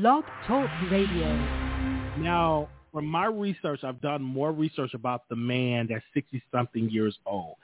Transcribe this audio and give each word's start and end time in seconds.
Blog 0.00 0.24
Talk 0.48 0.68
Radio. 0.90 1.36
Now, 2.18 2.68
from 2.92 3.06
my 3.06 3.26
research, 3.26 3.84
I've 3.84 4.00
done 4.00 4.22
more 4.22 4.50
research 4.50 4.92
about 4.92 5.28
the 5.28 5.36
man 5.36 5.86
that's 5.88 6.04
60 6.14 6.42
something 6.50 6.90
years 6.90 7.16
old. 7.24 7.54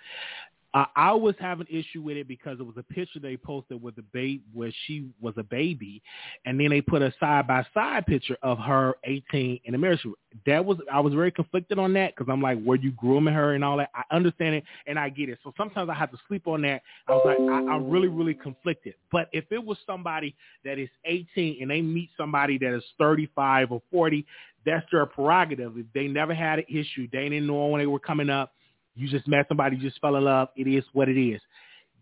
Uh, 0.72 0.84
I 0.94 1.12
was 1.12 1.34
having 1.40 1.66
issue 1.68 2.00
with 2.00 2.16
it 2.16 2.28
because 2.28 2.60
it 2.60 2.62
was 2.62 2.76
a 2.76 2.82
picture 2.82 3.18
they 3.18 3.36
posted 3.36 3.82
with 3.82 3.96
the 3.96 4.02
babe 4.02 4.42
where 4.52 4.72
she 4.86 5.08
was 5.20 5.34
a 5.36 5.42
baby, 5.42 6.00
and 6.44 6.60
then 6.60 6.70
they 6.70 6.80
put 6.80 7.02
a 7.02 7.12
side 7.18 7.48
by 7.48 7.66
side 7.74 8.06
picture 8.06 8.36
of 8.42 8.58
her 8.58 8.94
18 9.04 9.60
in 9.64 9.72
the 9.72 9.78
marriage. 9.78 10.00
That 10.46 10.64
was 10.64 10.78
I 10.92 11.00
was 11.00 11.12
very 11.12 11.32
conflicted 11.32 11.80
on 11.80 11.92
that 11.94 12.14
because 12.14 12.30
I'm 12.30 12.40
like, 12.40 12.58
were 12.64 12.76
you 12.76 12.92
grooming 12.92 13.34
her 13.34 13.54
and 13.54 13.64
all 13.64 13.78
that? 13.78 13.90
I 13.94 14.02
understand 14.14 14.54
it 14.54 14.64
and 14.86 14.96
I 14.96 15.08
get 15.08 15.28
it. 15.28 15.38
So 15.42 15.52
sometimes 15.56 15.90
I 15.90 15.94
have 15.94 16.12
to 16.12 16.18
sleep 16.28 16.46
on 16.46 16.62
that. 16.62 16.82
I 17.08 17.12
was 17.12 17.22
like, 17.24 17.38
I, 17.38 17.72
I'm 17.72 17.90
really 17.90 18.08
really 18.08 18.34
conflicted. 18.34 18.94
But 19.10 19.28
if 19.32 19.44
it 19.50 19.64
was 19.64 19.76
somebody 19.84 20.36
that 20.64 20.78
is 20.78 20.88
18 21.04 21.58
and 21.60 21.70
they 21.70 21.82
meet 21.82 22.10
somebody 22.16 22.58
that 22.58 22.76
is 22.76 22.84
35 22.96 23.72
or 23.72 23.82
40, 23.90 24.24
that's 24.64 24.86
their 24.92 25.06
prerogative. 25.06 25.76
If 25.76 25.86
they 25.94 26.06
never 26.06 26.34
had 26.34 26.60
an 26.60 26.66
issue, 26.68 27.08
they 27.12 27.28
didn't 27.28 27.48
know 27.48 27.66
when 27.66 27.80
they 27.80 27.86
were 27.86 27.98
coming 27.98 28.30
up 28.30 28.52
you 29.00 29.08
just 29.08 29.26
met 29.26 29.46
somebody, 29.48 29.76
you 29.76 29.82
just 29.82 30.00
fell 30.00 30.16
in 30.16 30.24
love. 30.24 30.48
It 30.56 30.66
is 30.66 30.84
what 30.92 31.08
it 31.08 31.20
is. 31.20 31.40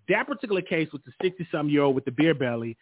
That 0.09 0.27
particular 0.27 0.63
case 0.63 0.89
with 0.93 1.03
the 1.05 1.13
60-some 1.23 1.69
year 1.69 1.83
old 1.83 1.95
with 1.95 2.05
the 2.05 2.11
beer 2.11 2.35
belly, 2.35 2.77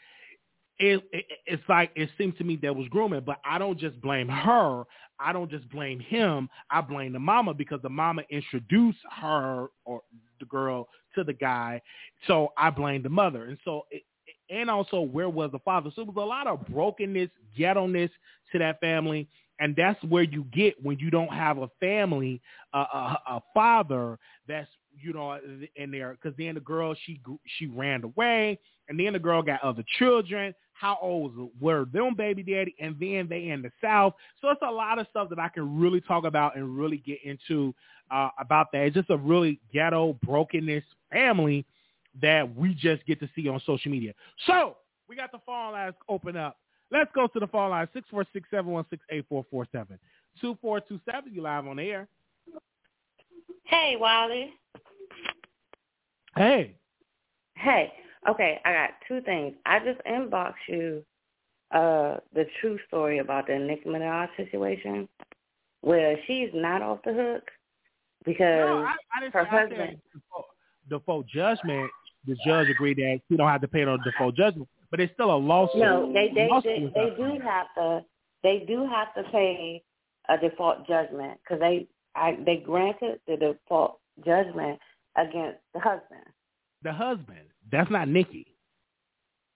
it, 0.78 1.02
it, 1.12 1.24
it's 1.46 1.62
like 1.68 1.90
it 1.94 2.08
seems 2.18 2.36
to 2.38 2.44
me 2.44 2.58
that 2.62 2.74
was 2.74 2.88
grooming, 2.88 3.22
but 3.24 3.38
I 3.44 3.58
don't 3.58 3.78
just 3.78 4.00
blame 4.00 4.28
her. 4.28 4.84
I 5.18 5.32
don't 5.32 5.50
just 5.50 5.68
blame 5.70 6.00
him. 6.00 6.48
I 6.70 6.82
blame 6.82 7.12
the 7.12 7.18
mama 7.18 7.54
because 7.54 7.80
the 7.82 7.88
mama 7.88 8.22
introduced 8.30 8.98
her 9.20 9.68
or 9.84 10.02
the 10.38 10.46
girl 10.46 10.88
to 11.14 11.24
the 11.24 11.32
guy. 11.32 11.80
So 12.26 12.52
I 12.58 12.70
blame 12.70 13.02
the 13.02 13.08
mother. 13.08 13.44
And 13.44 13.58
so, 13.64 13.86
it, 13.90 14.02
and 14.50 14.70
also 14.70 15.00
where 15.00 15.30
was 15.30 15.50
the 15.52 15.58
father? 15.60 15.90
So 15.94 16.02
it 16.02 16.08
was 16.08 16.16
a 16.16 16.20
lot 16.20 16.46
of 16.46 16.66
brokenness, 16.66 17.30
ghetto-ness 17.56 18.10
to 18.52 18.58
that 18.58 18.78
family 18.80 19.28
and 19.60 19.74
that's 19.76 20.02
where 20.04 20.22
you 20.22 20.44
get 20.52 20.74
when 20.82 20.98
you 20.98 21.10
don't 21.10 21.32
have 21.32 21.58
a 21.58 21.68
family, 21.80 22.40
a, 22.74 22.78
a 22.78 23.42
father 23.54 24.18
that's 24.46 24.68
you 25.00 25.12
know 25.12 25.38
in 25.76 25.90
there. 25.90 26.16
Because 26.20 26.36
then 26.38 26.54
the 26.54 26.60
girl 26.60 26.94
she 27.04 27.20
she 27.58 27.66
ran 27.66 28.04
away, 28.04 28.58
and 28.88 28.98
then 28.98 29.12
the 29.12 29.18
girl 29.18 29.42
got 29.42 29.62
other 29.62 29.84
children. 29.98 30.54
How 30.72 30.98
old 31.00 31.50
were 31.58 31.86
them 31.86 32.14
baby 32.14 32.42
daddy? 32.42 32.74
And 32.78 32.96
then 33.00 33.28
they 33.30 33.48
in 33.48 33.62
the 33.62 33.70
south. 33.80 34.12
So 34.42 34.50
it's 34.50 34.60
a 34.62 34.70
lot 34.70 34.98
of 34.98 35.06
stuff 35.08 35.30
that 35.30 35.38
I 35.38 35.48
can 35.48 35.78
really 35.80 36.02
talk 36.02 36.24
about 36.24 36.56
and 36.56 36.76
really 36.76 36.98
get 36.98 37.18
into 37.24 37.74
uh, 38.10 38.28
about 38.38 38.72
that. 38.72 38.82
It's 38.82 38.94
just 38.94 39.08
a 39.08 39.16
really 39.16 39.58
ghetto 39.72 40.18
brokenness 40.22 40.84
family 41.10 41.64
that 42.20 42.54
we 42.56 42.74
just 42.74 43.06
get 43.06 43.20
to 43.20 43.28
see 43.34 43.48
on 43.48 43.60
social 43.64 43.90
media. 43.90 44.12
So 44.46 44.76
we 45.08 45.16
got 45.16 45.32
the 45.32 45.38
phone 45.46 45.72
lines 45.72 45.94
open 46.08 46.36
up. 46.36 46.58
Let's 46.90 47.10
go 47.14 47.26
to 47.26 47.40
the 47.40 47.46
phone 47.48 47.70
line, 47.70 47.88
646-716-8447. 47.94 49.98
2427, 50.40 51.32
you 51.32 51.42
live 51.42 51.66
on 51.66 51.78
air. 51.78 52.06
Hey, 53.64 53.96
Wiley. 53.98 54.52
Hey. 56.36 56.76
Hey. 57.56 57.92
Okay, 58.28 58.60
I 58.64 58.72
got 58.72 58.90
two 59.08 59.20
things. 59.22 59.54
I 59.64 59.78
just 59.80 60.00
inboxed 60.06 60.54
you 60.68 61.04
uh 61.72 62.18
the 62.32 62.46
true 62.60 62.78
story 62.86 63.18
about 63.18 63.48
the 63.48 63.58
Nicki 63.58 63.88
Minaj 63.88 64.28
situation 64.36 65.08
where 65.80 66.16
she's 66.26 66.48
not 66.54 66.80
off 66.80 67.00
the 67.04 67.12
hook 67.12 67.42
because 68.24 68.38
no, 68.38 68.84
I, 68.84 69.26
I 69.26 69.30
her 69.30 69.44
husband 69.44 69.98
the 70.88 70.98
default 70.98 71.26
judgment, 71.26 71.90
the 72.24 72.36
judge 72.46 72.68
agreed 72.68 72.98
that 72.98 73.20
she 73.28 73.36
don't 73.36 73.48
have 73.48 73.62
to 73.62 73.68
pay 73.68 73.84
no 73.84 73.96
default 73.96 74.36
judgment 74.36 74.68
but 74.90 75.00
it's 75.00 75.12
still 75.14 75.34
a 75.34 75.36
lawsuit. 75.36 75.80
No, 75.80 76.12
they 76.12 76.28
they 76.34 76.48
they, 76.62 76.92
they 76.94 77.16
do 77.16 77.38
have 77.42 77.66
to 77.76 78.04
they 78.42 78.64
do 78.66 78.86
have 78.86 79.14
to 79.14 79.30
pay 79.30 79.82
a 80.28 80.38
default 80.38 80.86
judgment 80.86 81.38
because 81.42 81.60
they 81.60 81.86
I 82.14 82.38
they 82.44 82.56
granted 82.56 83.20
the 83.26 83.36
default 83.36 83.98
judgment 84.24 84.78
against 85.16 85.58
the 85.74 85.80
husband. 85.80 86.24
The 86.82 86.92
husband. 86.92 87.48
That's 87.70 87.90
not 87.90 88.08
Nicki. 88.08 88.46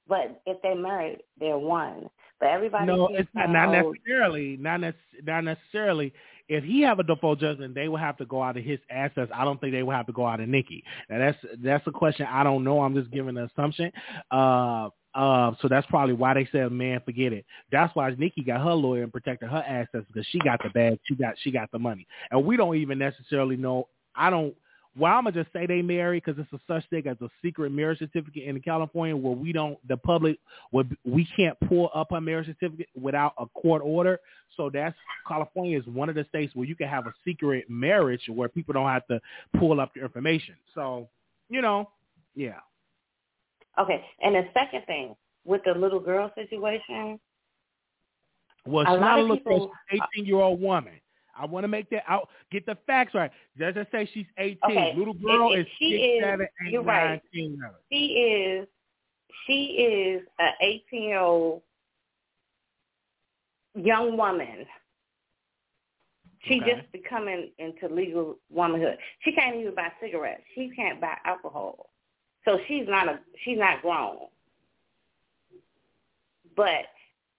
But 0.08 0.42
if 0.44 0.60
they 0.62 0.74
married, 0.74 1.20
they're 1.38 1.58
one. 1.58 2.10
But 2.40 2.48
everybody. 2.48 2.86
No, 2.86 3.08
it's 3.12 3.28
not, 3.34 3.50
not 3.50 3.70
necessarily. 3.70 4.56
Not, 4.58 4.80
ne- 4.80 4.92
not 5.22 5.44
necessarily. 5.44 6.12
If 6.48 6.64
he 6.64 6.80
have 6.80 6.98
a 6.98 7.04
default 7.04 7.38
judgment, 7.38 7.74
they 7.74 7.86
will 7.86 7.98
have 7.98 8.16
to 8.16 8.24
go 8.24 8.42
out 8.42 8.56
of 8.56 8.64
his 8.64 8.80
assets. 8.90 9.30
I 9.32 9.44
don't 9.44 9.60
think 9.60 9.72
they 9.72 9.84
will 9.84 9.92
have 9.92 10.06
to 10.06 10.12
go 10.12 10.26
out 10.26 10.40
of 10.40 10.48
Nicki. 10.48 10.82
Now 11.08 11.18
that's 11.18 11.38
that's 11.62 11.86
a 11.86 11.92
question 11.92 12.26
I 12.28 12.42
don't 12.42 12.64
know. 12.64 12.80
I'm 12.80 12.94
just 12.94 13.12
giving 13.12 13.36
an 13.36 13.48
assumption. 13.54 13.92
Uh, 14.32 14.88
uh, 15.14 15.52
so 15.60 15.68
that's 15.68 15.86
probably 15.88 16.14
why 16.14 16.34
they 16.34 16.48
said, 16.52 16.70
"Man, 16.70 17.00
forget 17.04 17.32
it." 17.32 17.44
That's 17.72 17.94
why 17.96 18.10
Nicki 18.16 18.42
got 18.42 18.62
her 18.62 18.72
lawyer 18.72 19.02
and 19.02 19.12
protected 19.12 19.48
her 19.48 19.64
assets 19.66 20.06
because 20.06 20.26
she 20.30 20.38
got 20.38 20.62
the 20.62 20.70
bag, 20.70 21.00
she 21.04 21.14
got 21.16 21.34
she 21.42 21.50
got 21.50 21.70
the 21.72 21.78
money, 21.78 22.06
and 22.30 22.44
we 22.44 22.56
don't 22.56 22.76
even 22.76 22.98
necessarily 22.98 23.56
know. 23.56 23.88
I 24.14 24.30
don't. 24.30 24.54
Well, 24.96 25.12
I'm 25.12 25.24
gonna 25.24 25.42
just 25.42 25.52
say 25.52 25.66
they 25.66 25.82
married 25.82 26.24
because 26.24 26.40
it's 26.40 26.52
a 26.52 26.60
such 26.66 26.88
thing 26.90 27.06
as 27.06 27.16
a 27.20 27.28
secret 27.42 27.70
marriage 27.70 28.00
certificate 28.00 28.44
in 28.44 28.60
California 28.60 29.16
where 29.16 29.34
we 29.34 29.52
don't, 29.52 29.78
the 29.86 29.96
public, 29.96 30.38
we 30.72 31.28
can't 31.36 31.56
pull 31.68 31.90
up 31.94 32.10
a 32.10 32.20
marriage 32.20 32.46
certificate 32.46 32.88
without 33.00 33.34
a 33.38 33.46
court 33.46 33.82
order. 33.84 34.18
So 34.56 34.68
that's 34.68 34.96
California 35.28 35.78
is 35.78 35.86
one 35.86 36.08
of 36.08 36.16
the 36.16 36.24
states 36.28 36.54
where 36.56 36.66
you 36.66 36.74
can 36.74 36.88
have 36.88 37.06
a 37.06 37.14
secret 37.24 37.66
marriage 37.68 38.22
where 38.28 38.48
people 38.48 38.74
don't 38.74 38.88
have 38.88 39.06
to 39.06 39.20
pull 39.58 39.80
up 39.80 39.94
the 39.94 40.02
information. 40.02 40.56
So, 40.74 41.08
you 41.48 41.62
know, 41.62 41.88
yeah. 42.34 42.58
Okay, 43.80 44.04
and 44.22 44.34
the 44.34 44.44
second 44.52 44.84
thing 44.86 45.16
with 45.44 45.62
the 45.64 45.72
little 45.72 46.00
girl 46.00 46.30
situation. 46.34 47.18
Well, 48.66 48.84
she's 48.84 49.00
not 49.00 49.18
a 49.18 49.22
little 49.22 49.38
girl, 49.38 49.72
eighteen-year-old 49.90 50.60
woman. 50.60 50.94
I 51.34 51.46
want 51.46 51.64
to 51.64 51.68
make 51.68 51.88
that 51.90 52.02
out. 52.06 52.28
Get 52.52 52.66
the 52.66 52.76
facts 52.86 53.14
right. 53.14 53.30
Does 53.58 53.74
it 53.76 53.88
say 53.90 54.08
she's 54.12 54.26
eighteen? 54.36 54.58
Okay. 54.70 54.94
Little 54.96 55.14
girl 55.14 55.52
if, 55.52 55.60
is 55.60 55.66
she 55.78 55.90
six, 55.92 56.02
is, 56.02 56.22
seven, 56.22 56.46
eight, 56.66 56.72
you're 56.72 56.82
right. 56.82 57.22
She 57.90 57.98
is. 57.98 58.68
She 59.46 59.64
is 59.64 60.22
an 60.38 60.52
eighteen-year-old 60.60 61.62
young 63.74 64.16
woman. 64.16 64.66
She 66.44 66.60
Okay. 66.60 66.74
just 66.74 66.92
becoming 66.92 67.50
into 67.58 67.88
legal 67.88 68.36
womanhood. 68.50 68.98
She 69.20 69.32
can't 69.32 69.56
even 69.56 69.74
buy 69.74 69.92
cigarettes. 70.00 70.42
She 70.54 70.70
can't 70.74 71.00
buy 71.00 71.16
alcohol. 71.24 71.89
So 72.44 72.58
she's 72.66 72.86
not 72.88 73.08
a 73.08 73.20
she's 73.44 73.58
not 73.58 73.82
grown. 73.82 74.16
But 76.56 76.86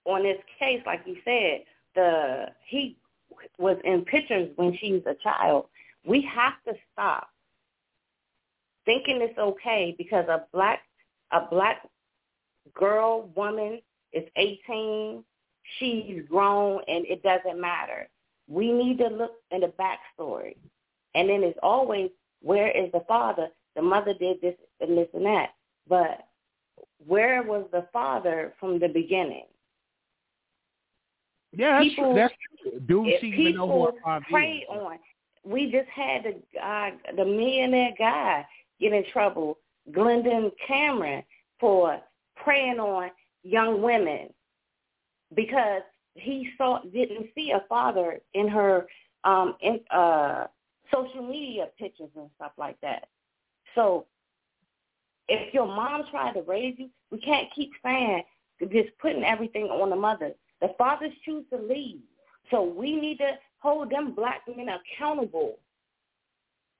on 0.04 0.22
this 0.22 0.38
case, 0.58 0.80
like 0.86 1.02
you 1.06 1.16
said, 1.24 1.64
the 1.94 2.46
he 2.66 2.96
was 3.58 3.76
in 3.84 4.04
pictures 4.04 4.50
when 4.56 4.76
she's 4.78 5.02
a 5.06 5.14
child. 5.22 5.66
We 6.04 6.22
have 6.34 6.54
to 6.66 6.78
stop 6.92 7.28
thinking 8.84 9.20
it's 9.20 9.38
okay 9.38 9.94
because 9.96 10.26
a 10.28 10.44
black 10.52 10.80
a 11.30 11.40
black 11.50 11.86
girl 12.74 13.30
woman 13.34 13.80
is 14.12 14.24
18, 14.36 15.24
she's 15.78 16.22
grown, 16.28 16.82
and 16.86 17.06
it 17.06 17.22
doesn't 17.22 17.60
matter. 17.60 18.08
We 18.48 18.72
need 18.72 18.98
to 18.98 19.08
look 19.08 19.32
in 19.50 19.60
the 19.62 19.72
backstory, 19.78 20.56
and 21.14 21.28
then 21.28 21.42
it's 21.42 21.58
always 21.62 22.10
where 22.42 22.70
is 22.70 22.90
the 22.92 23.04
father? 23.06 23.48
The 23.76 23.82
mother 23.82 24.14
did 24.14 24.40
this 24.40 24.54
and 24.80 24.96
this 24.96 25.08
and 25.14 25.24
that, 25.24 25.50
but 25.88 26.26
where 27.06 27.42
was 27.42 27.66
the 27.72 27.86
father 27.92 28.52
from 28.60 28.78
the 28.78 28.88
beginning? 28.88 29.46
Yeah, 31.52 31.78
that's 31.78 31.90
people, 31.90 32.04
true. 32.04 32.14
That's 32.14 32.34
true. 32.62 32.80
Do 32.80 33.12
she 33.20 33.26
even 33.28 33.56
know 33.56 33.68
who 33.68 33.84
her 33.84 33.92
people 33.92 34.00
father 34.04 34.24
prey 34.30 34.56
is? 34.58 34.68
on. 34.70 34.98
We 35.44 35.70
just 35.72 35.88
had 35.88 36.24
the 36.24 36.60
uh, 36.60 36.90
the 37.16 37.24
millionaire 37.24 37.94
guy 37.98 38.46
get 38.80 38.92
in 38.92 39.04
trouble, 39.12 39.58
Glendon 39.92 40.50
Cameron, 40.66 41.24
for 41.58 42.00
preying 42.36 42.78
on 42.78 43.10
young 43.42 43.82
women 43.82 44.28
because 45.34 45.82
he 46.14 46.50
saw 46.56 46.80
didn't 46.92 47.26
see 47.34 47.52
a 47.52 47.64
father 47.68 48.20
in 48.34 48.48
her 48.48 48.86
um 49.24 49.56
in 49.60 49.80
uh 49.90 50.46
social 50.92 51.26
media 51.26 51.66
pictures 51.78 52.10
and 52.16 52.30
stuff 52.36 52.52
like 52.58 52.80
that. 52.82 53.08
So 53.74 54.06
if 55.28 55.52
your 55.54 55.66
mom 55.66 56.04
tried 56.10 56.32
to 56.32 56.42
raise 56.42 56.74
you, 56.78 56.88
we 57.10 57.20
can't 57.20 57.48
keep 57.54 57.70
saying 57.82 58.24
just 58.70 58.90
putting 59.00 59.24
everything 59.24 59.64
on 59.64 59.90
the 59.90 59.96
mother. 59.96 60.32
The 60.60 60.68
fathers 60.78 61.12
choose 61.24 61.44
to 61.52 61.58
leave. 61.58 62.00
So 62.50 62.62
we 62.62 62.94
need 62.94 63.18
to 63.18 63.32
hold 63.58 63.90
them 63.90 64.14
black 64.14 64.42
men 64.54 64.68
accountable 64.68 65.58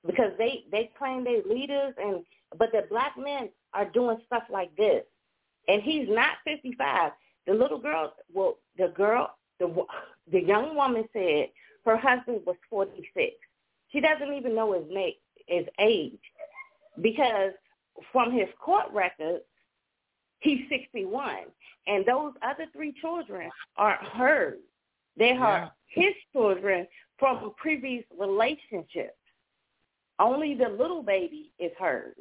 because 0.06 0.32
they 0.38 0.64
they 0.70 0.90
claim 0.98 1.24
they're 1.24 1.42
leaders 1.48 1.94
and 2.02 2.24
but 2.58 2.70
the 2.72 2.82
black 2.90 3.16
men 3.16 3.48
are 3.72 3.88
doing 3.90 4.18
stuff 4.26 4.44
like 4.50 4.74
this. 4.76 5.04
And 5.68 5.82
he's 5.82 6.08
not 6.08 6.36
55. 6.44 7.12
The 7.46 7.54
little 7.54 7.78
girl, 7.78 8.12
well, 8.32 8.58
the 8.76 8.88
girl, 8.88 9.36
the 9.58 9.74
the 10.30 10.40
young 10.42 10.76
woman 10.76 11.04
said 11.12 11.48
her 11.84 11.96
husband 11.96 12.40
was 12.46 12.56
46. 12.68 13.32
She 13.90 14.00
doesn't 14.00 14.32
even 14.32 14.54
know 14.54 14.72
his 14.72 14.84
name, 14.90 15.14
his 15.46 15.66
age, 15.78 16.20
because 17.00 17.52
from 18.12 18.32
his 18.32 18.48
court 18.60 18.86
records, 18.92 19.44
He's 20.42 20.68
61. 20.68 21.36
And 21.86 22.04
those 22.04 22.32
other 22.42 22.66
three 22.72 22.92
children 23.00 23.50
aren't 23.76 24.02
hers. 24.02 24.58
They 25.16 25.30
are 25.30 25.72
yeah. 25.94 26.02
his 26.04 26.14
children 26.32 26.86
from 27.18 27.52
previous 27.56 28.04
relationships. 28.18 29.16
Only 30.18 30.54
the 30.54 30.68
little 30.68 31.02
baby 31.02 31.52
is 31.58 31.70
hers. 31.78 32.14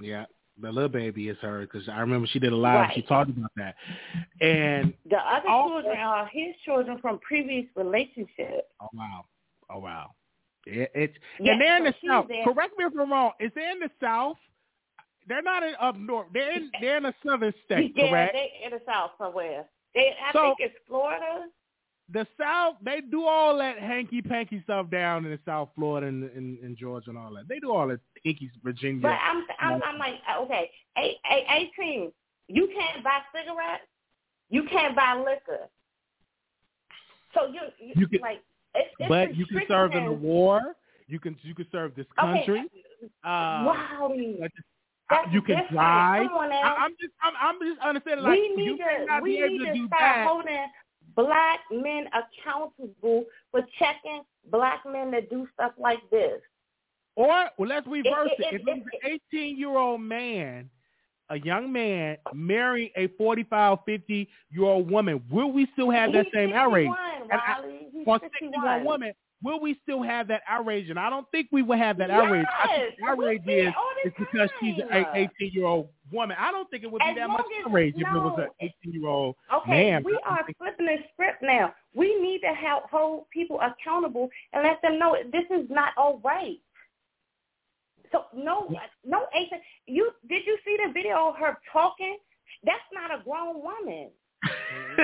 Yeah, 0.00 0.26
the 0.60 0.70
little 0.70 0.88
baby 0.88 1.28
is 1.28 1.36
hers 1.40 1.68
because 1.70 1.88
I 1.88 2.00
remember 2.00 2.26
she 2.26 2.38
did 2.38 2.52
a 2.52 2.56
live. 2.56 2.74
Right. 2.74 2.94
She 2.94 3.02
talked 3.02 3.30
about 3.30 3.50
that. 3.56 3.74
And 4.40 4.92
the 5.08 5.16
other 5.16 5.48
children 5.48 5.98
are 5.98 6.28
his 6.32 6.54
children 6.64 6.98
from 7.00 7.18
previous 7.20 7.66
relationships. 7.74 8.68
Oh 8.80 8.88
wow! 8.92 9.24
Oh 9.70 9.78
wow! 9.78 10.10
It, 10.66 10.90
it's 10.94 11.14
yes, 11.38 11.52
and 11.52 11.60
they're 11.60 11.76
in 11.78 11.84
the 11.84 11.94
south. 12.06 12.26
There. 12.28 12.44
Correct 12.44 12.74
me 12.76 12.84
if 12.84 12.92
I'm 12.98 13.10
wrong. 13.10 13.32
Is 13.40 13.52
they 13.54 13.70
in 13.70 13.78
the 13.78 13.90
south? 14.00 14.36
They're 15.28 15.42
not 15.42 15.62
in 15.62 15.74
up 15.80 15.96
north. 15.96 16.26
They're 16.32 16.52
in 16.52 16.70
they're 16.80 16.96
in 16.96 17.06
a 17.06 17.14
southern 17.24 17.54
state. 17.64 17.92
Yeah, 17.94 18.10
correct? 18.10 18.34
they 18.34 18.66
in 18.66 18.72
the 18.72 18.80
south 18.86 19.12
somewhere. 19.18 19.64
They 19.94 20.12
I 20.22 20.32
so, 20.32 20.54
think 20.58 20.70
it's 20.70 20.74
Florida. 20.88 21.46
The 22.12 22.24
South, 22.38 22.76
they 22.84 23.00
do 23.00 23.24
all 23.24 23.58
that 23.58 23.80
hanky 23.80 24.22
panky 24.22 24.60
stuff 24.62 24.88
down 24.90 25.24
in 25.24 25.32
the 25.32 25.40
South 25.44 25.70
Florida 25.74 26.06
and 26.06 26.22
in 26.60 26.76
Georgia 26.78 27.10
and 27.10 27.18
all 27.18 27.34
that. 27.34 27.48
They 27.48 27.58
do 27.58 27.72
all 27.72 27.88
that 27.88 27.98
hinky 28.24 28.48
Virginia. 28.62 29.02
But 29.02 29.18
I'm 29.20 29.44
I'm, 29.58 29.82
I'm 29.82 29.98
like 29.98 30.14
uh, 30.28 30.42
okay, 30.42 30.70
eight, 30.98 31.16
eight, 31.32 31.46
eighteen. 31.50 32.12
You 32.46 32.68
can't 32.68 33.02
buy 33.02 33.18
cigarettes. 33.34 33.82
You 34.50 34.64
can't 34.70 34.94
buy 34.94 35.14
liquor. 35.18 35.68
So 37.34 37.46
you 37.46 37.60
you, 37.80 37.94
you 37.96 38.06
can, 38.06 38.20
like 38.20 38.40
it's, 38.76 38.94
it's 38.98 39.08
but 39.08 39.36
you 39.36 39.46
can 39.46 39.62
serve 39.68 39.92
in 39.92 40.04
the 40.04 40.12
war. 40.12 40.74
You 41.08 41.20
can 41.20 41.36
you 41.42 41.54
can 41.54 41.66
serve 41.70 41.94
this 41.94 42.06
country. 42.18 42.60
Okay. 42.60 43.10
Uh, 43.24 43.64
wow. 43.64 44.12
That's 45.08 45.28
you 45.32 45.40
can 45.40 45.62
drive. 45.70 46.28
I, 46.32 46.84
am 46.84 46.96
just 47.00 47.12
I'm, 47.22 47.34
I'm 47.40 47.56
just 47.60 47.80
understanding 47.80 48.24
like 48.24 48.32
we 48.32 48.56
need 48.56 48.64
you 48.64 48.76
to 48.76 49.20
we 49.22 49.40
need 49.40 49.58
to, 49.58 49.72
to 49.72 49.86
start 49.86 50.00
that. 50.00 50.26
holding 50.26 50.66
black 51.14 51.60
men 51.70 52.06
accountable 52.08 53.24
for 53.50 53.60
checking 53.78 54.22
black 54.50 54.82
men 54.84 55.10
that 55.12 55.30
do 55.30 55.46
stuff 55.54 55.72
like 55.78 56.00
this. 56.10 56.40
Or 57.14 57.50
well, 57.56 57.68
let's 57.68 57.86
reverse 57.86 58.30
it. 58.38 58.54
it, 58.54 58.60
it 58.60 58.62
if 58.66 58.86
it's 59.02 59.04
an 59.04 59.18
18 59.32 59.56
year 59.56 59.76
old 59.76 60.00
man, 60.00 60.68
a 61.30 61.38
young 61.38 61.72
man 61.72 62.16
marrying 62.34 62.90
a 62.96 63.08
45, 63.18 63.78
50 63.84 64.28
year 64.50 64.64
old 64.64 64.90
woman, 64.90 65.22
will 65.30 65.52
we 65.52 65.66
still 65.72 65.90
have 65.90 66.12
that 66.12 66.26
same 66.32 66.52
outrage? 66.52 66.88
He's 67.92 68.04
for 68.04 68.20
61 68.20 68.84
woman, 68.84 69.12
will 69.42 69.60
we 69.60 69.78
still 69.82 70.02
have 70.02 70.28
that 70.28 70.42
outrage? 70.48 70.90
And 70.90 70.98
I 70.98 71.10
don't 71.10 71.30
think 71.30 71.48
we 71.52 71.62
will 71.62 71.78
have 71.78 71.98
that 71.98 72.10
outrage. 72.10 72.46
Yes, 72.68 72.68
I 72.68 72.76
think 72.76 72.96
the 72.98 73.06
outrage 73.06 73.42
is, 73.46 73.72
is 74.04 74.12
because 74.18 74.48
she's 74.60 74.76
an 74.90 75.06
18 75.14 75.52
year 75.52 75.66
old 75.66 75.88
woman. 76.12 76.36
I 76.38 76.50
don't 76.50 76.68
think 76.70 76.84
it 76.84 76.90
would 76.90 77.00
be 77.00 77.10
as 77.10 77.16
that 77.16 77.28
much 77.28 77.44
outrage 77.64 77.94
no, 77.96 78.00
if 78.00 78.14
it 78.14 78.18
was 78.18 78.38
an 78.60 78.70
18 78.84 79.00
year 79.00 79.08
old 79.08 79.36
okay, 79.54 79.90
man. 79.90 80.04
we 80.04 80.18
are 80.24 80.44
flipping 80.58 80.86
the 80.86 80.96
script 81.12 81.42
now. 81.42 81.74
We 81.94 82.20
need 82.20 82.40
to 82.40 82.54
help 82.54 82.90
hold 82.90 83.28
people 83.30 83.60
accountable 83.60 84.28
and 84.52 84.62
let 84.62 84.80
them 84.82 84.98
know 84.98 85.16
this 85.32 85.44
is 85.50 85.68
not 85.70 85.92
all 85.96 86.20
right. 86.24 86.58
So 88.12 88.24
no, 88.34 88.68
no, 89.04 89.26
Asa, 89.34 89.56
you 89.86 90.10
did 90.28 90.42
you 90.46 90.58
see 90.64 90.76
the 90.84 90.92
video 90.92 91.28
of 91.28 91.36
her 91.36 91.58
talking? 91.72 92.18
That's 92.64 92.78
not 92.92 93.10
a 93.10 93.22
grown 93.22 93.62
woman. 93.62 94.10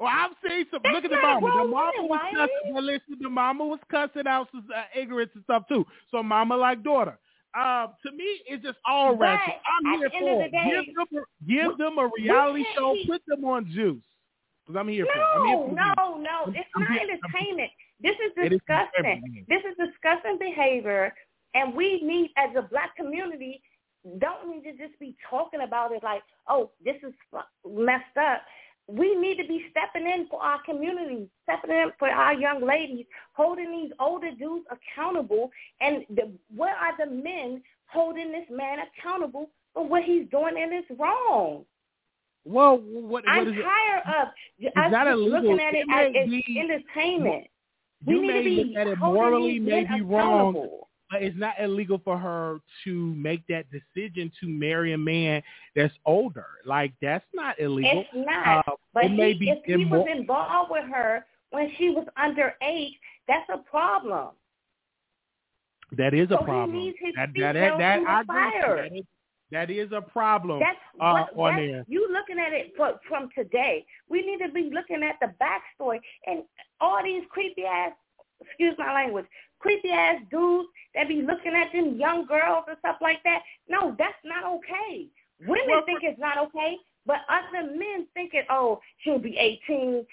well, 0.00 0.10
I've 0.10 0.30
seen 0.46 0.66
some. 0.70 0.80
That's 0.82 0.94
look 0.94 1.04
at 1.04 1.10
the 1.10 1.16
mama. 1.16 1.40
The 1.40 1.68
mama 1.68 1.92
woman, 1.96 2.08
was 2.08 2.20
cussing. 2.34 2.74
Well, 2.74 2.82
listen, 2.82 3.16
the 3.20 3.28
mama 3.28 3.66
was 3.66 3.80
cussing 3.90 4.26
out 4.26 4.48
some 4.50 4.66
uh, 4.74 4.82
ignorance 4.98 5.30
and 5.34 5.44
stuff 5.44 5.64
too. 5.68 5.84
So 6.10 6.22
mama 6.22 6.56
like 6.56 6.82
daughter. 6.82 7.18
Uh, 7.58 7.88
to 8.06 8.12
me, 8.12 8.40
it's 8.46 8.62
just 8.62 8.78
all 8.86 9.14
but 9.16 9.22
ratchet. 9.22 9.54
I'm 9.66 9.98
here 9.98 10.10
for 10.10 10.44
it. 10.44 10.52
Day, 10.52 10.84
give 10.86 10.94
them, 10.94 11.06
a, 11.18 11.46
give 11.46 11.78
them 11.78 11.98
a 11.98 12.10
reality 12.16 12.64
show. 12.76 12.94
Put 13.08 13.22
them 13.26 13.44
on 13.44 13.70
Zeus. 13.74 13.96
Because 14.64 14.78
I'm 14.78 14.88
here 14.88 15.04
no, 15.04 15.10
for. 15.12 15.40
I'm 15.40 15.46
here 15.46 15.56
for 15.56 15.74
no, 15.74 16.16
no. 16.18 16.52
It's 16.54 16.68
I'm 16.76 16.82
not 16.82 16.92
here. 16.92 17.00
entertainment. 17.10 17.70
This 18.00 18.14
is 18.24 18.50
disgusting. 18.50 19.44
This 19.48 19.62
is 19.68 19.76
disgusting 19.76 20.38
behavior, 20.38 21.12
and 21.54 21.74
we 21.74 22.00
need, 22.02 22.30
as 22.36 22.54
a 22.56 22.62
black 22.62 22.96
community, 22.96 23.60
don't 24.18 24.48
need 24.50 24.62
to 24.62 24.72
just 24.76 24.98
be 24.98 25.16
talking 25.28 25.60
about 25.62 25.92
it 25.92 26.02
like, 26.02 26.22
oh, 26.48 26.70
this 26.84 26.96
is 27.06 27.12
messed 27.68 28.16
up. 28.18 28.42
We 28.86 29.14
need 29.14 29.36
to 29.36 29.46
be 29.46 29.66
stepping 29.70 30.08
in 30.08 30.26
for 30.28 30.42
our 30.42 30.60
community, 30.64 31.28
stepping 31.44 31.70
in 31.70 31.90
for 31.98 32.08
our 32.08 32.34
young 32.34 32.66
ladies, 32.66 33.06
holding 33.34 33.70
these 33.70 33.92
older 34.00 34.30
dudes 34.32 34.66
accountable. 34.70 35.50
And 35.80 36.04
the, 36.10 36.32
where 36.54 36.74
are 36.74 36.96
the 36.98 37.10
men 37.10 37.62
holding 37.86 38.32
this 38.32 38.46
man 38.50 38.78
accountable 38.80 39.50
for 39.74 39.86
what 39.86 40.02
he's 40.02 40.26
doing 40.30 40.54
and 40.58 40.72
it's 40.72 40.90
wrong? 40.98 41.64
Well, 42.44 42.78
what, 42.78 43.04
what 43.04 43.24
I'm 43.28 43.48
is 43.48 43.54
tired 43.54 44.02
it? 44.60 44.72
of 44.76 44.92
us 44.94 45.16
looking 45.18 45.60
at 45.60 45.74
it, 45.74 45.84
it 45.88 46.16
as 46.16 46.30
be, 46.30 46.58
entertainment. 46.58 47.46
You 48.06 48.20
we 48.20 48.20
need 48.22 48.28
may 48.28 48.38
to 48.38 48.44
be 48.44 48.64
look 48.64 48.76
at 48.76 48.86
it 48.88 48.98
morally, 48.98 49.58
may 49.58 49.84
be 49.84 50.00
wrong, 50.00 50.50
accountable. 50.50 50.88
But 51.10 51.22
it's 51.22 51.36
not 51.36 51.54
illegal 51.60 52.00
for 52.04 52.16
her 52.16 52.60
to 52.84 53.14
make 53.14 53.42
that 53.48 53.66
decision 53.70 54.30
to 54.40 54.46
marry 54.46 54.92
a 54.92 54.98
man 54.98 55.42
that's 55.74 55.94
older. 56.06 56.46
Like 56.64 56.92
that's 57.02 57.24
not 57.34 57.58
illegal. 57.58 58.04
It's 58.12 58.26
not. 58.26 58.58
Uh, 58.68 58.72
but 58.94 59.04
it 59.06 59.10
he, 59.38 59.50
if 59.50 59.64
he 59.64 59.84
was 59.84 60.06
involved 60.10 60.70
with 60.70 60.84
her 60.84 61.26
when 61.50 61.70
she 61.78 61.90
was 61.90 62.06
underage, 62.18 62.96
that's 63.26 63.48
a 63.52 63.58
problem. 63.58 64.28
That 65.96 66.14
is 66.14 66.28
a 66.30 66.38
so 66.38 66.44
problem. 66.44 66.78
He 66.78 66.86
needs 66.86 66.98
his 67.00 67.14
that, 67.16 67.30
that, 67.36 67.78
that, 67.78 68.00
I 68.06 68.24
fire. 68.24 68.88
That 68.88 68.96
is, 68.96 69.04
that 69.50 69.70
is 69.70 69.90
a 69.92 70.00
problem. 70.00 70.60
That's 70.60 70.78
uh, 71.00 71.24
what, 71.34 71.54
on 71.54 71.72
that's. 71.72 71.88
You 71.88 72.08
looking 72.12 72.40
at 72.40 72.52
it 72.52 72.72
for, 72.76 73.00
from 73.08 73.28
today. 73.36 73.84
We 74.08 74.24
need 74.24 74.44
to 74.46 74.52
be 74.52 74.70
looking 74.72 75.02
at 75.02 75.16
the 75.20 75.34
backstory 75.42 75.98
and 76.26 76.44
all 76.80 77.00
these 77.02 77.22
creepy 77.30 77.64
ass, 77.64 77.92
excuse 78.40 78.76
my 78.78 78.94
language, 78.94 79.26
creepy 79.60 79.90
ass 79.90 80.20
dudes 80.30 80.68
that 80.94 81.08
be 81.08 81.22
looking 81.22 81.54
at 81.54 81.72
them 81.72 81.96
young 81.98 82.26
girls 82.26 82.64
and 82.68 82.76
stuff 82.80 82.96
like 83.00 83.22
that. 83.24 83.40
No, 83.68 83.94
that's 83.98 84.14
not 84.24 84.44
okay. 84.56 85.06
Women 85.40 85.64
Well, 85.68 85.82
think 85.86 86.00
it's 86.02 86.20
not 86.20 86.38
okay, 86.38 86.76
but 87.06 87.18
other 87.28 87.70
men 87.70 88.06
thinking, 88.14 88.42
oh, 88.50 88.80
she'll 88.98 89.18
be 89.18 89.36
18 89.38 90.04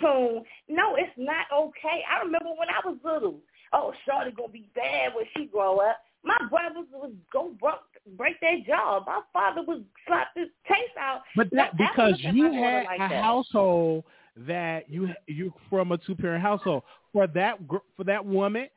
soon. 0.00 0.44
No, 0.68 0.96
it's 0.96 1.12
not 1.16 1.46
okay. 1.54 2.02
I 2.10 2.24
remember 2.24 2.50
when 2.56 2.68
I 2.68 2.80
was 2.84 2.96
little. 3.04 3.38
Oh, 3.72 3.92
Shorty 4.06 4.32
gonna 4.32 4.52
be 4.52 4.68
bad 4.74 5.14
when 5.14 5.24
she 5.36 5.46
grow 5.46 5.78
up. 5.78 5.98
My 6.24 6.36
brothers 6.50 6.86
was 6.92 7.10
go 7.32 7.52
break, 7.60 7.74
break 8.16 8.40
their 8.40 8.60
jaw. 8.66 9.02
My 9.06 9.20
father 9.32 9.62
was 9.62 9.80
slap 10.06 10.28
his 10.36 10.48
taste 10.68 10.96
out. 11.00 11.22
But 11.36 11.50
that 11.52 11.78
No, 11.78 11.86
because 11.86 12.20
you 12.20 12.44
look 12.44 12.52
at 12.54 12.60
my 12.60 12.66
had 12.68 12.84
like 12.84 13.00
a 13.00 13.14
that. 13.14 13.24
household 13.24 14.04
that 14.36 14.88
you 14.88 15.08
you 15.26 15.52
from 15.68 15.92
a 15.92 15.98
two 15.98 16.14
parent 16.14 16.42
household. 16.42 16.82
For 17.12 17.26
that 17.28 17.58
for 17.96 18.04
that 18.04 18.24
woman, 18.24 18.68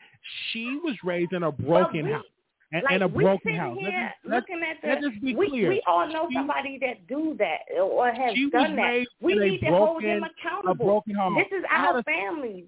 she 0.52 0.80
was 0.84 0.96
raised 1.04 1.34
in 1.34 1.44
a 1.44 1.52
broken 1.52 2.06
we- 2.06 2.12
house. 2.12 2.26
And, 2.72 2.84
like 2.84 2.94
and 2.94 3.04
a 3.04 3.08
broken 3.08 3.56
house. 3.56 3.78
Let's 3.80 3.88
here 3.90 4.14
just- 4.24 4.30
let's- 4.32 4.42
looking 4.50 4.64
at 4.64 4.82
the, 5.02 5.08
let's 5.08 5.20
be 5.20 5.36
we, 5.36 5.50
clear. 5.50 5.70
we 5.70 5.82
all 5.88 6.08
know 6.08 6.28
She- 6.30 6.36
somebody 6.36 6.78
that 6.80 7.08
do 7.08 7.36
that 7.38 7.60
or 7.80 8.12
has 8.12 8.36
done 8.52 8.76
that. 8.76 9.06
We 9.22 9.36
need 9.36 9.60
to 9.60 9.68
hold 9.68 10.04
them 10.04 10.20
broken- 10.22 10.24
accountable. 10.40 10.86
broken. 10.86 11.36
This 11.36 11.58
is 11.60 11.64
our 11.70 12.00
a- 12.00 12.04
family. 12.04 12.66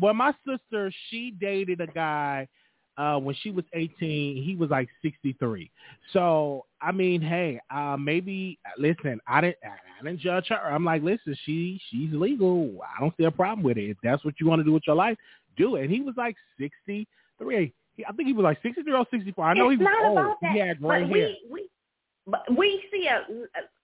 Well, 0.00 0.14
my 0.14 0.32
sister, 0.46 0.90
she 1.08 1.30
dated 1.30 1.80
a 1.80 1.86
guy 1.86 2.48
uh 2.96 3.18
when 3.18 3.34
she 3.42 3.50
was 3.50 3.64
18. 3.74 4.42
He 4.42 4.54
was 4.54 4.70
like 4.70 4.88
63. 5.02 5.68
So 6.12 6.64
I 6.80 6.90
mean, 6.92 7.20
hey, 7.20 7.60
uh 7.70 7.96
maybe 7.96 8.58
listen. 8.78 9.20
I 9.28 9.40
didn't 9.40 9.56
I 9.64 10.04
didn't 10.04 10.20
judge 10.20 10.46
her. 10.48 10.56
I'm 10.56 10.84
like, 10.84 11.02
listen, 11.02 11.36
she 11.44 11.80
she's 11.90 12.12
legal. 12.12 12.80
I 12.96 13.00
don't 13.00 13.14
see 13.16 13.24
a 13.24 13.30
problem 13.30 13.62
with 13.64 13.76
it. 13.78 13.90
If 13.90 13.96
that's 14.02 14.24
what 14.24 14.34
you 14.40 14.46
want 14.46 14.60
to 14.60 14.64
do 14.64 14.72
with 14.72 14.84
your 14.86 14.96
life, 14.96 15.18
do 15.56 15.76
it. 15.76 15.82
And 15.82 15.90
he 15.90 16.00
was 16.00 16.14
like 16.16 16.36
63. 16.58 17.06
He, 17.96 18.04
I 18.04 18.12
think 18.12 18.26
he 18.26 18.32
was 18.32 18.44
like 18.44 18.58
63 18.62 18.92
or 18.92 19.06
64. 19.10 19.44
I 19.44 19.54
know 19.54 19.70
it's 19.70 19.80
he 19.80 19.84
was 19.84 19.92
not 19.92 20.08
old. 20.08 20.18
about 20.18 20.36
that. 20.42 20.52
He 20.52 20.58
had 20.58 20.80
gray 20.80 21.02
but 21.02 21.16
hair. 21.16 21.28
we 21.28 21.46
we 21.50 21.68
but 22.26 22.56
we 22.56 22.82
see 22.90 23.06
a 23.06 23.22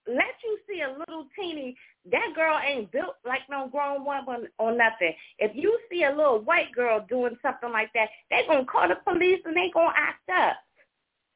let 0.08 0.34
you 0.42 0.58
see 0.68 0.80
a 0.80 0.98
little 0.98 1.26
teeny 1.38 1.76
that 2.10 2.32
girl 2.34 2.58
ain't 2.66 2.90
built 2.90 3.16
like 3.26 3.42
no 3.50 3.68
grown 3.68 4.04
woman 4.04 4.48
or 4.58 4.72
nothing. 4.72 5.12
If 5.38 5.52
you 5.54 5.78
see 5.90 6.04
a 6.04 6.10
little 6.10 6.40
white 6.40 6.72
girl 6.74 7.04
doing 7.08 7.36
something 7.42 7.70
like 7.70 7.92
that, 7.94 8.08
they 8.30 8.42
gonna 8.46 8.64
call 8.64 8.88
the 8.88 8.96
police 9.04 9.40
and 9.44 9.56
they 9.56 9.70
gonna 9.72 9.92
act 9.96 10.28
up. 10.30 10.56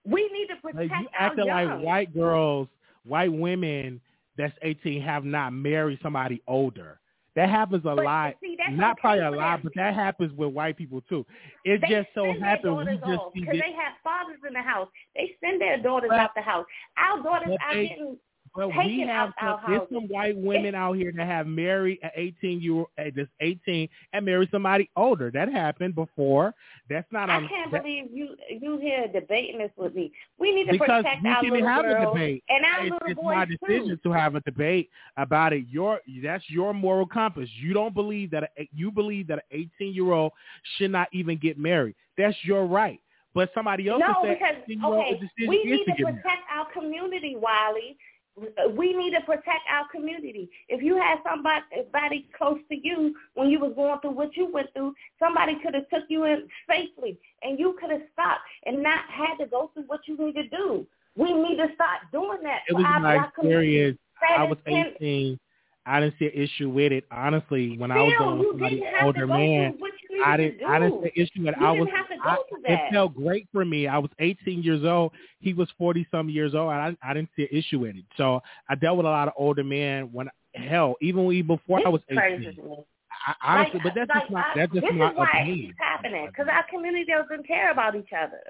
We 0.05 0.29
need 0.33 0.49
to 0.49 0.57
protect 0.57 0.91
Like 0.91 1.01
you 1.03 1.09
acting 1.19 1.47
young. 1.47 1.69
like 1.69 1.85
white 1.85 2.15
girls, 2.15 2.69
white 3.05 3.33
women 3.33 4.01
that's 4.37 4.55
18 4.63 5.01
have 5.03 5.25
not 5.25 5.53
married 5.53 5.99
somebody 6.03 6.43
older. 6.47 6.99
That 7.37 7.49
happens 7.49 7.85
a 7.85 7.95
But, 7.97 8.05
lot. 8.05 8.35
see, 8.41 8.57
Not 8.71 8.99
probably 8.99 9.25
a 9.25 9.31
lot, 9.31 9.63
but 9.63 9.73
that 9.75 9.95
happens 9.95 10.33
with 10.37 10.53
white 10.53 10.77
people 10.77 11.01
too. 11.09 11.27
It 11.65 11.81
They 11.81 11.89
just 11.89 12.09
so 12.15 12.33
happens 12.39 12.77
we 12.79 12.97
just 12.97 13.23
because 13.35 13.61
they 13.61 13.73
have 13.73 13.95
fathers 14.05 14.39
in 14.47 14.53
the 14.55 14.63
house. 14.63 14.89
They 15.17 15.35
send 15.43 15.61
their 15.61 15.79
daughters 15.79 16.11
But- 16.11 16.21
out 16.21 16.35
the 16.37 16.43
house. 16.43 16.67
Our 16.97 17.23
daughters 17.23 17.57
they- 17.73 17.89
getting 17.89 18.19
taken 18.57 18.79
we 18.79 19.01
have 19.07 19.33
some, 19.41 19.59
there's 19.69 19.83
some 19.93 20.09
white 20.09 20.37
women 20.37 20.75
out 20.75 20.93
here 20.95 21.13
that 21.17 21.27
have 21.27 21.47
married 21.47 21.99
an 22.03 22.11
18 22.15 22.61
year 22.61 22.75
old 22.75 22.87
at 22.99 23.15
just 23.15 23.31
18 23.41 23.89
and 24.13 24.25
married 24.25 24.49
somebody 24.53 24.89
older. 24.97 25.31
That 25.31 25.51
happened 25.51 25.95
before. 25.95 26.55
That's 26.89 27.07
not 27.11 27.31
I 27.31 27.37
on. 27.37 27.49
can't 27.49 27.73
that- 27.73 27.83
believe 27.83 28.07
you 28.13 28.37
you 28.61 28.79
here 28.79 29.07
debating 29.13 29.59
this 29.59 29.71
with 29.77 29.95
me. 29.95 30.13
We 30.39 30.55
need 30.55 30.67
to 30.67 30.73
because 30.73 31.03
protect 31.05 31.23
we 31.23 31.29
our 31.31 31.43
little 31.43 31.67
have 31.67 31.85
a 31.85 32.07
debate. 32.15 32.45
and 32.49 32.65
our 32.65 32.83
It's, 32.85 32.93
little 32.93 33.09
it's 33.09 33.21
boys 33.21 33.35
my 33.35 33.45
too. 33.47 33.57
decision 33.67 34.01
to 34.03 34.13
have 34.13 34.35
a 34.37 34.41
debate 34.41 34.91
about 35.17 35.53
it. 35.53 35.65
Your 35.71 36.01
that's 36.23 36.45
your 36.49 36.73
moral 36.75 37.07
compass. 37.07 37.49
You 37.61 37.73
don't 37.75 37.95
believe 37.95 38.31
that 38.33 38.51
a, 38.59 38.69
you 38.75 38.91
believe 38.91 39.27
that 39.29 39.39
an 39.51 39.67
18 39.81 39.95
year 39.95 40.13
old 40.13 40.33
should 40.77 40.91
not 40.93 41.09
even 41.13 41.39
get 41.39 41.59
married. 41.59 41.95
That's 42.17 42.37
your 42.45 42.67
right. 42.67 43.01
But 43.35 43.51
somebody 43.53 43.89
else 43.89 43.99
No, 44.01 44.15
because 44.23 44.55
18 44.69 44.79
year 44.79 44.87
old 44.87 45.05
okay, 45.07 45.21
we 45.49 45.65
need 45.65 45.79
to 45.87 45.93
to 45.97 46.03
married. 46.05 46.23
protect 46.23 46.43
our 46.55 46.67
community, 46.73 47.35
Wiley. 47.37 47.97
We 48.37 48.93
need 48.93 49.13
to 49.13 49.21
protect 49.21 49.63
our 49.71 49.87
community. 49.95 50.51
If 50.69 50.83
you 50.83 50.97
had 50.97 51.19
somebody, 51.29 51.63
somebody 51.93 52.29
close 52.37 52.59
to 52.69 52.77
you 52.77 53.15
when 53.35 53.49
you 53.49 53.61
was 53.61 53.73
going 53.77 54.01
through 54.01 54.13
what 54.13 54.37
you 54.37 54.51
went 54.53 54.73
through, 54.75 54.95
somebody 55.21 55.57
could 55.63 55.75
have 55.75 55.89
took 55.89 56.05
you 56.09 56.25
in 56.25 56.49
safely, 56.69 57.17
and 57.43 57.59
you 57.59 57.77
could 57.81 57.91
have 57.91 58.03
stopped 58.13 58.41
and 58.67 58.83
not 58.83 59.05
had 59.09 59.37
to 59.37 59.47
go 59.47 59.71
through 59.73 59.85
what 59.87 60.01
you 60.07 60.17
need 60.19 60.35
to 60.35 60.49
do. 60.49 60.87
We 61.17 61.33
need 61.33 61.57
to 61.59 61.69
start 61.75 62.01
doing 62.11 62.39
that. 62.43 62.63
It 62.69 62.75
was 62.75 62.83
my 62.83 62.99
black 62.99 63.35
community. 63.37 63.77
experience. 63.79 63.99
I 64.37 64.43
was 64.45 64.59
is 64.67 64.95
18. 64.97 65.39
I 65.87 66.01
didn't 66.01 66.15
see 66.19 66.27
an 66.27 66.33
issue 66.33 66.71
with 66.71 66.93
it. 66.93 67.05
Honestly, 67.11 67.77
when 67.79 67.91
I 67.91 67.97
was 67.99 68.13
Still, 68.15 68.27
going 68.27 68.39
with 68.39 68.49
somebody 68.49 68.83
older 69.03 69.27
man, 69.27 69.79
you 70.15 70.25
I 70.25 70.37
didn't. 70.37 70.59
do. 70.61 70.65
I 70.67 70.79
didn't 70.79 71.03
see 71.03 71.21
issue. 71.23 71.31
You 71.43 71.53
I 71.61 71.71
was. 71.73 71.89
have 71.95 72.09
to 72.09 72.17
go 72.17 72.23
I, 72.31 72.73
it 72.73 72.93
felt 72.93 73.15
great 73.15 73.49
for 73.53 73.65
me. 73.65 73.87
I 73.87 73.99
was 73.99 74.11
18 74.19 74.63
years 74.63 74.85
old. 74.85 75.13
He 75.41 75.53
was 75.55 75.69
40 75.79 76.07
some 76.11 76.29
years 76.31 76.55
old. 76.55 76.73
And 76.73 76.81
I 76.81 76.97
I 77.11 77.15
didn't 77.15 77.31
see 77.37 77.43
an 77.43 77.49
issue 77.53 77.85
in 77.85 77.99
it. 77.99 78.05
So 78.17 78.41
I 78.69 78.75
dealt 78.75 78.97
with 78.97 79.07
a 79.07 79.11
lot 79.11 79.29
of 79.29 79.35
older 79.37 79.65
men 79.65 80.11
when 80.13 80.29
hell 80.55 80.95
even 81.03 81.25
when- 81.25 81.47
before 81.47 81.81
I 81.85 81.89
was 81.89 82.01
It's 82.09 82.19
crazy 82.19 82.47
18. 82.49 82.85
I, 83.27 83.35
honestly, 83.43 83.81
Like- 83.81 83.83
but 83.85 83.95
that's 83.95 84.09
like 84.11 84.21
just 84.23 84.33
not. 84.33 84.47
That's 84.57 84.73
just 84.73 84.87
this 84.87 84.95
my 84.95 85.11
is 85.11 85.17
why 85.17 85.29
opinion. 85.31 85.71
it's 85.71 85.79
happening 85.79 86.27
because 86.27 86.47
our 86.51 86.65
community 86.71 87.07
doesn't 87.07 87.47
care 87.47 87.71
about 87.71 87.95
each 87.97 88.13
other. 88.17 88.41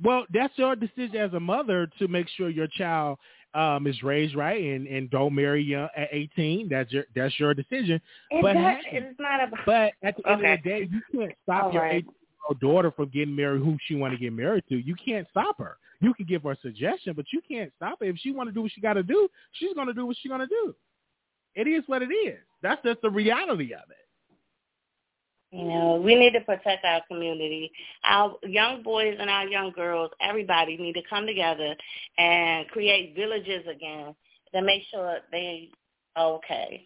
Well, 0.00 0.26
that's 0.32 0.56
your 0.56 0.76
decision 0.76 1.16
as 1.16 1.32
a 1.34 1.40
mother 1.40 1.88
to 1.98 2.06
make 2.06 2.28
sure 2.28 2.48
your 2.50 2.68
child 2.68 3.18
um, 3.54 3.86
is 3.86 4.02
raised 4.02 4.34
right 4.36 4.62
and, 4.62 4.86
and 4.86 5.10
don't 5.10 5.34
marry 5.34 5.62
young 5.62 5.88
at 5.96 6.08
18. 6.12 6.68
That's 6.68 6.92
your 6.92 7.04
that's 7.14 7.38
your 7.38 7.54
decision. 7.54 8.00
It 8.30 8.42
But 8.42 8.54
does, 8.54 8.76
it's 8.92 9.20
not 9.20 9.42
about. 9.46 9.66
But 9.66 9.92
at 10.02 10.16
the 10.16 10.28
end 10.30 10.40
Okay. 10.42 10.52
of 10.54 10.62
the 10.62 10.70
day, 10.70 10.88
you 10.90 11.00
can't 11.18 11.32
stop 11.44 11.64
All 11.64 11.72
your 11.72 11.82
right. 11.82 11.94
18 11.96 12.04
year 12.04 12.12
old 12.48 12.60
daughter 12.60 12.90
from 12.90 13.08
getting 13.08 13.34
married 13.34 13.62
who 13.62 13.76
she 13.86 13.94
want 13.94 14.12
to 14.12 14.18
get 14.18 14.32
married 14.32 14.64
to. 14.68 14.76
You 14.76 14.94
can't 14.94 15.26
stop 15.30 15.58
her. 15.58 15.76
You 16.00 16.14
can 16.14 16.26
give 16.26 16.42
her 16.44 16.52
a 16.52 16.56
suggestion, 16.60 17.14
but 17.14 17.26
you 17.32 17.40
can't 17.48 17.72
stop 17.76 17.98
her. 18.00 18.06
If 18.06 18.16
she 18.18 18.30
want 18.30 18.48
to 18.48 18.52
do 18.54 18.62
what 18.62 18.70
she 18.72 18.80
got 18.80 18.94
to 18.94 19.02
do, 19.02 19.28
she's 19.52 19.74
going 19.74 19.88
to 19.88 19.94
do 19.94 20.06
what 20.06 20.16
she's 20.20 20.28
going 20.30 20.40
to 20.40 20.46
do. 20.46 20.74
It 21.54 21.66
is 21.66 21.82
what 21.86 22.02
it 22.02 22.12
is. 22.12 22.38
That's 22.62 22.80
just 22.84 23.00
the 23.02 23.10
reality 23.10 23.72
of 23.74 23.90
it. 23.90 24.07
You 25.50 25.64
know, 25.64 26.00
we 26.04 26.14
need 26.14 26.32
to 26.32 26.40
protect 26.40 26.84
our 26.84 27.00
community. 27.08 27.72
Our 28.04 28.36
young 28.42 28.82
boys 28.82 29.16
and 29.18 29.30
our 29.30 29.46
young 29.46 29.72
girls, 29.72 30.10
everybody 30.20 30.76
need 30.76 30.92
to 30.92 31.02
come 31.08 31.26
together 31.26 31.74
and 32.18 32.68
create 32.68 33.14
villages 33.16 33.64
again 33.66 34.14
to 34.54 34.62
make 34.62 34.82
sure 34.90 35.18
they 35.32 35.70
are 36.16 36.32
okay. 36.34 36.84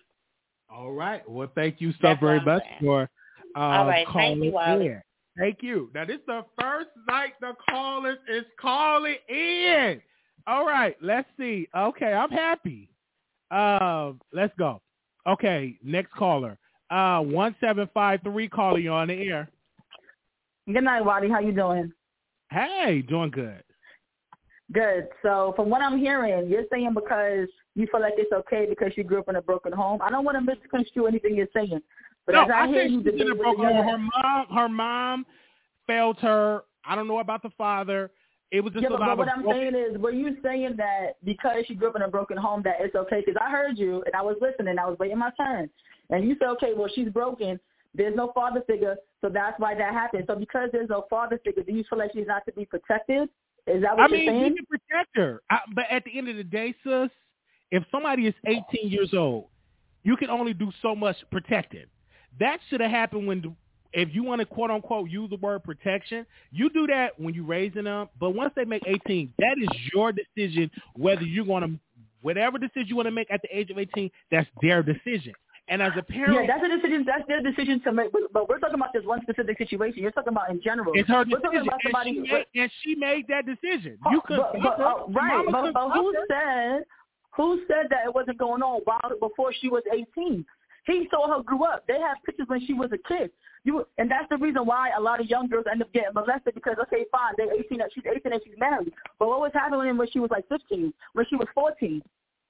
All 0.71 0.93
right. 0.93 1.29
Well, 1.29 1.51
thank 1.57 1.81
you 1.81 1.91
so 1.93 1.99
That's 2.03 2.21
very 2.21 2.41
much 2.41 2.63
saying. 2.63 2.77
for 2.81 3.11
uh, 3.57 3.59
All 3.59 3.87
right. 3.87 4.07
Thank 4.07 4.09
calling 4.09 4.43
you, 4.45 4.53
Wiley. 4.53 4.87
in. 4.87 5.03
Thank 5.37 5.59
you. 5.61 5.91
Now, 5.95 6.05
this 6.05 6.17
is 6.17 6.27
the 6.27 6.45
first 6.61 6.91
night 7.09 7.33
the 7.41 7.55
callers 7.69 8.19
is 8.29 8.45
calling 8.61 9.17
in. 9.29 10.01
All 10.47 10.65
right. 10.67 10.97
Let's 11.03 11.29
see. 11.39 11.69
Okay. 11.77 12.13
I'm 12.13 12.31
happy. 12.31 12.89
Um, 13.51 14.21
let's 14.33 14.55
go. 14.57 14.81
Okay. 15.27 15.79
Next 15.83 16.13
caller. 16.13 16.59
Uh, 16.93 17.23
1753 17.23 18.49
caller, 18.49 18.79
you 18.79 18.91
on 18.93 19.09
the 19.09 19.15
air. 19.15 19.49
Good 20.71 20.85
night, 20.85 21.01
Waddy. 21.03 21.31
How 21.31 21.41
you 21.41 21.53
doing? 21.53 21.91
Hey, 22.51 23.03
doing 23.09 23.31
good. 23.31 23.63
Good. 24.73 25.09
So 25.23 25.55
from 25.57 25.71
what 25.71 25.81
I'm 25.81 25.99
hearing, 25.99 26.51
you're 26.51 26.65
saying 26.71 26.93
because 26.93 27.49
you 27.75 27.87
feel 27.91 28.03
like 28.03 28.13
it's 28.19 28.31
okay 28.33 28.67
because 28.69 28.93
you 28.95 29.05
grew 29.05 29.21
up 29.21 29.31
in 29.31 29.37
a 29.37 29.43
broken 29.43 29.73
home. 29.73 30.01
I 30.03 30.11
don't 30.11 30.23
want 30.23 30.37
to 30.37 30.43
misconstrue 30.43 31.07
anything 31.07 31.35
you're 31.35 31.47
saying, 31.55 31.81
but 32.27 32.35
no, 32.35 32.43
as 32.43 32.51
I, 32.55 32.65
I 32.65 32.69
hear 32.69 32.83
you 32.85 33.01
in 33.01 33.31
a 33.31 33.35
broken 33.37 33.65
home. 33.65 33.87
Her 33.87 33.99
mom, 33.99 34.47
her 34.55 34.69
mom 34.69 35.27
failed 35.87 36.19
her. 36.21 36.61
I 36.85 36.95
don't 36.95 37.09
know 37.09 37.21
about 37.21 37.43
the 37.43 37.51
father. 37.57 38.11
It 38.51 38.61
was 38.61 38.75
just 38.75 38.83
yeah, 38.83 38.89
a 38.89 38.91
but, 38.91 39.01
lot 39.01 39.09
but 39.17 39.19
what 39.19 39.29
I'm 39.31 39.43
broken- 39.45 39.73
saying 39.73 39.95
is, 39.95 39.99
were 39.99 40.11
you 40.13 40.37
saying 40.43 40.75
that 40.77 41.13
because 41.25 41.65
you 41.69 41.75
grew 41.75 41.89
up 41.89 41.97
in 41.97 42.03
a 42.03 42.09
broken 42.09 42.37
home 42.37 42.61
that 42.65 42.77
it's 42.81 42.95
okay? 42.95 43.23
Because 43.25 43.41
I 43.41 43.51
heard 43.51 43.79
you 43.79 44.03
and 44.05 44.15
I 44.15 44.21
was 44.21 44.37
listening. 44.43 44.79
I 44.79 44.87
was 44.87 44.99
waiting 44.99 45.19
my 45.19 45.31
turn, 45.39 45.71
and 46.13 46.29
you 46.29 46.37
say, 46.41 46.47
okay, 46.47 46.73
well 46.77 46.89
she's 46.95 47.09
broken. 47.09 47.59
There's 47.95 48.17
no 48.17 48.33
father 48.33 48.63
figure, 48.67 48.97
so 49.21 49.29
that's 49.29 49.59
why 49.59 49.75
that 49.75 49.93
happened. 49.93 50.25
So 50.27 50.37
because 50.37 50.71
there's 50.73 50.89
no 50.89 51.05
father 51.11 51.41
figure, 51.45 51.63
do 51.63 51.73
you 51.73 51.85
feel 51.91 51.99
like 51.99 52.13
she's 52.15 52.27
not 52.27 52.47
to 52.47 52.53
be 52.53 52.65
protected? 52.65 53.29
Is 53.67 53.83
that 53.83 53.97
what 53.97 54.05
I 54.05 54.09
you're 54.09 54.19
mean, 54.19 54.29
saying? 54.29 54.41
I 54.41 54.43
mean, 54.45 54.53
you 54.53 54.57
can 54.57 54.67
protect 54.67 55.17
her, 55.17 55.43
I, 55.51 55.59
but 55.75 55.85
at 55.91 56.05
the 56.05 56.17
end 56.17 56.29
of 56.29 56.37
the 56.37 56.45
day, 56.45 56.75
sis, 56.85 57.11
if 57.71 57.83
somebody 57.91 58.27
is 58.27 58.35
18 58.47 58.63
years 58.91 59.13
old, 59.13 59.47
you 60.05 60.17
can 60.17 60.31
only 60.31 60.55
do 60.55 60.71
so 60.83 60.95
much 60.95 61.17
protecting. 61.31 61.85
That 62.41 62.59
should 62.69 62.81
have 62.81 62.91
happened 62.91 63.27
when, 63.27 63.57
if 63.93 64.15
you 64.15 64.23
want 64.23 64.41
to 64.41 64.47
quote 64.47 64.71
unquote 64.71 65.11
use 65.11 65.31
the 65.31 65.37
word 65.37 65.63
protection, 65.65 66.27
you 66.51 66.71
do 66.71 66.87
that 66.89 67.19
when 67.21 67.35
you're 67.35 67.45
raising 67.45 67.85
them. 67.85 68.09
But 68.19 68.31
once 68.31 68.53
they 68.57 68.65
make 68.65 68.83
18, 68.87 69.35
that 69.39 69.57
is 69.61 69.69
your 69.95 70.13
decision 70.13 70.71
whether 70.95 71.23
you're 71.23 71.45
going 71.45 71.63
to, 71.63 71.79
whatever 72.21 72.59
decision 72.59 72.89
you 72.89 72.97
want 72.97 73.07
to 73.07 73.13
make 73.13 73.31
at 73.31 73.43
the 73.43 73.57
age 73.57 73.71
of 73.71 73.79
18, 73.79 74.11
that's 74.31 74.49
their 74.61 74.83
decision. 74.83 75.35
And 75.73 75.81
as 75.81 75.93
a 75.97 76.03
parent, 76.03 76.35
Yeah, 76.35 76.47
that's 76.47 76.63
a 76.63 76.69
decision. 76.69 77.05
That's 77.07 77.27
their 77.29 77.41
decision 77.41 77.81
to 77.85 77.93
make. 77.93 78.13
But, 78.13 78.31
but 78.31 78.47
we're 78.47 78.59
talking 78.59 78.75
about 78.75 78.93
this 78.93 79.07
one 79.07 79.23
specific 79.23 79.57
situation. 79.57 80.03
You're 80.03 80.11
talking 80.13 80.35
about 80.35 80.51
in 80.51 80.61
general. 80.61 80.93
it's 80.95 81.09
her 81.09 81.25
We're 81.25 81.41
talking 81.41 81.65
decision, 81.65 81.69
about 81.69 81.81
and 81.83 81.93
somebody. 81.93 82.13
she, 82.13 82.21
made, 82.21 82.47
and 82.61 82.71
she 82.83 82.95
made 82.95 83.25
that 83.29 83.47
decision. 83.47 83.97
You 84.11 84.21
could, 84.27 84.37
but, 84.37 84.53
but, 84.63 84.81
uh, 84.81 85.07
right, 85.09 85.47
but, 85.51 85.73
but 85.73 85.91
who 85.93 86.15
said 86.29 86.85
who 87.35 87.63
said 87.67 87.87
that 87.89 88.05
it 88.05 88.15
wasn't 88.15 88.37
going 88.37 88.61
on 88.61 88.83
while 88.85 89.17
before 89.19 89.55
she 89.59 89.71
was 89.71 89.83
18? 89.91 90.45
He 90.85 91.09
saw 91.11 91.35
her 91.35 91.43
grew 91.43 91.65
up. 91.65 91.87
They 91.89 91.99
have 92.01 92.19
pictures 92.27 92.49
when 92.49 92.61
she 92.67 92.75
was 92.75 92.91
a 92.93 92.99
kid. 93.09 93.31
You 93.65 93.87
and 93.97 94.11
that's 94.11 94.29
the 94.29 94.37
reason 94.37 94.67
why 94.67 94.91
a 94.95 95.01
lot 95.01 95.21
of 95.21 95.27
young 95.27 95.49
girls 95.49 95.65
end 95.73 95.81
up 95.81 95.91
getting 95.95 96.13
molested 96.13 96.55
because 96.55 96.77
okay, 96.83 97.07
fine, 97.11 97.33
they're 97.39 97.51
18, 97.51 97.81
she's 97.95 98.05
18 98.05 98.31
and 98.31 98.43
she's 98.45 98.59
married. 98.59 98.93
But 99.19 99.29
what 99.29 99.41
was 99.41 99.53
happening 99.55 99.97
when 99.97 100.11
she 100.11 100.19
was 100.21 100.31
like 100.31 100.47
15, 100.51 100.93
when 101.15 101.25
she 101.31 101.37
was 101.37 101.49
14, 101.55 102.03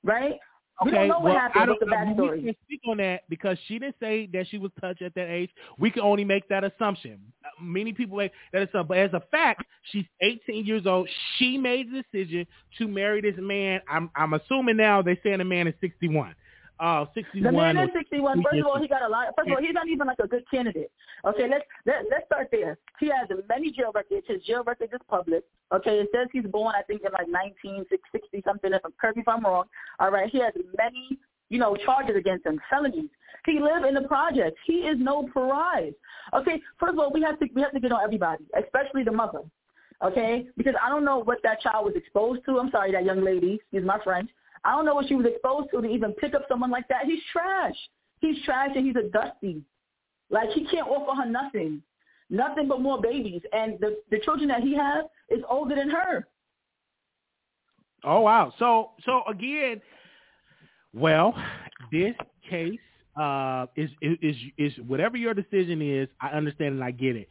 right? 0.02 0.40
We 0.84 0.90
Okay, 0.90 0.96
don't 1.00 1.08
know 1.08 1.14
what 1.20 1.24
well, 1.24 1.36
I 1.36 1.40
happened. 1.40 1.66
don't, 1.66 1.68
What's 1.68 1.80
the 1.80 1.86
backstory? 2.22 2.36
We 2.38 2.42
can't 2.44 2.56
speak 2.64 2.80
on 2.88 2.96
that 2.98 3.22
because 3.28 3.58
she 3.66 3.78
didn't 3.78 3.96
say 4.00 4.26
that 4.32 4.48
she 4.48 4.58
was 4.58 4.70
touched 4.80 5.02
at 5.02 5.14
that 5.14 5.28
age. 5.28 5.50
We 5.78 5.90
can 5.90 6.02
only 6.02 6.24
make 6.24 6.48
that 6.48 6.64
assumption. 6.64 7.20
Uh, 7.44 7.48
Many 7.62 7.92
people 7.92 8.16
make 8.18 8.32
that 8.52 8.62
assumption, 8.62 8.86
but 8.88 8.98
as 8.98 9.12
a 9.12 9.22
fact, 9.30 9.64
she's 9.92 10.04
18 10.22 10.64
years 10.66 10.86
old. 10.86 11.08
She 11.38 11.56
made 11.58 11.88
the 11.92 12.02
decision 12.02 12.46
to 12.78 12.88
marry 12.88 13.20
this 13.20 13.34
man. 13.38 13.80
I'm 13.88 14.10
I'm 14.16 14.34
assuming 14.34 14.76
now 14.76 15.02
they're 15.02 15.18
saying 15.22 15.38
the 15.38 15.44
man 15.44 15.66
is 15.68 15.74
61. 15.80 16.34
Uh, 16.82 17.06
61. 17.14 17.44
The 17.44 17.56
man 17.56 17.76
is 17.78 17.90
61. 17.94 18.42
First 18.42 18.58
of 18.58 18.66
all, 18.66 18.82
he 18.82 18.88
got 18.88 19.02
a 19.02 19.08
lot. 19.08 19.26
First 19.36 19.48
of 19.48 19.54
all, 19.54 19.62
he's 19.62 19.72
not 19.72 19.86
even 19.86 20.08
like 20.08 20.18
a 20.18 20.26
good 20.26 20.42
candidate. 20.50 20.90
Okay, 21.24 21.48
let's 21.48 21.64
let, 21.86 22.06
let's 22.10 22.26
start 22.26 22.48
there. 22.50 22.76
He 22.98 23.06
has 23.06 23.28
many 23.48 23.70
jail 23.70 23.92
records. 23.94 24.26
His 24.26 24.42
jail 24.42 24.64
record 24.64 24.90
is 24.92 24.98
public. 25.08 25.44
Okay, 25.72 26.00
it 26.00 26.08
says 26.12 26.26
he's 26.32 26.44
born, 26.44 26.74
I 26.76 26.82
think, 26.82 27.02
in 27.02 27.12
like 27.12 27.28
1960 27.28 28.42
something. 28.44 28.72
If 28.72 28.84
I'm 28.84 28.92
correct 29.00 29.16
if 29.16 29.28
I'm 29.28 29.44
wrong. 29.44 29.66
All 30.00 30.10
right, 30.10 30.28
he 30.28 30.40
has 30.40 30.52
many, 30.76 31.18
you 31.50 31.60
know, 31.60 31.76
charges 31.76 32.16
against 32.16 32.46
him, 32.46 32.60
felonies. 32.68 33.10
He 33.46 33.60
lived 33.60 33.86
in 33.86 33.94
the 33.94 34.08
projects. 34.08 34.58
He 34.66 34.78
is 34.90 34.96
no 34.98 35.28
prize. 35.28 35.92
Okay, 36.34 36.60
first 36.80 36.94
of 36.94 36.98
all, 36.98 37.12
we 37.12 37.22
have 37.22 37.38
to 37.38 37.46
we 37.54 37.62
have 37.62 37.72
to 37.74 37.80
get 37.80 37.92
on 37.92 38.02
everybody, 38.02 38.44
especially 38.58 39.04
the 39.04 39.12
mother. 39.12 39.42
Okay, 40.02 40.48
because 40.56 40.74
I 40.84 40.88
don't 40.88 41.04
know 41.04 41.18
what 41.18 41.38
that 41.44 41.60
child 41.60 41.86
was 41.86 41.94
exposed 41.94 42.44
to. 42.46 42.58
I'm 42.58 42.72
sorry, 42.72 42.90
that 42.90 43.04
young 43.04 43.22
lady. 43.22 43.60
Excuse 43.62 43.86
my 43.86 44.00
French. 44.02 44.30
I 44.64 44.72
don't 44.76 44.84
know 44.84 44.94
what 44.94 45.08
she 45.08 45.14
was 45.14 45.26
exposed 45.26 45.70
to 45.72 45.82
to 45.82 45.88
even 45.88 46.12
pick 46.12 46.34
up 46.34 46.42
someone 46.48 46.70
like 46.70 46.86
that. 46.88 47.06
He's 47.06 47.22
trash. 47.32 47.74
He's 48.20 48.42
trash 48.44 48.70
and 48.76 48.86
he's 48.86 48.96
a 48.96 49.08
dusty. 49.08 49.62
Like 50.30 50.50
he 50.50 50.64
can't 50.66 50.88
offer 50.88 51.20
her 51.20 51.28
nothing, 51.28 51.82
nothing 52.30 52.68
but 52.68 52.80
more 52.80 53.00
babies. 53.00 53.42
And 53.52 53.78
the 53.80 53.98
the 54.10 54.18
children 54.20 54.48
that 54.48 54.62
he 54.62 54.74
has 54.76 55.04
is 55.28 55.40
older 55.48 55.74
than 55.74 55.90
her. 55.90 56.26
Oh 58.04 58.20
wow. 58.20 58.52
So 58.58 58.90
so 59.04 59.22
again, 59.28 59.80
well, 60.94 61.34
this 61.90 62.14
case 62.48 62.78
uh 63.20 63.66
is 63.76 63.90
is 64.00 64.36
is 64.56 64.72
whatever 64.86 65.16
your 65.16 65.34
decision 65.34 65.82
is, 65.82 66.08
I 66.20 66.28
understand 66.28 66.76
and 66.76 66.84
I 66.84 66.92
get 66.92 67.16
it. 67.16 67.28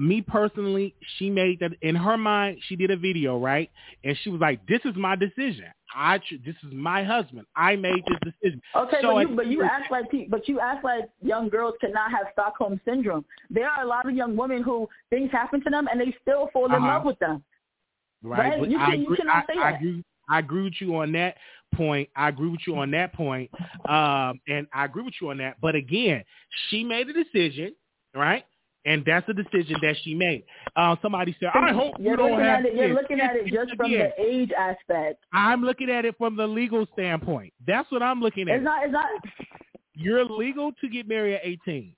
Me 0.00 0.22
personally, 0.22 0.94
she 1.18 1.28
made 1.28 1.60
that 1.60 1.72
in 1.82 1.94
her 1.94 2.16
mind. 2.16 2.58
She 2.68 2.74
did 2.74 2.90
a 2.90 2.96
video, 2.96 3.38
right? 3.38 3.70
And 4.02 4.16
she 4.22 4.30
was 4.30 4.40
like, 4.40 4.64
"This 4.66 4.80
is 4.86 4.96
my 4.96 5.14
decision. 5.14 5.66
I 5.94 6.18
this 6.46 6.54
is 6.66 6.72
my 6.72 7.04
husband. 7.04 7.46
I 7.54 7.76
made 7.76 8.02
this 8.08 8.18
decision." 8.32 8.62
Okay, 8.74 8.96
So 9.02 9.12
but 9.12 9.20
you 9.28 9.36
but 9.36 9.46
you 9.48 9.62
act 9.62 9.90
like 9.90 10.06
but 10.30 10.48
you 10.48 10.58
act 10.58 10.84
like 10.84 11.04
young 11.20 11.50
girls 11.50 11.74
cannot 11.82 12.10
have 12.12 12.26
Stockholm 12.32 12.80
syndrome. 12.86 13.26
There 13.50 13.68
are 13.68 13.82
a 13.84 13.86
lot 13.86 14.08
of 14.08 14.16
young 14.16 14.36
women 14.36 14.62
who 14.62 14.88
things 15.10 15.30
happen 15.30 15.62
to 15.64 15.70
them 15.70 15.86
and 15.90 16.00
they 16.00 16.16
still 16.22 16.48
fall 16.52 16.64
in 16.66 16.72
Uh-huh. 16.72 16.86
love 16.86 17.04
with 17.04 17.18
them. 17.18 17.44
Right. 18.22 18.58
Right? 18.58 18.70
You 18.70 18.78
I 18.78 18.86
can- 18.92 19.00
you 19.00 19.06
agree, 19.06 19.16
cannot 19.18 19.44
I, 19.50 19.52
say 19.52 19.58
I 19.60 19.70
that. 19.72 19.80
agree. 19.80 20.04
I 20.30 20.38
agree 20.38 20.62
with 20.62 20.80
you 20.80 20.96
on 20.96 21.12
that 21.12 21.36
point. 21.74 22.08
I 22.16 22.28
agree 22.28 22.48
with 22.48 22.60
you 22.66 22.76
on 22.78 22.90
that 22.92 23.12
point. 23.12 23.50
Um, 23.86 24.40
and 24.48 24.66
I 24.72 24.84
agree 24.86 25.02
with 25.02 25.14
you 25.20 25.28
on 25.30 25.38
that. 25.38 25.60
But 25.60 25.74
again, 25.74 26.24
she 26.68 26.84
made 26.84 27.08
a 27.08 27.12
decision, 27.12 27.74
right? 28.14 28.44
And 28.86 29.04
that's 29.04 29.26
the 29.26 29.34
decision 29.34 29.76
that 29.82 29.96
she 30.02 30.14
made. 30.14 30.44
Uh, 30.74 30.96
somebody 31.02 31.36
said, 31.38 31.50
"I 31.54 31.72
hope 31.72 31.94
you're 31.98 32.12
you 32.12 32.16
don't 32.16 32.30
looking 32.30 32.44
have 32.44 32.60
at 32.60 32.66
it. 32.66 32.74
You're 32.74 32.86
kids." 32.88 32.98
looking 33.02 33.20
at 33.20 33.36
it 33.36 33.46
just 33.52 33.76
from 33.76 33.90
the 33.90 34.10
age 34.18 34.52
aspect. 34.52 35.22
I'm 35.34 35.62
looking 35.62 35.90
at 35.90 36.06
it 36.06 36.16
from 36.16 36.34
the 36.34 36.46
legal 36.46 36.86
standpoint. 36.94 37.52
That's 37.66 37.90
what 37.92 38.02
I'm 38.02 38.20
looking 38.20 38.48
at. 38.48 38.56
It's 38.56 38.64
not. 38.64 38.84
It's 38.84 38.92
not. 38.92 39.06
You're 39.94 40.24
legal 40.24 40.72
to 40.80 40.88
get 40.88 41.06
married 41.06 41.34
at 41.34 41.42
18. 41.44 41.94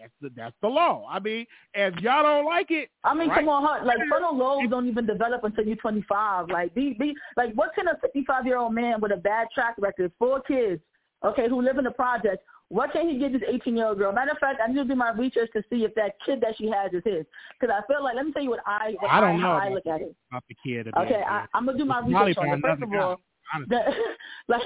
That's 0.00 0.12
the 0.20 0.30
that's 0.36 0.54
the 0.62 0.68
law. 0.68 1.06
I 1.10 1.18
mean, 1.18 1.46
if 1.74 1.94
y'all 2.00 2.22
don't 2.22 2.46
like 2.46 2.70
it, 2.70 2.90
I 3.04 3.14
mean, 3.14 3.28
right? 3.28 3.38
come 3.38 3.48
on, 3.48 3.64
huh? 3.66 3.84
like 3.84 3.98
frontal 4.08 4.36
lobes 4.36 4.70
don't 4.70 4.86
even 4.86 5.06
develop 5.06 5.42
until 5.44 5.64
you're 5.64 5.76
25. 5.76 6.48
Like, 6.50 6.74
be 6.74 6.94
be 6.98 7.14
like, 7.36 7.52
what 7.54 7.74
can 7.74 7.88
a 7.88 7.96
55 8.00 8.46
year 8.46 8.58
old 8.58 8.74
man 8.74 9.00
with 9.00 9.12
a 9.12 9.16
bad 9.16 9.48
track 9.52 9.74
record, 9.78 10.12
four 10.18 10.40
kids, 10.42 10.80
okay, 11.24 11.48
who 11.48 11.60
live 11.62 11.78
in 11.78 11.84
the 11.84 11.90
project, 11.90 12.44
what 12.70 12.92
can 12.92 13.08
he 13.08 13.18
give 13.18 13.32
this 13.32 13.42
18 13.48 13.76
year 13.76 13.86
old 13.86 13.98
girl? 13.98 14.12
Matter 14.12 14.32
of 14.32 14.38
fact, 14.38 14.60
I 14.62 14.68
need 14.68 14.76
to 14.76 14.84
do 14.84 14.94
my 14.94 15.10
research 15.12 15.50
to 15.54 15.62
see 15.70 15.84
if 15.84 15.94
that 15.94 16.12
kid 16.24 16.40
that 16.42 16.56
she 16.58 16.68
has 16.70 16.92
is 16.92 17.02
his. 17.04 17.24
Because 17.58 17.74
I 17.74 17.86
feel 17.90 18.02
like, 18.04 18.14
let 18.16 18.26
me 18.26 18.32
tell 18.32 18.42
you 18.42 18.50
what 18.50 18.60
I 18.66 18.94
what 19.00 19.10
I 19.10 19.20
don't 19.20 19.40
how 19.40 19.58
know 19.58 19.64
I 19.64 19.68
look 19.70 19.86
at 19.86 20.02
it. 20.02 20.14
about 20.30 20.44
the 20.48 20.56
kid. 20.62 20.88
Okay, 20.96 21.22
I, 21.26 21.46
I'm 21.54 21.66
gonna 21.66 21.78
do 21.78 21.84
my 21.84 22.00
research 22.00 22.36
on 22.38 22.48
it. 22.48 22.60
First 22.60 22.82
of 22.82 22.92
all, 22.92 23.20
the, 23.68 23.80
like, 24.48 24.60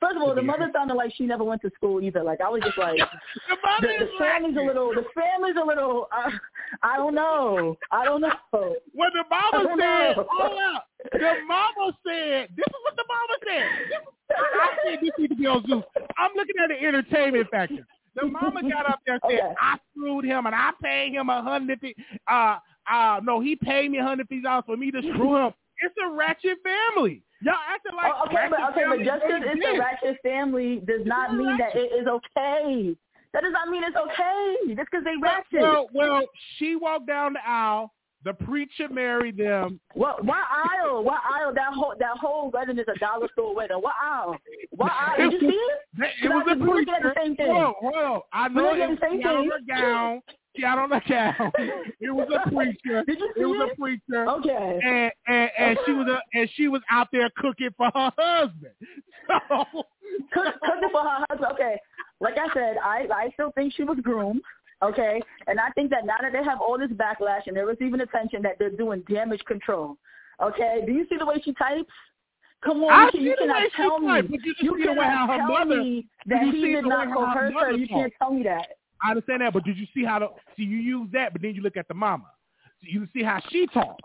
first 0.00 0.16
of 0.16 0.22
all, 0.22 0.34
the 0.34 0.42
mother 0.42 0.70
sounded 0.72 0.94
like 0.94 1.12
she 1.16 1.26
never 1.26 1.42
went 1.44 1.62
to 1.62 1.70
school 1.74 2.00
either. 2.00 2.22
Like, 2.22 2.40
I 2.40 2.48
was 2.48 2.62
just 2.64 2.78
like, 2.78 2.98
The 3.80 3.88
the, 3.88 4.08
family's 4.18 4.56
a 4.56 4.60
little, 4.60 4.90
the 4.94 5.04
family's 5.14 5.56
a 5.60 5.64
little. 5.66 6.08
Uh, 6.16 6.30
I 6.82 6.96
don't 6.96 7.14
know. 7.14 7.76
I 7.90 8.04
don't 8.04 8.20
know. 8.20 8.32
When 8.52 9.10
the 9.12 9.24
mama 9.28 9.50
I 9.52 9.62
said, 9.64 10.16
know. 10.16 10.26
hold 10.30 10.58
up, 10.76 10.86
the 11.12 11.32
mama 11.46 11.96
said, 12.06 12.48
this 12.56 12.66
is 12.66 12.80
what 12.84 12.96
the 12.96 13.04
mama 13.08 13.36
said. 13.46 13.66
This 13.88 13.98
I 14.38 14.76
said 14.84 14.98
this 15.02 15.10
need 15.18 15.28
to 15.28 15.34
be 15.36 15.46
on 15.46 15.64
Zeus. 15.66 15.84
I'm 16.18 16.30
looking 16.36 16.56
at 16.62 16.68
the 16.68 16.86
entertainment 16.86 17.48
factor. 17.50 17.86
The 18.14 18.26
mama 18.26 18.62
got 18.68 18.88
up 18.88 19.00
there 19.06 19.14
and 19.16 19.22
said, 19.28 19.40
Okay. 19.40 19.54
I 19.60 19.76
screwed 19.92 20.24
him 20.24 20.46
and 20.46 20.54
I 20.54 20.70
paid 20.82 21.12
him 21.12 21.28
a 21.28 21.42
hundred 21.42 21.80
fifty. 21.80 22.02
Uh, 22.26 22.56
uh, 22.90 23.20
no, 23.22 23.40
he 23.40 23.56
paid 23.56 23.90
me 23.90 23.98
a 23.98 24.02
hundred 24.02 24.28
fifty 24.28 24.42
dollars 24.42 24.64
for 24.66 24.76
me 24.76 24.90
to 24.90 25.00
screw 25.02 25.36
him. 25.36 25.52
It's 25.82 25.94
a 26.02 26.14
ratchet 26.14 26.58
family. 26.64 27.22
Y'all 27.42 27.54
acting 27.68 27.94
like 27.94 28.12
Oh, 28.16 28.24
okay, 28.26 28.46
but 28.48 28.70
okay, 28.70 28.84
but 28.88 29.04
just 29.04 29.22
because 29.26 29.42
it's 29.44 29.66
a 29.66 29.78
ratchet 29.78 30.16
family 30.22 30.82
does 30.86 31.02
not 31.04 31.30
It's 31.30 31.38
mean 31.38 31.58
that 31.58 31.76
it 31.76 31.92
is 32.00 32.06
okay. 32.06 32.96
That 33.34 33.42
does 33.42 33.52
not 33.52 33.68
mean 33.68 33.84
it's 33.84 33.96
okay. 33.96 34.74
Just 34.74 34.88
because 34.90 35.04
they 35.04 35.16
ratchet. 35.20 35.60
Well, 35.60 35.88
well, 35.92 36.22
she 36.58 36.74
walked 36.76 37.06
down 37.06 37.34
the 37.34 37.40
aisle. 37.46 37.92
The 38.26 38.34
preacher 38.34 38.88
married 38.90 39.36
them. 39.36 39.78
What 39.94 40.24
what 40.24 40.38
aisle? 40.82 41.04
What 41.04 41.20
aisle? 41.24 41.52
That 41.54 41.72
whole 41.72 41.94
that 42.00 42.16
whole 42.20 42.50
wedding 42.50 42.76
is 42.76 42.84
a 42.92 42.98
dollar 42.98 43.28
store 43.34 43.54
wedding. 43.54 43.76
What 43.76 43.94
aisle? 44.02 44.36
What 44.70 44.90
aisle? 44.90 45.30
Did 45.30 45.40
you 45.42 45.48
see 45.48 45.54
it? 45.54 46.10
It 46.24 46.28
was 46.28 46.44
a 46.48 46.50
just- 46.50 46.60
we 46.60 46.66
were 46.66 46.74
looking 46.74 46.94
at 46.94 47.02
the 47.02 47.08
preacher. 47.10 47.14
same 47.22 47.36
thing. 47.36 47.46
Whoa, 47.46 47.74
whoa. 47.80 48.22
I 48.32 48.48
know 48.48 48.74
it 48.74 48.88
was 48.90 48.98
the 49.00 49.06
same 49.06 49.18
she 49.20 49.22
had 49.22 49.36
on 49.36 49.42
thing. 49.42 49.50
her 49.52 49.60
gown. 49.80 50.22
She 50.56 50.62
had 50.62 50.78
on 50.78 50.90
her 50.90 51.02
gown. 51.08 51.52
It 52.00 52.10
was 52.10 52.28
a 52.34 52.50
preacher. 52.50 53.04
Did 53.06 53.18
you 53.20 53.32
see 53.36 53.42
It 53.42 53.46
was 53.46 53.68
it? 53.70 53.72
a 53.72 53.80
preacher. 53.80 54.28
Okay. 54.28 54.80
And, 54.84 55.12
and 55.28 55.50
and 55.58 55.78
she 55.86 55.92
was 55.92 56.08
a, 56.08 56.18
and 56.38 56.50
she 56.56 56.66
was 56.66 56.82
out 56.90 57.06
there 57.12 57.30
cooking 57.36 57.70
for 57.76 57.90
her 57.94 58.12
husband. 58.18 58.72
So 59.28 59.64
Cook, 60.32 60.54
cooking 60.64 60.88
for 60.92 61.02
her 61.02 61.24
husband. 61.30 61.52
Okay, 61.52 61.76
like 62.20 62.34
I 62.38 62.46
said, 62.54 62.76
I 62.82 63.06
I 63.12 63.30
still 63.34 63.50
think 63.52 63.72
she 63.74 63.82
was 63.84 63.98
groomed. 64.02 64.40
Okay, 64.82 65.22
and 65.46 65.58
I 65.58 65.70
think 65.70 65.90
that 65.90 66.04
now 66.04 66.16
that 66.20 66.32
they 66.32 66.44
have 66.44 66.60
all 66.60 66.78
this 66.78 66.90
backlash 66.90 67.46
and 67.46 67.56
they're 67.56 67.66
receiving 67.66 68.00
attention, 68.00 68.42
that 68.42 68.58
they're 68.58 68.70
doing 68.70 69.02
damage 69.10 69.42
control. 69.46 69.96
Okay, 70.42 70.82
do 70.86 70.92
you 70.92 71.06
see 71.08 71.16
the 71.18 71.24
way 71.24 71.40
she 71.42 71.54
types? 71.54 71.88
Come 72.62 72.82
on, 72.84 72.92
I 72.92 73.04
you, 73.06 73.10
can, 73.10 73.20
see 73.20 73.24
you 73.24 73.36
the 73.36 73.42
cannot 73.42 73.56
way 73.62 73.68
she 73.74 73.82
tell 73.82 73.98
me. 74.00 74.06
types, 74.08 74.28
you 74.30 74.38
you 74.60 74.76
see 74.78 74.84
the 74.84 74.90
way 74.90 74.96
cannot 74.96 75.16
how 75.16 75.26
her 75.28 75.38
tell 75.38 75.48
mother- 75.66 75.82
me 75.82 76.06
that 76.26 76.44
you 76.46 76.52
he 76.52 76.60
see 76.62 76.72
did 76.74 76.84
not 76.84 77.06
way 77.08 77.12
how 77.14 77.26
her 77.26 77.50
coerce 77.52 77.62
her. 77.64 77.70
You 77.72 77.88
can't 77.88 78.12
tell 78.20 78.32
me 78.32 78.42
that. 78.42 78.66
I 79.02 79.10
understand 79.10 79.40
that, 79.42 79.52
but 79.52 79.64
did 79.64 79.76
you 79.78 79.86
see 79.94 80.04
how 80.04 80.18
the 80.18 80.28
see 80.56 80.64
you 80.64 80.76
use 80.78 81.08
that, 81.12 81.32
but 81.32 81.42
then 81.42 81.54
you 81.54 81.62
look 81.62 81.76
at 81.76 81.88
the 81.88 81.94
mama. 81.94 82.24
You 82.80 83.06
see 83.14 83.22
how 83.22 83.40
she 83.50 83.66
talked. 83.68 84.02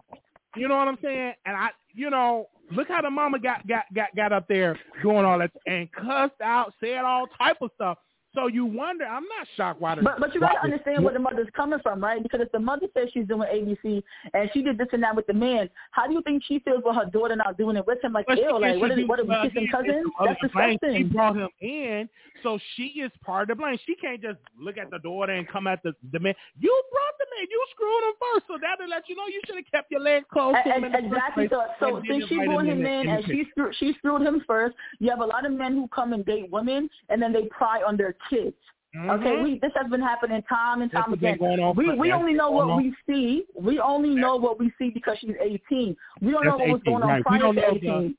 You 0.56 0.68
know 0.68 0.76
what 0.78 0.88
I'm 0.88 0.98
saying? 1.02 1.34
And 1.46 1.56
I, 1.56 1.70
you 1.94 2.10
know, 2.10 2.48
look 2.72 2.88
how 2.88 3.02
the 3.02 3.10
mama 3.10 3.40
got 3.40 3.68
got 3.68 3.86
got 3.94 4.16
got 4.16 4.32
up 4.34 4.48
there 4.48 4.78
doing 5.02 5.26
all 5.26 5.40
that 5.40 5.52
and 5.66 5.90
cussed 5.92 6.40
out, 6.44 6.74
said 6.82 7.00
all 7.00 7.28
type 7.38 7.58
of 7.62 7.72
stuff. 7.76 7.98
So 8.34 8.48
you 8.48 8.66
wonder. 8.66 9.06
I'm 9.06 9.24
not 9.24 9.48
shocked 9.58 9.82
why 9.82 9.96
the. 9.96 10.02
But 10.04 10.20
but 10.20 10.34
you 10.34 10.40
gotta 10.40 10.60
the- 10.62 10.64
understand 10.72 11.04
where 11.04 11.14
the 11.14 11.20
mother's 11.20 11.50
coming 11.56 11.80
from, 11.80 12.02
right? 12.02 12.22
Because 12.24 12.40
if 12.42 12.52
the 12.52 12.60
mother 12.60 12.88
says 12.94 13.10
she's 13.14 13.28
doing 13.28 13.48
ABC 13.54 14.02
and 14.34 14.50
she 14.54 14.62
did 14.62 14.78
this 14.78 14.88
and 14.94 15.04
that 15.04 15.16
with 15.16 15.28
the 15.28 15.34
man, 15.34 15.70
how 15.92 16.08
do 16.08 16.14
you 16.14 16.22
think 16.22 16.44
she 16.48 16.60
feels 16.60 16.82
with 16.86 16.96
her 16.96 17.06
daughter 17.06 17.36
not 17.36 17.58
doing 17.58 17.76
it 17.76 17.86
with 17.86 18.02
him? 18.04 18.14
Like, 18.14 18.26
ew, 18.30 18.58
like 18.60 18.80
what 18.80 18.92
is 18.92 19.08
what 19.08 19.20
are 19.20 19.26
we 19.26 19.50
kissing 19.50 19.68
cousins? 19.72 20.06
That's 20.24 20.40
the 20.42 20.50
blame. 20.50 20.80
She 20.96 21.04
brought 21.04 21.36
him 21.36 21.50
in, 21.60 22.08
so 22.42 22.58
she 22.76 22.84
is 23.02 23.12
part 23.24 23.50
of 23.50 23.58
the 23.58 23.62
blame. 23.62 23.78
She 23.86 23.96
can't 23.96 24.22
just 24.22 24.40
look 24.58 24.78
at 24.78 24.90
the 24.92 25.00
daughter 25.00 25.34
and 25.34 25.48
come 25.48 25.68
at 25.68 25.84
the 25.84 25.94
the 26.14 26.20
man. 26.20 26.34
You 26.60 26.84
brought 26.92 27.18
the 27.20 27.26
man. 27.36 27.48
You 27.50 27.66
screwed 27.72 28.04
him 28.04 28.14
first, 28.34 28.46
so 28.48 28.58
that'll 28.62 28.90
let 28.90 29.10
you 29.10 29.16
know 29.16 29.28
you 29.28 29.42
should 29.46 29.56
have 29.56 29.70
kept 29.72 29.92
your 29.92 30.02
legs 30.02 30.26
closed. 30.32 30.58
to 30.64 30.72
him 30.72 30.86
in 30.86 30.96
And, 30.96 31.06
the 31.06 31.10
first 31.10 31.22
exactly. 31.38 31.48
So, 31.50 31.66
so 31.80 32.02
since 32.08 32.30
she 32.30 32.38
brought 32.46 32.66
him 32.66 32.86
in 32.86 33.10
and 33.10 33.26
she 33.26 33.44
screwed, 33.52 33.76
she 33.78 33.94
screwed 33.98 34.22
him 34.22 34.42
first, 34.48 34.76
you 35.00 35.10
have 35.10 35.20
a 35.20 35.26
lot 35.26 35.46
of 35.46 35.52
men 35.52 35.74
who 35.74 35.88
come 35.90 36.14
and 36.14 36.26
date 36.26 36.50
women 36.50 36.90
and 37.10 37.22
then 37.22 37.34
they 37.34 37.44
pry 37.52 37.82
on 37.86 37.98
their 37.98 38.16
kids. 38.30 38.56
Okay, 38.94 39.24
Mhm. 39.38 39.44
we 39.44 39.60
this 39.60 39.72
has 39.76 39.90
been 39.90 40.02
happening 40.02 40.42
time 40.44 40.82
and 40.82 40.92
time 40.92 41.14
again. 41.14 41.38
We 41.76 41.94
we 41.96 42.12
only 42.12 42.34
know 42.34 42.52
what 42.52 42.76
we 42.76 42.94
see. 43.08 43.46
We 43.56 43.80
only 43.80 44.10
know 44.16 44.36
what 44.36 44.60
we 44.60 44.72
see 44.78 44.90
because 44.90 45.18
she's 45.20 45.36
18. 45.40 45.96
We 46.22 46.32
don't 46.32 46.44
know 46.44 46.58
That's 46.58 46.60
what 46.60 46.70
was 46.74 46.84
going 46.84 47.04
on 47.04 47.10
right. 47.10 47.18
We 47.20 47.24
prior 47.24 47.40
don't 47.40 47.56
to 47.56 47.62
know 47.62 47.68
18. 47.72 48.18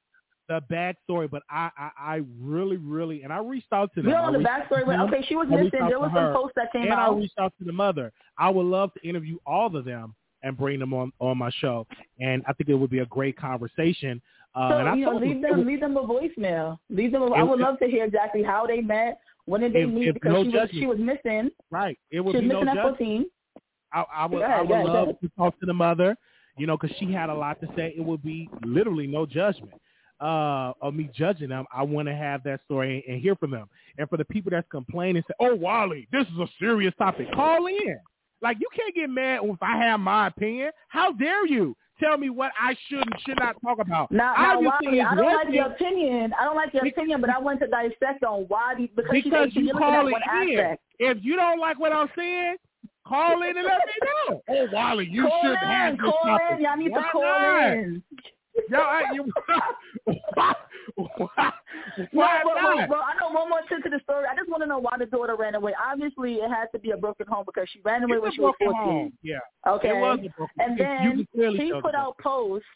the 0.48 0.62
backstory, 0.70 1.30
but 1.30 1.42
I, 1.50 1.70
I, 1.78 1.90
I 2.14 2.20
really, 2.40 2.76
really, 2.78 3.22
and 3.22 3.32
I 3.32 3.38
reached 3.38 3.72
out 3.72 3.92
to 3.94 4.02
them. 4.02 4.06
We 4.06 4.12
don't 4.12 4.32
know 4.32 4.38
the 4.38 4.44
backstory, 4.44 4.84
but 4.86 4.98
okay, 5.00 5.22
she 5.28 5.36
was 5.36 5.46
missing. 5.48 5.80
out 5.80 5.88
There 5.90 6.00
was 6.00 6.10
some 6.14 6.32
posts 6.34 6.52
that 6.56 6.72
came 6.72 6.82
and 6.84 6.92
I 6.94 7.10
reached 7.10 7.38
out 7.38 7.52
to 7.58 7.64
the 7.64 7.72
mother. 7.72 8.10
I 8.38 8.48
would 8.48 8.66
love 8.66 8.92
to 8.94 9.06
interview 9.08 9.36
all 9.46 9.74
of 9.76 9.84
them 9.84 10.14
and 10.42 10.56
bring 10.56 10.78
them 10.78 10.94
on 10.94 11.12
on 11.20 11.36
my 11.36 11.50
show, 11.50 11.86
and 12.18 12.42
I 12.48 12.54
think 12.54 12.70
it 12.70 12.74
would 12.74 12.90
be 12.90 13.00
a 13.00 13.06
great 13.06 13.36
conversation. 13.36 14.22
Uh, 14.54 14.68
So 14.70 14.78
and 14.78 14.98
you 15.00 15.06
know, 15.06 15.16
leave 15.16 15.40
them, 15.40 15.66
leave 15.66 15.80
them 15.80 15.96
a 15.96 16.02
voicemail. 16.02 16.78
Leave 16.90 17.12
them. 17.12 17.22
A, 17.22 17.26
I 17.26 17.38
It- 17.38 17.40
I 17.40 17.42
would 17.44 17.60
it- 17.60 17.62
love 17.62 17.78
to 17.78 17.86
hear 17.86 18.04
exactly 18.04 18.42
how 18.42 18.66
they 18.66 18.80
met. 18.80 19.18
When 19.46 19.60
did 19.60 19.72
they 19.72 19.82
If- 19.82 19.90
meet? 19.90 20.08
if 20.08 20.14
because 20.14 20.32
no 20.32 20.42
she 20.44 20.50
was 20.56 20.70
she 20.70 20.86
was 20.86 20.98
missing. 20.98 21.50
right, 21.70 21.98
it 22.10 22.20
would 22.20 22.32
She 22.32 22.36
was 22.38 22.42
be 22.42 22.48
no 22.48 22.60
missing 22.60 22.68
at 22.68 22.74
judgment. 22.76 22.98
14. 22.98 23.26
I, 23.94 24.04
I 24.14 24.26
would, 24.26 24.38
Go 24.38 24.42
I 24.44 24.60
would 24.62 24.70
ahead, 24.70 24.86
love 24.86 25.08
ahead. 25.08 25.20
to 25.22 25.28
talk 25.36 25.58
to 25.60 25.66
the 25.66 25.74
mother, 25.74 26.16
you 26.56 26.66
know, 26.66 26.76
because 26.78 26.96
she 26.98 27.12
had 27.12 27.28
a 27.28 27.34
lot 27.34 27.60
to 27.60 27.66
say. 27.76 27.92
It 27.96 28.00
would 28.02 28.22
be 28.22 28.48
literally 28.64 29.06
no 29.06 29.26
judgment 29.26 29.74
uh, 30.20 30.72
of 30.80 30.94
me 30.94 31.10
judging 31.14 31.48
them. 31.50 31.66
I 31.74 31.82
want 31.82 32.08
to 32.08 32.14
have 32.14 32.42
that 32.44 32.60
story 32.64 33.02
and, 33.06 33.14
and 33.14 33.22
hear 33.22 33.34
from 33.36 33.50
them. 33.50 33.68
And 33.98 34.08
for 34.08 34.16
the 34.16 34.24
people 34.24 34.50
that's 34.50 34.66
complaining, 34.70 35.22
say, 35.28 35.34
"Oh, 35.40 35.54
Wiley, 35.56 36.08
this 36.12 36.26
is 36.28 36.38
a 36.38 36.46
serious 36.58 36.94
topic." 36.96 37.26
Call 37.34 37.66
in. 37.66 37.98
Like 38.40 38.56
you 38.60 38.68
can't 38.74 38.94
get 38.94 39.10
mad 39.10 39.40
if 39.44 39.62
I 39.62 39.76
have 39.78 40.00
my 40.00 40.28
opinion. 40.28 40.70
How 40.88 41.12
dare 41.12 41.46
you 41.46 41.76
tell 42.02 42.16
me 42.18 42.30
what 42.30 42.52
I 42.60 42.76
should 42.88 42.98
and 43.00 43.14
should 43.26 43.38
not 43.38 43.56
talk 43.62 43.78
about? 43.78 44.10
Now, 44.10 44.34
now 44.34 44.60
Wiley, 44.60 45.00
I 45.00 45.14
don't 45.14 45.26
like 45.26 45.46
thing- 45.46 45.54
your 45.54 45.66
opinion. 45.66 46.32
I 46.38 46.44
don't 46.44 46.56
like 46.56 46.72
your 46.74 46.86
opinion, 46.86 47.20
but 47.20 47.30
I 47.30 47.38
want 47.38 47.60
to 47.60 47.66
dissect 47.68 48.24
on 48.24 48.44
why 48.48 48.74
because, 48.94 49.10
because 49.12 49.48
18, 49.48 49.64
you 49.64 49.70
at 49.70 49.76
call 49.78 50.06
it 50.08 50.14
in. 50.50 50.58
aspect. 50.58 50.82
If 50.98 51.18
you 51.22 51.36
don't 51.36 51.58
like 51.60 51.78
what 51.78 51.92
I'm 51.92 52.08
saying, 52.16 52.56
call 53.06 53.42
in 53.42 53.56
and 53.56 53.66
let 53.66 53.78
me 53.86 53.92
know. 54.30 54.42
Oh, 54.48 54.68
Wiley, 54.72 55.08
you 55.10 55.22
call 55.28 55.40
shouldn't 55.42 55.62
in, 55.62 55.68
have 55.68 55.92
this 55.96 56.00
call 56.00 56.20
topic. 56.24 56.46
in. 56.58 56.62
Y'all 56.64 56.76
need 56.76 56.90
Why 56.92 57.02
to 57.02 57.08
call 57.12 57.22
not? 57.22 57.72
in. 57.72 58.02
I, 58.74 59.02
you, 59.14 59.32
why, 60.96 61.52
why, 62.12 62.42
Well, 62.44 62.54
why 62.54 62.74
well, 62.74 62.86
well, 62.88 63.02
I 63.02 63.18
know 63.20 63.30
one 63.34 63.48
more 63.48 63.60
thing 63.68 63.80
to 63.84 63.90
the 63.90 64.00
story. 64.04 64.26
I 64.30 64.36
just 64.36 64.48
want 64.50 64.62
to 64.62 64.66
know 64.66 64.78
why 64.78 64.96
the 64.98 65.06
daughter 65.06 65.36
ran 65.36 65.54
away. 65.54 65.72
Obviously, 65.82 66.34
it 66.34 66.48
has 66.50 66.68
to 66.72 66.78
be 66.78 66.90
a 66.90 66.96
broken 66.96 67.26
home 67.26 67.44
because 67.46 67.68
she 67.72 67.80
ran 67.84 68.02
away 68.02 68.16
It's 68.16 68.22
when 68.22 68.32
she 68.32 68.40
was 68.40 68.54
broken 68.58 68.74
14. 68.76 68.92
home. 68.92 69.12
Yeah, 69.22 69.38
Okay. 69.66 69.88
it 69.90 69.94
was 69.94 70.18
a 70.24 70.28
broken 70.36 70.54
And 70.58 70.78
then 70.78 71.26
she 71.56 71.72
put 71.80 71.94
out 71.94 72.16
posts. 72.18 72.66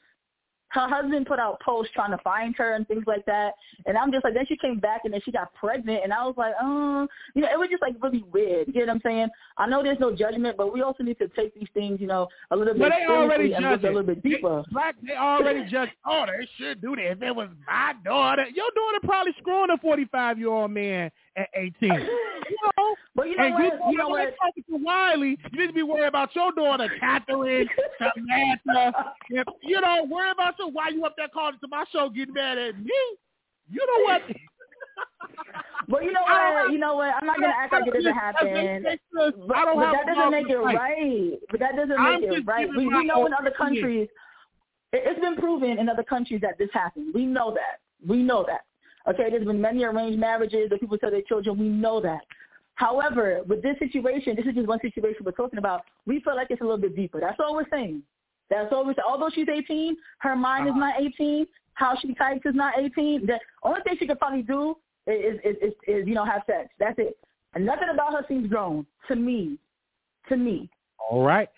Her 0.77 0.89
husband 0.89 1.25
put 1.27 1.39
out 1.39 1.59
posts 1.61 1.91
trying 1.95 2.11
to 2.11 2.19
find 2.19 2.55
her 2.57 2.75
and 2.75 2.87
things 2.87 3.05
like 3.07 3.25
that. 3.25 3.53
And 3.87 3.97
I'm 3.97 4.13
just 4.13 4.25
like, 4.25 4.35
then 4.35 4.45
she 4.47 4.57
came 4.59 4.79
back 4.79 5.01
and 5.05 5.15
then 5.15 5.23
she 5.25 5.33
got 5.33 5.53
pregnant. 5.55 6.01
And 6.05 6.13
I 6.13 6.25
was 6.27 6.35
like, 6.37 6.53
oh, 6.61 7.09
you 7.35 7.41
know, 7.41 7.49
it 7.51 7.59
was 7.59 7.69
just 7.71 7.81
like 7.81 7.95
really 8.03 8.23
weird. 8.31 8.69
You 8.69 8.81
know 8.85 8.93
what 8.93 8.95
I'm 8.97 9.01
saying? 9.03 9.29
I 9.57 9.67
know 9.67 9.83
there's 9.83 9.99
no 10.01 10.15
judgment, 10.15 10.57
but 10.59 10.75
we 10.75 10.83
also 10.83 11.03
need 11.03 11.17
to 11.19 11.29
take 11.29 11.55
these 11.55 11.69
things, 11.73 11.99
you 12.01 12.07
know, 12.07 12.29
a 12.51 12.57
little 12.57 12.75
bit 12.75 12.83
But 12.83 12.91
they 12.91 13.07
already 13.07 13.53
and 13.55 13.65
look 13.65 13.81
judge 13.81 13.85
a 13.85 13.87
it. 13.87 13.95
little 13.95 14.15
bit 14.15 14.23
deeper. 14.23 14.63
They, 14.69 14.73
black, 14.73 14.97
they 15.07 15.15
already 15.17 15.65
judge. 15.71 15.89
Oh, 16.05 16.27
they 16.27 16.47
should 16.59 16.83
do 16.83 16.95
that. 16.97 17.13
If 17.13 17.23
it 17.23 17.35
was 17.35 17.49
my 17.67 17.95
daughter, 18.05 18.45
your 18.55 18.69
daughter 18.75 18.99
probably 19.05 19.33
screwing 19.39 19.71
a 19.71 19.79
45 19.79 20.39
year 20.39 20.49
old 20.49 20.71
man 20.71 21.11
at 21.37 21.49
18. 21.55 21.91
You 22.49 22.57
know, 22.77 22.95
But 23.15 23.29
you 23.29 23.37
know 23.37 23.45
and 23.45 23.55
what? 23.55 23.63
you, 23.63 23.91
You 23.91 23.99
know 23.99 24.09
what? 24.09 24.35
talking 24.41 24.65
to 24.71 24.77
Wiley, 24.85 25.39
you 25.53 25.59
need 25.59 25.67
to 25.67 25.73
be 25.73 25.83
worried 25.83 26.09
about 26.09 26.35
your 26.35 26.53
daughter, 26.53 26.89
Catherine, 27.01 27.69
Samantha. 27.99 29.15
If, 29.31 29.47
you 29.63 29.81
know, 29.81 30.07
worry 30.09 30.31
about 30.31 30.55
your 30.59 30.71
why 30.71 30.91
you 30.91 31.05
up 31.05 31.15
there 31.17 31.29
calling 31.29 31.59
to 31.61 31.69
my 31.69 31.85
show 31.93 32.09
getting 32.09 32.35
mad 32.35 32.59
at 32.59 32.79
me. 32.79 32.93
You 33.71 33.85
know 33.85 34.05
what? 34.05 34.23
But 35.89 36.05
you 36.05 36.13
know 36.13 36.23
what? 36.23 36.73
You 36.73 36.79
know 36.79 36.97
what? 36.97 37.15
I'm 37.15 37.27
not 37.27 37.41
gonna 37.41 37.53
act 37.57 37.73
like 37.73 37.87
it 37.87 37.95
doesn't 37.95 38.13
happen. 38.15 38.83
But, 39.13 39.35
but 39.47 39.93
that 39.93 40.07
doesn't 40.07 40.31
make 40.31 40.49
it 40.49 40.57
right. 40.57 41.33
But 41.51 41.61
that 41.61 41.77
doesn't 41.77 42.21
make 42.21 42.23
it 42.23 42.47
right. 42.47 42.69
We, 42.69 42.87
we 42.87 43.05
know 43.05 43.27
in 43.27 43.33
other 43.35 43.53
countries. 43.57 44.09
It's 44.93 45.21
been 45.21 45.37
proven 45.37 45.79
in 45.79 45.89
other 45.89 46.05
countries 46.05 46.41
that 46.43 46.59
this 46.59 46.71
happens. 46.73 47.13
We 47.15 47.27
know 47.27 47.53
that. 47.53 47.81
We 48.09 48.23
know 48.23 48.45
that. 48.47 48.63
Okay, 49.09 49.31
there's 49.31 49.45
been 49.45 49.61
many 49.61 49.85
arranged 49.85 50.19
marriages 50.19 50.69
that 50.71 50.81
people 50.81 50.99
tell 50.99 51.11
their 51.11 51.23
children. 51.23 51.59
We 51.59 51.69
know 51.69 52.01
that. 52.01 52.23
However, 52.75 53.41
with 53.47 53.63
this 53.63 53.79
situation, 53.79 54.37
this 54.37 54.47
is 54.47 54.55
just 54.55 54.69
one 54.69 54.81
situation 54.81 55.21
we're 55.25 55.33
talking 55.33 55.59
about. 55.59 55.83
We 56.07 56.21
feel 56.21 56.37
like 56.37 56.49
it's 56.51 56.61
a 56.61 56.65
little 56.65 56.79
bit 56.79 56.95
deeper. 56.95 57.21
That's 57.21 57.39
all 57.41 57.55
we're 57.55 57.69
saying. 57.71 58.03
That's 58.51 58.73
all 58.73 58.85
we're 58.85 58.95
saying. 58.95 59.07
Although 59.09 59.31
she's 59.35 59.49
18, 59.49 59.97
her 60.19 60.37
mind 60.37 60.69
uh-huh. 60.69 60.77
is 60.77 60.81
not 60.81 61.01
18. 61.01 61.47
How 61.75 61.97
she 62.01 62.15
types 62.15 62.43
is 62.45 62.55
not 62.55 62.75
18. 62.79 63.27
The 63.27 63.39
only 63.63 63.81
thing 63.83 63.97
she 63.99 64.07
could 64.07 64.19
probably 64.19 64.43
do 64.43 64.77
is, 65.07 65.39
is, 65.45 65.57
is, 65.63 65.73
is 65.87 66.07
you 66.07 66.15
know, 66.15 66.25
have 66.25 66.43
sex. 66.47 66.69
That's 66.79 66.99
it. 66.99 67.17
And 67.55 67.65
nothing 67.65 67.89
about 67.93 68.13
her 68.13 68.25
seems 68.29 68.49
grown 68.49 68.87
to 69.09 69.17
me. 69.17 69.59
To 70.29 70.37
me. 70.37 70.69
All 70.99 71.23
right. 71.25 71.49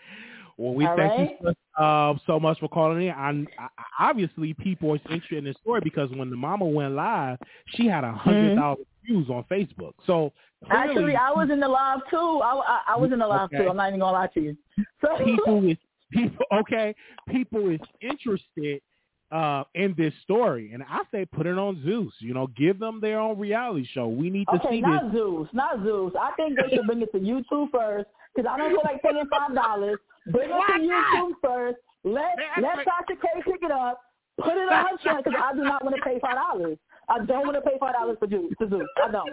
Well, 0.59 0.75
we 0.75 0.85
All 0.87 0.97
thank 0.97 1.13
right. 1.13 1.37
you 1.41 1.55
so, 1.79 1.83
uh, 1.83 2.15
so, 2.27 2.41
much 2.41 2.59
for 2.59 2.69
calling 2.69 3.07
in. 3.07 3.11
I, 3.11 3.31
I, 3.63 4.11
obviously, 4.11 4.55
people 4.55 4.91
are 4.91 5.01
interested 5.09 5.39
in 5.39 5.45
this 5.45 5.57
story 5.63 5.81
because 5.83 6.11
when 6.11 6.31
the 6.31 6.37
mama 6.37 6.65
went 6.65 6.95
live, 6.95 7.39
she 7.77 7.87
had 7.87 8.03
a 8.03 8.13
hundred 8.13 8.57
thousand 8.57 8.85
mm-hmm. 8.85 9.15
views 9.15 9.31
on 9.31 9.45
Facebook. 9.49 9.93
So 10.05 10.33
clearly, 10.67 10.91
actually, 10.91 11.17
I 11.17 11.31
was 11.31 11.49
in 11.53 11.61
the 11.61 11.69
live 11.69 12.01
too. 12.11 12.41
I, 12.43 12.61
I, 12.67 12.81
I 12.95 12.97
was 12.99 13.13
in 13.13 13.21
the 13.21 13.27
live 13.27 13.51
okay. 13.53 13.59
too. 13.59 13.71
I'm 13.71 13.77
not 13.77 13.89
even 13.89 14.01
gonna 14.01 14.13
lie 14.13 14.27
to 14.35 14.41
you. 14.41 14.57
So 15.01 15.17
people 15.25 15.71
is 15.71 15.77
people 16.11 16.45
okay. 16.53 16.93
People 17.29 17.71
is 17.71 17.81
interested 18.01 18.83
uh, 19.31 19.63
in 19.75 19.95
this 19.97 20.13
story. 20.25 20.73
And 20.73 20.83
I 20.83 21.03
say 21.13 21.25
put 21.25 21.47
it 21.47 21.57
on 21.57 21.83
Zeus. 21.85 22.13
You 22.19 22.35
know, 22.35 22.49
give 22.57 22.81
them 22.81 23.01
their 23.01 23.21
own 23.21 23.39
reality 23.39 23.87
show. 23.93 24.09
We 24.09 24.31
need 24.31 24.47
to 24.47 24.57
okay, 24.57 24.71
see 24.71 24.81
not 24.81 25.13
this. 25.13 25.21
Zeus, 25.21 25.49
not 25.53 25.85
Zeus. 25.85 26.13
I 26.21 26.33
think 26.37 26.59
they 26.59 26.77
should 26.77 26.87
bring 26.87 27.03
it 27.03 27.13
to 27.13 27.19
YouTube 27.19 27.71
first 27.71 28.09
because 28.35 28.51
I 28.51 28.57
don't 28.57 28.71
feel 28.71 28.81
like 28.85 29.03
paying 29.03 29.25
five 29.31 29.55
dollars. 29.55 29.99
Bring 30.31 30.51
it 30.51 30.67
to 30.67 30.79
YouTube 30.81 31.33
first. 31.43 31.79
Let 32.05 32.37
let 32.61 32.79
Tasha 32.79 33.21
K 33.21 33.29
pick 33.45 33.63
it 33.63 33.71
up. 33.71 34.01
Put 34.41 34.57
it 34.57 34.71
on 34.71 34.87
her 34.87 34.97
channel 35.03 35.23
because 35.23 35.41
I 35.43 35.55
do 35.55 35.63
not 35.63 35.85
want 35.85 35.97
to 35.97 36.03
pay 36.03 36.19
five 36.21 36.37
dollars. 36.37 36.79
I 37.09 37.25
don't 37.25 37.47
want 37.47 37.55
to 37.55 37.61
pay 37.63 37.77
five 37.81 37.95
dollars 37.95 38.17
for 38.19 38.29
Zeus. 38.29 38.53
To 38.61 38.69
Zeus, 38.69 38.87
I 39.05 39.11
don't. 39.11 39.31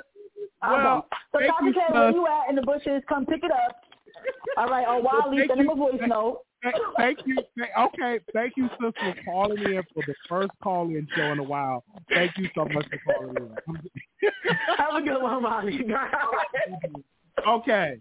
I 0.61 0.73
well, 0.73 1.05
don't. 1.31 1.47
So 1.47 1.51
Tasha 1.51 1.73
K, 1.73 1.79
where 1.93 2.11
you 2.11 2.27
at 2.27 2.49
in 2.49 2.55
the 2.55 2.63
bushes? 2.63 3.03
Come 3.07 3.25
pick 3.25 3.43
it 3.43 3.51
up. 3.51 3.75
All 4.57 4.67
right, 4.67 4.87
or 4.87 5.01
Wiley, 5.01 5.45
send 5.47 5.59
him 5.59 5.69
a 5.69 5.75
voice 5.75 5.99
note 6.07 6.41
thank 6.97 7.19
you. 7.25 7.37
Okay, 7.77 8.19
thank 8.33 8.53
you, 8.57 8.69
sister, 8.69 8.91
for 8.93 9.15
calling 9.25 9.57
in 9.63 9.83
for 9.93 10.03
the 10.05 10.15
first 10.27 10.51
call-in 10.63 11.07
show 11.15 11.31
in 11.31 11.39
a 11.39 11.43
while. 11.43 11.83
Thank 12.09 12.37
you 12.37 12.49
so 12.55 12.65
much 12.65 12.85
for 12.89 13.13
calling 13.13 13.35
in. 13.37 13.55
Have 14.77 14.95
a 14.95 15.01
good 15.01 15.21
one, 15.21 15.43
Molly. 15.43 15.79
okay. 17.47 17.99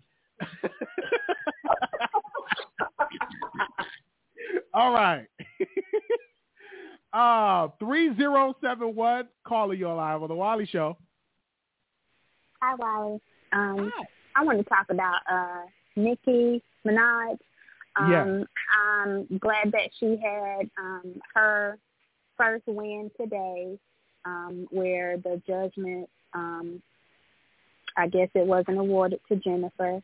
All 4.75 4.93
right. 4.93 5.27
Uh, 7.13 7.69
3071, 7.79 9.29
calling 9.47 9.79
you 9.79 9.89
live 9.89 10.21
on 10.21 10.29
the 10.29 10.35
Wiley 10.35 10.67
Show. 10.67 10.97
Hi, 12.61 12.75
Wiley. 12.75 13.21
Um, 13.53 13.93
Hi. 13.95 14.05
I 14.35 14.43
want 14.43 14.59
to 14.59 14.65
talk 14.65 14.87
about 14.91 15.21
uh, 15.31 15.61
Nicki 15.95 16.61
Minaj 16.85 17.39
um, 17.97 18.11
yeah. 18.11 18.45
I'm 18.73 19.39
glad 19.39 19.73
that 19.73 19.91
she 19.99 20.19
had 20.23 20.71
um, 20.79 21.21
her 21.35 21.79
first 22.37 22.65
win 22.67 23.11
today, 23.19 23.79
um, 24.25 24.67
where 24.71 25.17
the 25.19 25.41
judgment, 25.47 26.09
um, 26.33 26.83
I 27.97 28.09
guess 28.09 28.29
it 28.35 28.47
wasn't 28.47 28.79
awarded 28.79 29.21
to 29.29 29.37
Jennifer. 29.37 30.01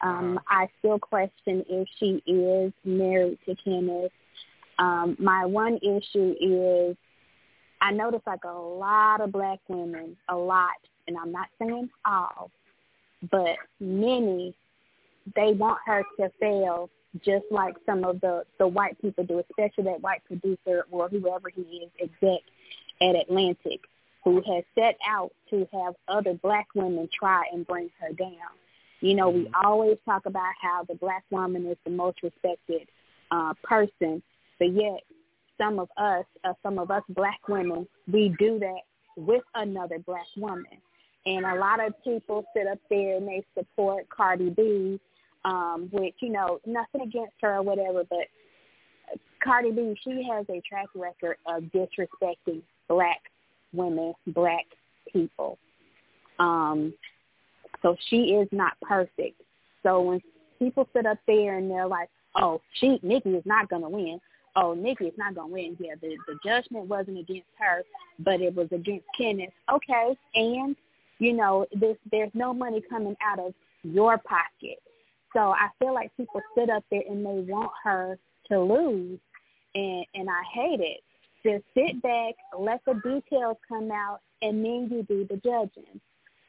Um, 0.00 0.38
uh-huh. 0.38 0.64
I 0.64 0.68
still 0.78 0.98
question 0.98 1.64
if 1.68 1.88
she 1.98 2.22
is 2.30 2.72
married 2.84 3.38
to 3.46 3.54
Kenneth. 3.64 4.12
Um, 4.78 5.16
my 5.18 5.46
one 5.46 5.78
issue 5.78 6.34
is 6.40 6.96
I 7.80 7.90
notice 7.92 8.22
like 8.26 8.44
a 8.44 8.52
lot 8.52 9.20
of 9.20 9.32
black 9.32 9.60
women, 9.68 10.16
a 10.28 10.36
lot, 10.36 10.74
and 11.06 11.16
I'm 11.16 11.32
not 11.32 11.48
saying 11.58 11.90
all, 12.04 12.50
but 13.30 13.56
many, 13.78 14.54
they 15.36 15.52
want 15.52 15.78
her 15.86 16.02
to 16.18 16.30
fail 16.40 16.90
just 17.24 17.44
like 17.50 17.76
some 17.86 18.04
of 18.04 18.20
the 18.20 18.44
the 18.58 18.66
white 18.66 19.00
people 19.00 19.24
do, 19.24 19.42
especially 19.50 19.84
that 19.84 20.00
white 20.00 20.24
producer 20.24 20.86
or 20.90 21.08
whoever 21.08 21.48
he 21.48 21.62
is, 21.62 21.90
exec 22.00 22.40
at 23.00 23.16
Atlantic, 23.16 23.80
who 24.24 24.36
has 24.36 24.64
set 24.74 24.96
out 25.06 25.32
to 25.50 25.68
have 25.72 25.94
other 26.08 26.34
black 26.34 26.66
women 26.74 27.08
try 27.16 27.44
and 27.52 27.66
bring 27.66 27.90
her 28.00 28.12
down. 28.12 28.30
You 29.04 29.14
know, 29.14 29.28
we 29.28 29.44
mm-hmm. 29.44 29.66
always 29.66 29.98
talk 30.04 30.26
about 30.26 30.52
how 30.60 30.84
the 30.88 30.94
black 30.94 31.24
woman 31.30 31.66
is 31.66 31.76
the 31.84 31.90
most 31.90 32.22
respected 32.22 32.88
uh, 33.30 33.54
person, 33.62 34.22
but 34.58 34.72
yet 34.72 35.00
some 35.58 35.78
of 35.78 35.88
us, 35.96 36.24
uh, 36.44 36.54
some 36.62 36.78
of 36.78 36.90
us 36.90 37.02
black 37.10 37.46
women, 37.48 37.86
we 38.10 38.34
do 38.38 38.58
that 38.58 38.80
with 39.16 39.42
another 39.54 39.98
black 39.98 40.26
woman. 40.36 40.78
And 41.26 41.44
a 41.46 41.54
lot 41.54 41.84
of 41.84 41.92
people 42.02 42.44
sit 42.56 42.66
up 42.66 42.78
there 42.90 43.16
and 43.16 43.26
they 43.26 43.44
support 43.56 44.08
Cardi 44.08 44.50
B 44.50 45.00
um, 45.44 45.88
which, 45.92 46.14
you 46.20 46.30
know, 46.30 46.60
nothing 46.66 47.02
against 47.02 47.34
her 47.42 47.56
or 47.56 47.62
whatever, 47.62 48.02
but 48.08 48.26
Cardi 49.42 49.70
B, 49.70 49.94
she 50.02 50.26
has 50.30 50.46
a 50.48 50.60
track 50.66 50.88
record 50.94 51.36
of 51.46 51.64
disrespecting 51.64 52.62
black 52.88 53.20
women, 53.72 54.14
black 54.28 54.64
people. 55.12 55.58
Um, 56.38 56.94
so 57.84 57.94
she 58.08 58.32
is 58.32 58.48
not 58.50 58.72
perfect. 58.80 59.40
So 59.82 60.00
when 60.00 60.20
people 60.58 60.88
sit 60.96 61.04
up 61.04 61.18
there 61.26 61.58
and 61.58 61.70
they're 61.70 61.86
like, 61.86 62.08
oh, 62.34 62.62
she, 62.80 62.98
Nicki 63.02 63.30
is 63.30 63.44
not 63.44 63.68
going 63.68 63.82
to 63.82 63.88
win. 63.90 64.18
Oh, 64.56 64.72
Nicki 64.72 65.04
is 65.04 65.18
not 65.18 65.34
going 65.34 65.48
to 65.48 65.52
win. 65.52 65.76
Yeah, 65.78 65.94
the, 66.00 66.16
the 66.26 66.38
judgment 66.42 66.86
wasn't 66.86 67.18
against 67.18 67.50
her, 67.58 67.82
but 68.20 68.40
it 68.40 68.54
was 68.54 68.68
against 68.72 69.04
Kenneth. 69.16 69.52
Okay, 69.70 70.16
and, 70.34 70.74
you 71.18 71.34
know, 71.34 71.66
this, 71.78 71.98
there's 72.10 72.30
no 72.32 72.54
money 72.54 72.82
coming 72.88 73.16
out 73.22 73.38
of 73.38 73.52
your 73.82 74.16
pocket. 74.16 74.78
So 75.34 75.50
I 75.50 75.68
feel 75.78 75.92
like 75.92 76.16
people 76.16 76.40
sit 76.56 76.70
up 76.70 76.84
there 76.90 77.02
and 77.06 77.26
they 77.26 77.52
want 77.52 77.72
her 77.82 78.16
to 78.48 78.60
lose, 78.60 79.18
and 79.74 80.06
and 80.14 80.28
I 80.30 80.42
hate 80.54 80.80
it. 80.80 81.00
Just 81.44 81.64
sit 81.74 82.00
back, 82.02 82.34
let 82.56 82.80
the 82.86 82.94
details 82.94 83.56
come 83.68 83.90
out, 83.90 84.20
and 84.42 84.64
then 84.64 84.88
you 84.90 85.02
do 85.02 85.26
the 85.28 85.36
judging. 85.36 86.00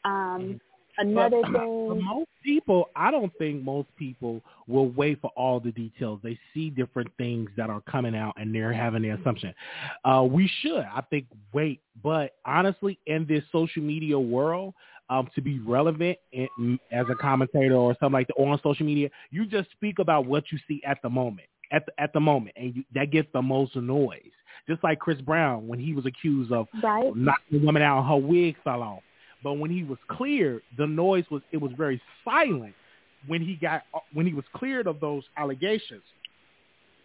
Um, 0.05 0.61
another 0.97 1.41
but, 1.41 1.51
thing. 1.51 1.87
But 1.89 2.01
most 2.01 2.29
people, 2.43 2.89
I 2.95 3.11
don't 3.11 3.31
think 3.37 3.63
most 3.63 3.87
people 3.97 4.41
will 4.67 4.89
wait 4.89 5.21
for 5.21 5.31
all 5.35 5.59
the 5.59 5.71
details. 5.71 6.19
They 6.23 6.37
see 6.53 6.69
different 6.69 7.09
things 7.17 7.49
that 7.57 7.69
are 7.69 7.81
coming 7.81 8.15
out, 8.15 8.33
and 8.37 8.53
they're 8.53 8.73
having 8.73 9.01
their 9.01 9.15
assumption. 9.15 9.53
Uh, 10.03 10.27
we 10.29 10.49
should, 10.61 10.83
I 10.83 11.01
think, 11.09 11.25
wait. 11.53 11.81
But 12.03 12.33
honestly, 12.45 12.99
in 13.05 13.25
this 13.27 13.43
social 13.51 13.81
media 13.81 14.19
world, 14.19 14.73
um, 15.09 15.29
to 15.35 15.41
be 15.41 15.59
relevant 15.59 16.17
in, 16.31 16.79
as 16.91 17.05
a 17.11 17.15
commentator 17.15 17.75
or 17.75 17.95
something 17.99 18.13
like 18.13 18.27
that, 18.27 18.33
or 18.33 18.51
on 18.51 18.59
social 18.63 18.85
media, 18.85 19.09
you 19.29 19.45
just 19.45 19.69
speak 19.71 19.99
about 19.99 20.25
what 20.25 20.45
you 20.51 20.57
see 20.67 20.81
at 20.85 20.97
the 21.03 21.09
moment, 21.09 21.47
at 21.71 21.85
the, 21.85 22.01
at 22.01 22.13
the 22.13 22.19
moment, 22.19 22.55
and 22.57 22.75
you, 22.75 22.83
that 22.93 23.11
gets 23.11 23.27
the 23.33 23.41
most 23.41 23.75
noise. 23.75 24.21
Just 24.67 24.83
like 24.83 24.97
Chris 24.97 25.21
Brown 25.21 25.67
when 25.67 25.77
he 25.77 25.93
was 25.93 26.07
accused 26.07 26.51
of 26.51 26.67
right. 26.81 27.15
knocking 27.15 27.61
a 27.61 27.65
woman 27.65 27.83
out, 27.83 28.03
her 28.07 28.15
wig 28.15 28.55
fell 28.63 28.81
off. 28.81 29.03
But 29.45 29.53
when 29.53 29.71
he 29.71 29.83
was 29.83 29.97
cleared, 30.09 30.61
the 30.77 30.87
noise 30.87 31.23
was 31.31 31.41
it 31.53 31.57
was 31.57 31.71
very 31.77 32.01
silent 32.25 32.73
when 33.27 33.41
he 33.41 33.55
got 33.55 33.83
when 34.11 34.25
he 34.25 34.33
was 34.33 34.45
cleared 34.53 34.87
of 34.87 34.99
those 34.99 35.23
allegations. 35.37 36.03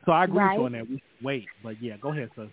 So 0.07 0.12
I 0.12 0.24
agree 0.24 0.38
right. 0.38 0.59
on 0.59 0.72
that. 0.72 0.88
We 0.88 1.00
wait, 1.22 1.46
but 1.62 1.81
yeah, 1.81 1.96
go 1.98 2.09
ahead, 2.09 2.31
sir. 2.35 2.48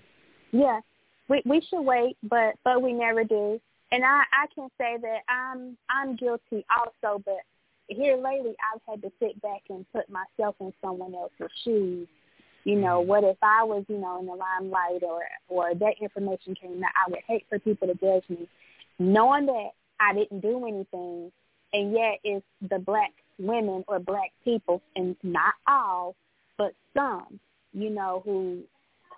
Yeah, 0.51 0.79
we 1.27 1.41
we 1.45 1.61
should 1.67 1.81
wait, 1.81 2.17
but 2.21 2.53
but 2.63 2.83
we 2.83 2.93
never 2.93 3.23
do 3.23 3.59
and 3.91 4.03
I 4.03 4.23
I 4.31 4.45
can 4.53 4.69
say 4.77 4.97
that 5.01 5.19
I'm 5.29 5.77
I'm 5.89 6.15
guilty 6.15 6.65
also, 6.75 7.21
but 7.23 7.39
here 7.87 8.17
lately 8.17 8.55
I've 8.73 8.81
had 8.87 9.01
to 9.01 9.11
sit 9.19 9.41
back 9.41 9.61
and 9.69 9.85
put 9.93 10.05
myself 10.09 10.55
in 10.59 10.73
someone 10.81 11.15
else's 11.15 11.51
shoes. 11.63 12.07
You 12.63 12.75
know, 12.75 12.99
mm-hmm. 12.99 13.09
what 13.09 13.23
if 13.23 13.37
I 13.41 13.63
was, 13.63 13.85
you 13.87 13.97
know, 13.97 14.19
in 14.19 14.25
the 14.25 14.33
limelight 14.33 15.03
or 15.03 15.21
or 15.47 15.73
that 15.73 15.95
information 16.01 16.55
came 16.55 16.83
out, 16.83 16.91
I 16.95 17.09
would 17.09 17.21
hate 17.27 17.45
for 17.47 17.59
people 17.59 17.87
to 17.87 17.93
judge 17.95 18.23
me. 18.29 18.47
Knowing 18.99 19.45
that 19.45 19.69
I 19.99 20.13
didn't 20.13 20.41
do 20.41 20.65
anything 20.65 21.31
and 21.73 21.91
yet 21.91 22.19
it's 22.23 22.45
the 22.69 22.79
black 22.79 23.13
women 23.39 23.83
or 23.87 23.99
black 23.99 24.31
people 24.43 24.81
and 24.95 25.15
not 25.23 25.53
all, 25.67 26.15
but 26.57 26.73
some, 26.95 27.39
you 27.73 27.89
know, 27.89 28.21
who 28.25 28.63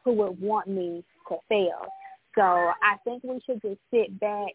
who 0.04 0.14
would 0.14 0.40
want 0.42 0.68
me 0.68 1.04
to 1.28 1.38
fail. 1.48 1.86
So 2.36 2.42
I 2.42 2.98
think 3.04 3.24
we 3.24 3.40
should 3.46 3.62
just 3.62 3.80
sit 3.92 4.20
back 4.20 4.54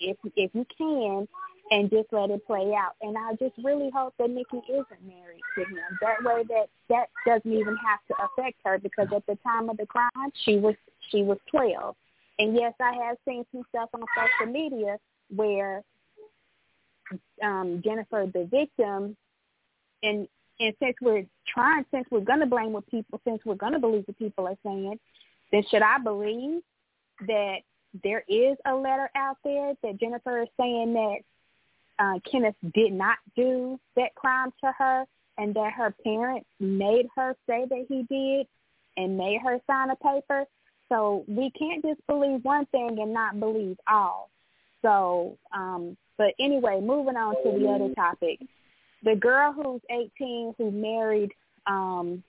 if 0.00 0.16
if 0.36 0.50
you 0.54 0.66
can 0.76 1.28
and 1.70 1.90
just 1.90 2.12
let 2.12 2.30
it 2.30 2.46
play 2.46 2.74
out. 2.74 2.92
And 3.00 3.16
I 3.16 3.32
just 3.34 3.54
really 3.64 3.90
hope 3.90 4.14
that 4.18 4.30
Nicki 4.30 4.60
isn't 4.68 5.06
married 5.06 5.40
to 5.54 5.64
him. 5.64 5.98
That 6.00 6.22
way 6.22 6.42
that 6.48 6.68
that 6.88 7.06
doesn't 7.26 7.52
even 7.52 7.76
have 7.76 8.00
to 8.08 8.14
affect 8.24 8.58
her 8.64 8.78
because 8.78 9.08
at 9.14 9.24
the 9.26 9.38
time 9.42 9.70
of 9.70 9.76
the 9.76 9.86
crime 9.86 10.10
she 10.44 10.58
was 10.58 10.74
she 11.10 11.22
was 11.22 11.38
twelve. 11.50 11.96
And 12.42 12.56
yes, 12.56 12.74
I 12.80 12.92
have 13.06 13.16
seen 13.26 13.44
some 13.52 13.62
stuff 13.68 13.88
on 13.94 14.02
social 14.16 14.52
media 14.52 14.98
where 15.34 15.82
um 17.42 17.80
Jennifer 17.84 18.26
the 18.32 18.44
victim 18.44 19.16
and 20.02 20.28
And 20.60 20.74
since 20.80 20.96
we're 21.00 21.24
trying, 21.46 21.84
since 21.92 22.06
we're 22.10 22.20
going 22.20 22.40
to 22.40 22.46
blame 22.46 22.72
what 22.72 22.86
people, 22.86 23.20
since 23.26 23.40
we're 23.44 23.54
going 23.54 23.72
to 23.72 23.78
believe 23.78 24.04
what 24.06 24.18
people 24.18 24.46
are 24.46 24.58
saying, 24.64 24.98
then 25.50 25.62
should 25.70 25.82
I 25.82 25.98
believe 25.98 26.62
that 27.26 27.58
there 28.02 28.24
is 28.28 28.56
a 28.66 28.74
letter 28.74 29.10
out 29.16 29.36
there 29.44 29.74
that 29.82 30.00
Jennifer 30.00 30.42
is 30.42 30.48
saying 30.58 30.94
that 30.94 31.18
uh, 31.98 32.18
Kenneth 32.30 32.56
did 32.74 32.92
not 32.92 33.18
do 33.36 33.78
that 33.96 34.14
crime 34.14 34.52
to 34.64 34.72
her 34.78 35.04
and 35.38 35.54
that 35.54 35.72
her 35.72 35.94
parents 36.04 36.48
made 36.60 37.06
her 37.16 37.34
say 37.48 37.64
that 37.68 37.86
he 37.88 38.02
did 38.08 38.46
and 38.96 39.16
made 39.16 39.40
her 39.42 39.58
sign 39.66 39.90
a 39.90 39.96
paper. 39.96 40.44
So 40.92 41.24
we 41.26 41.50
can't 41.58 41.82
just 41.82 42.06
believe 42.06 42.44
one 42.44 42.66
thing 42.66 42.98
and 43.00 43.14
not 43.14 43.40
believe 43.40 43.78
all. 43.90 44.28
So, 44.82 45.38
um, 45.54 45.96
but 46.18 46.34
anyway, 46.38 46.80
moving 46.82 47.16
on 47.16 47.34
to 47.42 47.58
the 47.58 47.66
other 47.68 47.94
topic. 47.94 48.40
The 49.02 49.16
girl 49.16 49.52
who's 49.52 49.80
18 49.90 50.54
who 50.58 50.70
married 50.70 51.30
um, 51.66 52.22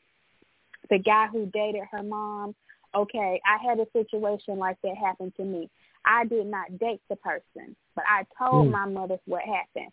the 0.90 0.98
guy 0.98 1.28
who 1.28 1.48
dated 1.48 1.82
her 1.92 2.04
mom, 2.04 2.56
okay, 2.96 3.42
I 3.46 3.58
had 3.62 3.80
a 3.80 3.88
situation 3.92 4.58
like 4.58 4.78
that 4.84 4.96
happen 4.96 5.34
to 5.38 5.44
me. 5.44 5.70
I 6.06 6.24
did 6.26 6.48
not 6.48 6.80
date 6.80 7.02
the 7.10 7.18
person, 7.18 7.76
but 7.96 8.06
I 8.08 8.26
told 8.38 8.68
mm. 8.68 8.72
my 8.72 8.86
mother 8.86 9.18
what 9.26 9.42
happened. 9.42 9.92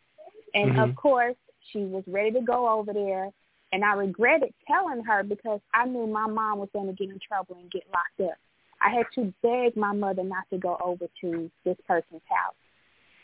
And 0.55 0.73
mm-hmm. 0.73 0.91
of 0.91 0.97
course, 0.97 1.37
she 1.73 1.81
was 1.81 2.05
ready 2.07 2.33
to 2.33 2.41
go 2.41 2.69
over 2.69 2.93
there. 2.93 3.31
And 3.73 3.85
I 3.85 3.95
regretted 3.95 4.53
telling 4.67 5.05
her 5.05 5.23
because 5.23 5.61
I 5.75 5.87
knew 5.87 6.07
my 6.07 6.27
mom 6.27 6.59
was 6.59 6.69
going 6.73 6.87
to 6.89 6.93
get 6.93 7.13
in 7.13 7.21
trouble 7.27 7.57
and 7.61 7.71
get 7.71 7.85
locked 7.93 8.31
up. 8.31 8.39
I 8.81 8.91
had 8.91 9.07
to 9.15 9.33
beg 9.43 9.77
my 9.77 9.93
mother 9.93 10.23
not 10.23 10.45
to 10.51 10.59
go 10.59 10.79
over 10.83 11.07
to 11.21 11.51
this 11.65 11.77
person's 11.87 12.23
house. 12.29 12.55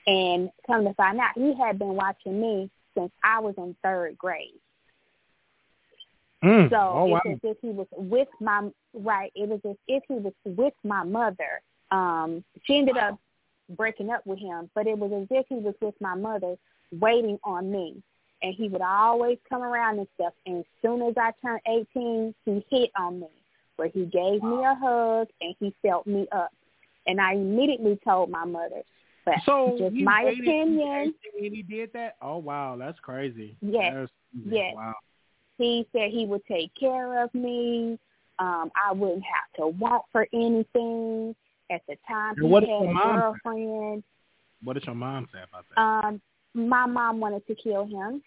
And 0.06 0.50
come 0.66 0.84
to 0.84 0.94
find 0.94 1.18
out, 1.18 1.32
he 1.34 1.54
had 1.54 1.78
been 1.78 1.94
watching 1.94 2.40
me 2.40 2.70
since 2.96 3.10
I 3.24 3.40
was 3.40 3.54
in 3.58 3.74
third 3.82 4.16
grade. 4.16 4.60
Mm. 6.44 6.70
So 6.70 6.76
oh, 6.76 7.04
wow. 7.06 7.20
it's 7.24 7.44
as 7.44 7.50
if 7.50 7.56
he 7.60 7.70
was 7.70 7.86
with 7.92 8.28
my 8.40 8.68
right. 8.94 9.32
It 9.34 9.48
was 9.48 9.60
as 9.68 9.76
if 9.88 10.04
he 10.08 10.14
was 10.14 10.32
with 10.44 10.74
my 10.84 11.02
mother. 11.02 11.62
Um, 11.90 12.44
she 12.64 12.78
ended 12.78 12.96
up 12.96 13.18
breaking 13.70 14.10
up 14.10 14.24
with 14.26 14.38
him, 14.38 14.70
but 14.74 14.86
it 14.86 14.98
was 14.98 15.10
as 15.12 15.26
if 15.30 15.46
he 15.48 15.56
was 15.56 15.74
with 15.80 15.94
my 16.00 16.14
mother, 16.14 16.56
waiting 16.92 17.38
on 17.42 17.70
me. 17.70 18.02
And 18.42 18.54
he 18.54 18.68
would 18.68 18.82
always 18.82 19.38
come 19.48 19.62
around 19.62 19.98
and 19.98 20.06
stuff. 20.14 20.34
And 20.44 20.58
as 20.58 20.64
soon 20.82 21.02
as 21.02 21.14
I 21.16 21.32
turned 21.42 21.60
18, 21.66 22.34
he 22.44 22.66
hit 22.70 22.90
on 22.96 23.20
me, 23.20 23.28
where 23.76 23.88
he 23.88 24.04
gave 24.06 24.42
me 24.42 24.64
a 24.64 24.74
hug 24.74 25.28
and 25.40 25.54
he 25.60 25.74
felt 25.82 26.06
me 26.06 26.26
up. 26.32 26.50
And 27.06 27.20
I 27.20 27.34
immediately 27.34 27.98
told 28.04 28.30
my 28.30 28.44
mother. 28.44 28.82
But 29.24 29.34
so 29.44 29.76
just 29.78 29.94
my 29.94 30.22
opinion. 30.22 31.14
And 31.40 31.54
he 31.54 31.62
did 31.62 31.92
that. 31.94 32.16
Oh 32.22 32.38
wow, 32.38 32.76
that's 32.78 32.98
crazy. 33.00 33.56
Yes. 33.60 33.92
That's, 33.94 34.12
yes. 34.46 34.72
Wow. 34.74 34.94
He 35.58 35.86
said 35.92 36.10
he 36.10 36.26
would 36.26 36.44
take 36.46 36.72
care 36.78 37.22
of 37.22 37.34
me. 37.34 37.98
Um, 38.38 38.70
I 38.76 38.92
wouldn't 38.92 39.24
have 39.24 39.52
to 39.58 39.68
want 39.68 40.04
for 40.12 40.26
anything. 40.32 41.34
At 41.68 41.82
the 41.88 41.96
time, 42.06 42.36
he 42.36 42.46
what 42.46 42.62
had 42.62 42.70
a 42.70 42.92
girlfriend. 42.94 44.02
Say? 44.02 44.06
What 44.62 44.74
did 44.74 44.86
your 44.86 44.94
mom 44.94 45.26
say 45.32 45.40
about 45.48 45.64
that? 45.74 45.80
Um, 45.80 46.20
my 46.54 46.86
mom 46.86 47.18
wanted 47.18 47.44
to 47.48 47.56
kill 47.56 47.86
him. 47.86 48.22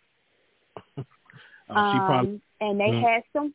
oh, 0.98 1.74
um, 1.74 1.98
probably, 2.06 2.42
and 2.60 2.80
they 2.80 2.90
mm. 2.90 3.02
had 3.02 3.24
some. 3.32 3.54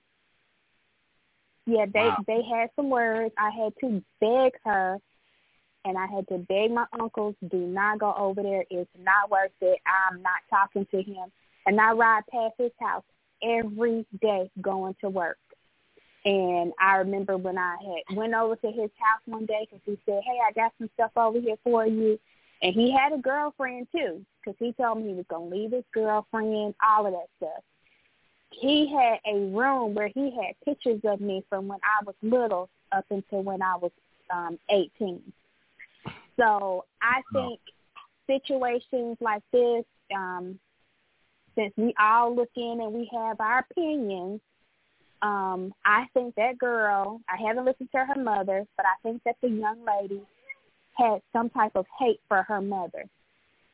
Yeah, 1.66 1.87
they 1.92 2.00
wow. 2.00 2.24
they 2.27 2.42
had 2.42 2.70
some 2.77 2.90
words. 2.90 3.35
I 3.38 3.50
had 3.50 3.72
to 3.81 4.03
beg 4.20 4.53
her, 4.64 4.98
and 5.85 5.98
I 5.98 6.07
had 6.07 6.29
to 6.29 6.38
beg 6.38 6.70
my 6.70 6.87
uncles, 6.98 7.35
do 7.50 7.59
not 7.59 7.98
go 7.98 8.14
over 8.14 8.42
there. 8.42 8.64
It's 8.70 8.90
not 8.98 9.31
worth 9.31 9.50
it. 9.61 9.81
I'm 9.87 10.22
not 10.22 10.40
talking 10.50 10.87
to 10.90 11.03
him. 11.03 11.31
And 11.66 11.81
I 11.81 11.92
ride 11.92 12.22
past 12.31 12.55
his 12.59 12.72
house 12.81 13.05
every 13.42 14.07
day 14.20 14.50
going 14.61 14.94
to 15.00 15.09
work. 15.09 15.38
And 16.24 16.72
I 16.81 16.96
remember 16.96 17.37
when 17.37 17.59
I 17.59 17.77
had 17.81 18.16
went 18.16 18.35
over 18.35 18.57
to 18.57 18.66
his 18.68 18.90
house 18.98 19.20
one 19.27 19.44
day 19.44 19.66
because 19.68 19.83
he 19.85 19.98
said, 20.07 20.22
"Hey, 20.24 20.38
I 20.46 20.53
got 20.53 20.72
some 20.79 20.88
stuff 20.94 21.12
over 21.16 21.38
here 21.38 21.57
for 21.62 21.87
you," 21.87 22.18
and 22.62 22.74
he 22.74 22.90
had 22.90 23.12
a 23.12 23.18
girlfriend 23.18 23.88
too 23.92 24.24
because 24.40 24.57
he 24.59 24.72
told 24.72 24.98
me 24.98 25.09
he 25.09 25.14
was 25.14 25.27
gonna 25.29 25.46
leave 25.46 25.72
his 25.72 25.85
girlfriend, 25.92 26.74
all 26.83 27.07
of 27.07 27.12
that 27.12 27.29
stuff. 27.37 27.62
He 28.61 28.93
had 28.93 29.19
a 29.27 29.38
room 29.38 29.95
where 29.95 30.09
he 30.09 30.31
had 30.31 30.55
pictures 30.64 31.01
of 31.05 31.21
me 31.21 31.45
from 31.49 31.69
when 31.69 31.81
I 31.83 32.05
was 32.05 32.14
little 32.23 32.69
up 32.93 33.05
until 33.11 33.43
when 33.43 33.62
I 33.62 33.77
was 33.77 33.93
um 34.31 34.59
18. 34.71 35.21
So 36.38 36.85
I 37.01 37.23
think 37.33 37.61
situations 38.27 39.17
like 39.21 39.43
this, 39.53 39.85
um, 40.14 40.59
since 41.55 41.73
we 41.77 41.95
all 41.99 42.35
look 42.35 42.51
in 42.57 42.81
and 42.81 42.93
we 42.93 43.09
have 43.12 43.40
our 43.40 43.64
opinions, 43.71 44.40
um, 45.23 45.73
I 45.85 46.07
think 46.12 46.35
that 46.35 46.59
girl, 46.59 47.21
I 47.29 47.37
haven't 47.40 47.64
listened 47.64 47.90
to 47.93 48.05
her 48.05 48.21
mother, 48.21 48.67
but 48.77 48.85
I 48.85 48.95
think 49.03 49.23
that 49.25 49.37
the 49.40 49.49
young 49.49 49.79
lady 49.85 50.21
had 50.95 51.23
some 51.33 51.51
type 51.51 51.73
of 51.77 51.87
hate 51.99 52.21
for 52.29 52.43
her 52.43 52.61
mother. 52.61 53.05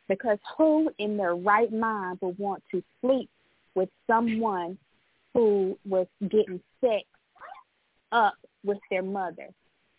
Because 0.08 0.38
who 0.56 0.92
in 0.98 1.16
their 1.16 1.34
right 1.34 1.72
mind 1.72 2.18
would 2.20 2.38
want 2.38 2.62
to 2.72 2.82
sleep 3.00 3.30
with 3.74 3.88
someone 4.06 4.78
who 5.34 5.78
was 5.86 6.06
getting 6.22 6.60
sex 6.80 7.04
up 8.12 8.34
with 8.64 8.78
their 8.90 9.02
mother? 9.02 9.48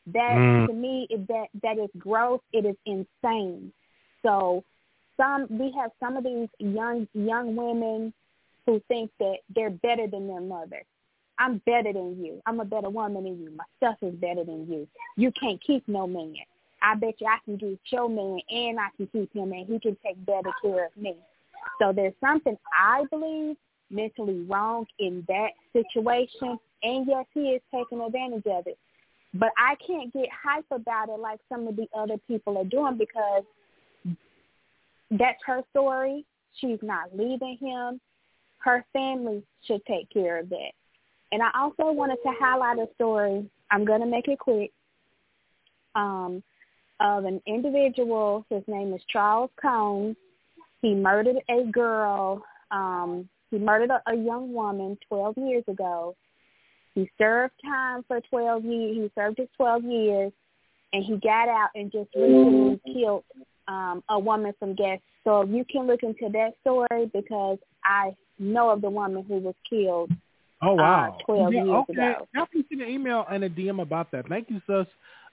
That 0.08 0.36
mm. 0.36 0.68
to 0.68 0.74
me 0.74 1.08
is 1.10 1.26
that 1.28 1.48
that 1.62 1.78
is 1.78 1.90
gross. 1.98 2.42
It 2.54 2.66
is 2.66 2.76
insane. 2.86 3.72
So 4.24 4.64
some 5.18 5.48
we 5.50 5.74
have 5.80 5.92
some 6.00 6.18
of 6.18 6.24
these 6.24 6.50
young 6.60 7.08
young 7.14 7.56
women 7.56 8.14
who 8.66 8.82
think 8.88 9.12
that 9.20 9.38
they're 9.56 9.70
better 9.70 10.08
than 10.08 10.28
their 10.28 10.42
mother. 10.42 10.84
I'm 11.40 11.62
better 11.66 11.92
than 11.92 12.24
you. 12.24 12.42
I'm 12.46 12.60
a 12.60 12.66
better 12.66 12.90
woman 12.90 13.24
than 13.24 13.42
you. 13.42 13.52
My 13.52 13.64
stuff 13.78 13.98
is 14.02 14.14
better 14.16 14.44
than 14.44 14.68
you. 14.70 14.88
You 15.18 15.32
can't 15.40 15.62
keep 15.62 15.88
no 15.88 16.06
man. 16.06 16.36
I 16.82 16.96
bet 16.96 17.16
you 17.20 17.28
I 17.28 17.38
can 17.46 17.58
get 17.58 17.80
your 17.92 18.10
man 18.10 18.40
and 18.50 18.80
I 18.80 18.88
can 18.98 19.08
keep 19.08 19.34
him 19.34 19.52
and 19.52 19.68
he 19.68 19.80
can 19.80 19.98
take 20.06 20.24
better 20.26 20.52
care 20.62 20.86
of 20.86 20.98
me. 20.98 21.16
So 21.80 21.92
there's 21.94 22.14
something 22.20 22.58
I 22.78 23.04
believe 23.10 23.56
mentally 23.90 24.42
wrong 24.42 24.86
in 25.00 25.26
that 25.28 25.50
situation. 25.74 26.58
And 26.84 27.08
yes, 27.08 27.26
he 27.34 27.42
is 27.42 27.62
taking 27.74 28.02
advantage 28.02 28.46
of 28.46 28.68
it. 28.68 28.78
But 29.34 29.50
I 29.58 29.76
can't 29.86 30.12
get 30.12 30.28
hype 30.32 30.66
about 30.72 31.10
it 31.10 31.20
like 31.20 31.40
some 31.48 31.68
of 31.68 31.76
the 31.76 31.88
other 31.98 32.18
people 32.28 32.58
are 32.58 32.66
doing 32.66 32.98
because 32.98 33.44
that's 35.12 35.40
her 35.46 35.62
story. 35.72 36.26
She's 36.60 36.80
not 36.82 37.16
leaving 37.18 37.58
him. 37.60 38.02
Her 38.60 38.86
family 38.94 39.44
should 39.66 39.84
take 39.86 40.10
care 40.10 40.40
of 40.40 40.50
that. 40.50 40.72
And 41.32 41.42
I 41.42 41.50
also 41.56 41.92
wanted 41.92 42.18
to 42.24 42.34
highlight 42.40 42.78
a 42.78 42.88
story. 42.96 43.50
I'm 43.72 43.86
going 43.86 44.02
to 44.02 44.08
make 44.08 44.28
it 44.28 44.38
quick. 44.38 44.72
Um, 45.96 46.44
of 47.02 47.26
an 47.26 47.42
individual. 47.48 48.46
His 48.50 48.64
name 48.68 48.94
is 48.94 49.02
Charles 49.10 49.50
Combs. 49.60 50.16
He 50.82 50.94
murdered 50.94 51.38
a 51.50 51.64
girl. 51.72 52.44
Um, 52.72 53.30
he 53.50 53.58
murdered 53.58 53.92
a, 53.92 54.12
a 54.12 54.16
young 54.16 54.54
woman 54.54 54.98
12 55.10 55.38
years 55.38 55.64
ago. 55.68 56.16
He 56.96 57.10
served 57.18 57.54
time 57.64 58.04
for 58.08 58.20
12 58.30 58.66
years. 58.66 58.96
He 58.98 59.12
served 59.16 59.38
his 59.38 59.48
12 59.58 59.84
years, 59.84 60.32
and 60.94 61.04
he 61.04 61.18
got 61.18 61.48
out 61.48 61.70
and 61.76 61.92
just 61.92 62.10
recently 62.16 62.82
killed 62.94 63.24
um, 63.68 64.04
a 64.10 64.20
woman 64.20 64.54
from 64.60 64.76
gas. 64.76 65.00
So 65.24 65.44
you 65.44 65.66
can 65.72 65.88
look 65.88 66.04
into 66.04 66.30
that 66.34 66.54
story 66.62 67.10
because 67.14 67.60
I 67.84 68.16
know 68.40 68.72
of 68.72 68.82
the 68.82 68.90
woman 68.90 69.24
who 69.28 69.38
was 69.38 69.56
killed 69.70 70.12
Oh 70.62 70.74
wow! 70.74 71.18
Uh, 71.20 71.24
Twelve 71.26 71.54
yeah, 71.54 71.64
years 71.64 71.86
okay. 71.90 71.94
ago. 71.94 72.28
Definitely 72.34 72.66
send 72.70 72.82
an 72.82 72.90
email 72.90 73.26
and 73.32 73.44
a 73.44 73.50
DM 73.50 73.82
about 73.82 74.12
that. 74.12 74.28
Thank 74.30 74.50
you, 74.50 74.62
sis, 74.68 74.86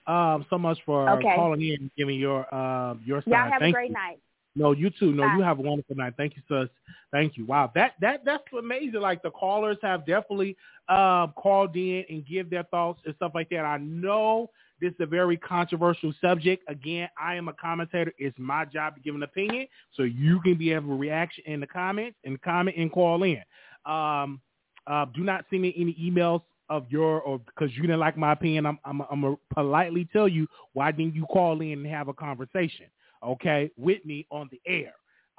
um, 0.07 0.45
so 0.49 0.57
much 0.57 0.79
for 0.85 1.07
okay. 1.07 1.35
calling 1.35 1.61
in 1.61 1.75
and 1.81 1.91
giving 1.95 2.19
your 2.19 2.51
uh, 2.53 2.95
your 3.05 3.21
side. 3.21 3.27
Y'all 3.27 3.51
have 3.51 3.59
Thank 3.59 3.75
a 3.75 3.77
great 3.77 3.89
you. 3.89 3.93
night. 3.93 4.19
No, 4.59 4.73
you 4.73 4.89
too. 4.89 5.13
No, 5.13 5.25
you 5.37 5.41
have 5.41 5.57
a 5.57 5.61
wonderful 5.61 5.95
night. 5.95 6.15
Thank 6.17 6.35
you, 6.35 6.41
sis. 6.49 6.69
Thank 7.13 7.37
you. 7.37 7.45
Wow, 7.45 7.71
that 7.75 7.93
that 8.01 8.25
that's 8.25 8.43
amazing. 8.57 8.99
Like 8.99 9.21
the 9.23 9.31
callers 9.31 9.77
have 9.81 10.05
definitely 10.05 10.57
uh, 10.89 11.27
called 11.27 11.77
in 11.77 12.03
and 12.09 12.27
give 12.27 12.49
their 12.49 12.63
thoughts 12.63 12.99
and 13.05 13.15
stuff 13.15 13.31
like 13.33 13.49
that. 13.51 13.63
I 13.63 13.77
know 13.77 14.49
this 14.81 14.91
is 14.91 14.97
a 14.99 15.05
very 15.05 15.37
controversial 15.37 16.13
subject. 16.19 16.63
Again, 16.67 17.07
I 17.17 17.35
am 17.35 17.47
a 17.47 17.53
commentator. 17.53 18.11
It's 18.17 18.37
my 18.37 18.65
job 18.65 18.95
to 18.95 19.01
give 19.01 19.15
an 19.15 19.23
opinion, 19.23 19.67
so 19.95 20.03
you 20.03 20.41
can 20.41 20.55
be 20.55 20.73
able 20.73 20.89
to 20.89 20.97
react 20.97 21.39
in 21.45 21.61
the 21.61 21.67
comments 21.67 22.17
and 22.25 22.41
comment 22.41 22.75
and 22.77 22.91
call 22.91 23.23
in. 23.23 23.41
Um, 23.85 24.41
uh, 24.87 25.05
do 25.15 25.23
not 25.23 25.45
send 25.49 25.61
me 25.61 25.73
any 25.77 25.93
emails 25.93 26.41
of 26.69 26.85
your 26.89 27.21
or 27.21 27.39
because 27.39 27.73
you 27.77 27.83
didn't 27.83 28.01
like 28.01 28.17
my 28.17 28.33
opinion. 28.33 28.65
I'm 28.65 28.77
I'm 28.83 29.01
I'm 29.09 29.21
gonna 29.21 29.37
politely 29.53 30.07
tell 30.11 30.27
you 30.27 30.47
why 30.73 30.91
didn't 30.91 31.15
you 31.15 31.25
call 31.27 31.61
in 31.61 31.71
and 31.71 31.87
have 31.87 32.09
a 32.09 32.13
conversation, 32.13 32.87
okay, 33.23 33.71
with 33.77 34.03
me 34.05 34.25
on 34.31 34.49
the 34.51 34.61
air, 34.65 34.93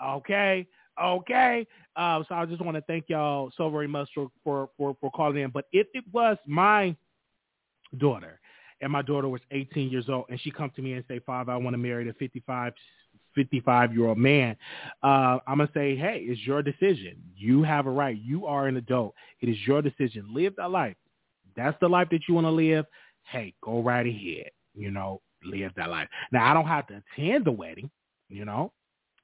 okay, 0.05 0.67
okay. 1.03 1.67
Uh, 1.97 2.23
so 2.29 2.35
I 2.35 2.47
just 2.47 2.65
want 2.65 2.77
to 2.77 2.83
thank 2.83 3.05
y'all 3.09 3.51
so 3.57 3.71
very 3.71 3.89
much 3.89 4.09
for, 4.15 4.31
for 4.45 4.71
for 4.77 4.97
for 5.01 5.11
calling 5.11 5.43
in. 5.43 5.51
But 5.51 5.67
if 5.73 5.87
it 5.95 6.05
was 6.13 6.37
my 6.47 6.95
daughter 7.99 8.41
and 8.81 8.91
my 8.91 9.03
daughter 9.03 9.29
was 9.29 9.41
18 9.51 9.91
years 9.91 10.09
old 10.09 10.27
and 10.29 10.41
she 10.41 10.51
come 10.51 10.71
to 10.77 10.83
me 10.83 10.95
and 10.95 11.05
say, 11.09 11.19
Father, 11.21 11.53
I 11.53 11.57
want 11.57 11.75
to 11.75 11.79
marry 11.79 12.05
the 12.05 12.15
55 12.15 12.73
55 13.35 13.95
year 13.95 14.07
old 14.09 14.19
man, 14.19 14.57
uh, 15.03 15.39
I'm 15.47 15.59
gonna 15.59 15.71
say, 15.75 15.97
hey, 15.97 16.25
it's 16.27 16.41
your 16.47 16.63
decision. 16.63 17.17
You 17.37 17.63
have 17.63 17.87
a 17.87 17.91
right. 17.91 18.17
You 18.17 18.47
are 18.47 18.67
an 18.67 18.77
adult. 18.77 19.15
It 19.41 19.49
is 19.49 19.57
your 19.67 19.83
decision. 19.83 20.27
Live 20.33 20.57
that 20.57 20.71
life. 20.71 20.97
That's 21.57 21.77
the 21.81 21.89
life 21.89 22.09
that 22.11 22.23
you 22.29 22.35
want 22.35 22.47
to 22.47 22.51
live. 22.51 22.87
Hey, 23.25 23.55
go 23.63 23.83
right 23.83 24.07
ahead. 24.07 24.51
You 24.75 24.91
know, 24.91 25.21
live 25.45 25.73
that 25.77 25.91
life. 25.91 26.09
Now, 26.33 26.51
I 26.51 26.55
don't 26.55 26.67
have 26.67 26.87
to 26.89 27.03
attend 27.17 27.45
the 27.45 27.53
wedding. 27.53 27.91
You 28.29 28.45
know, 28.45 28.73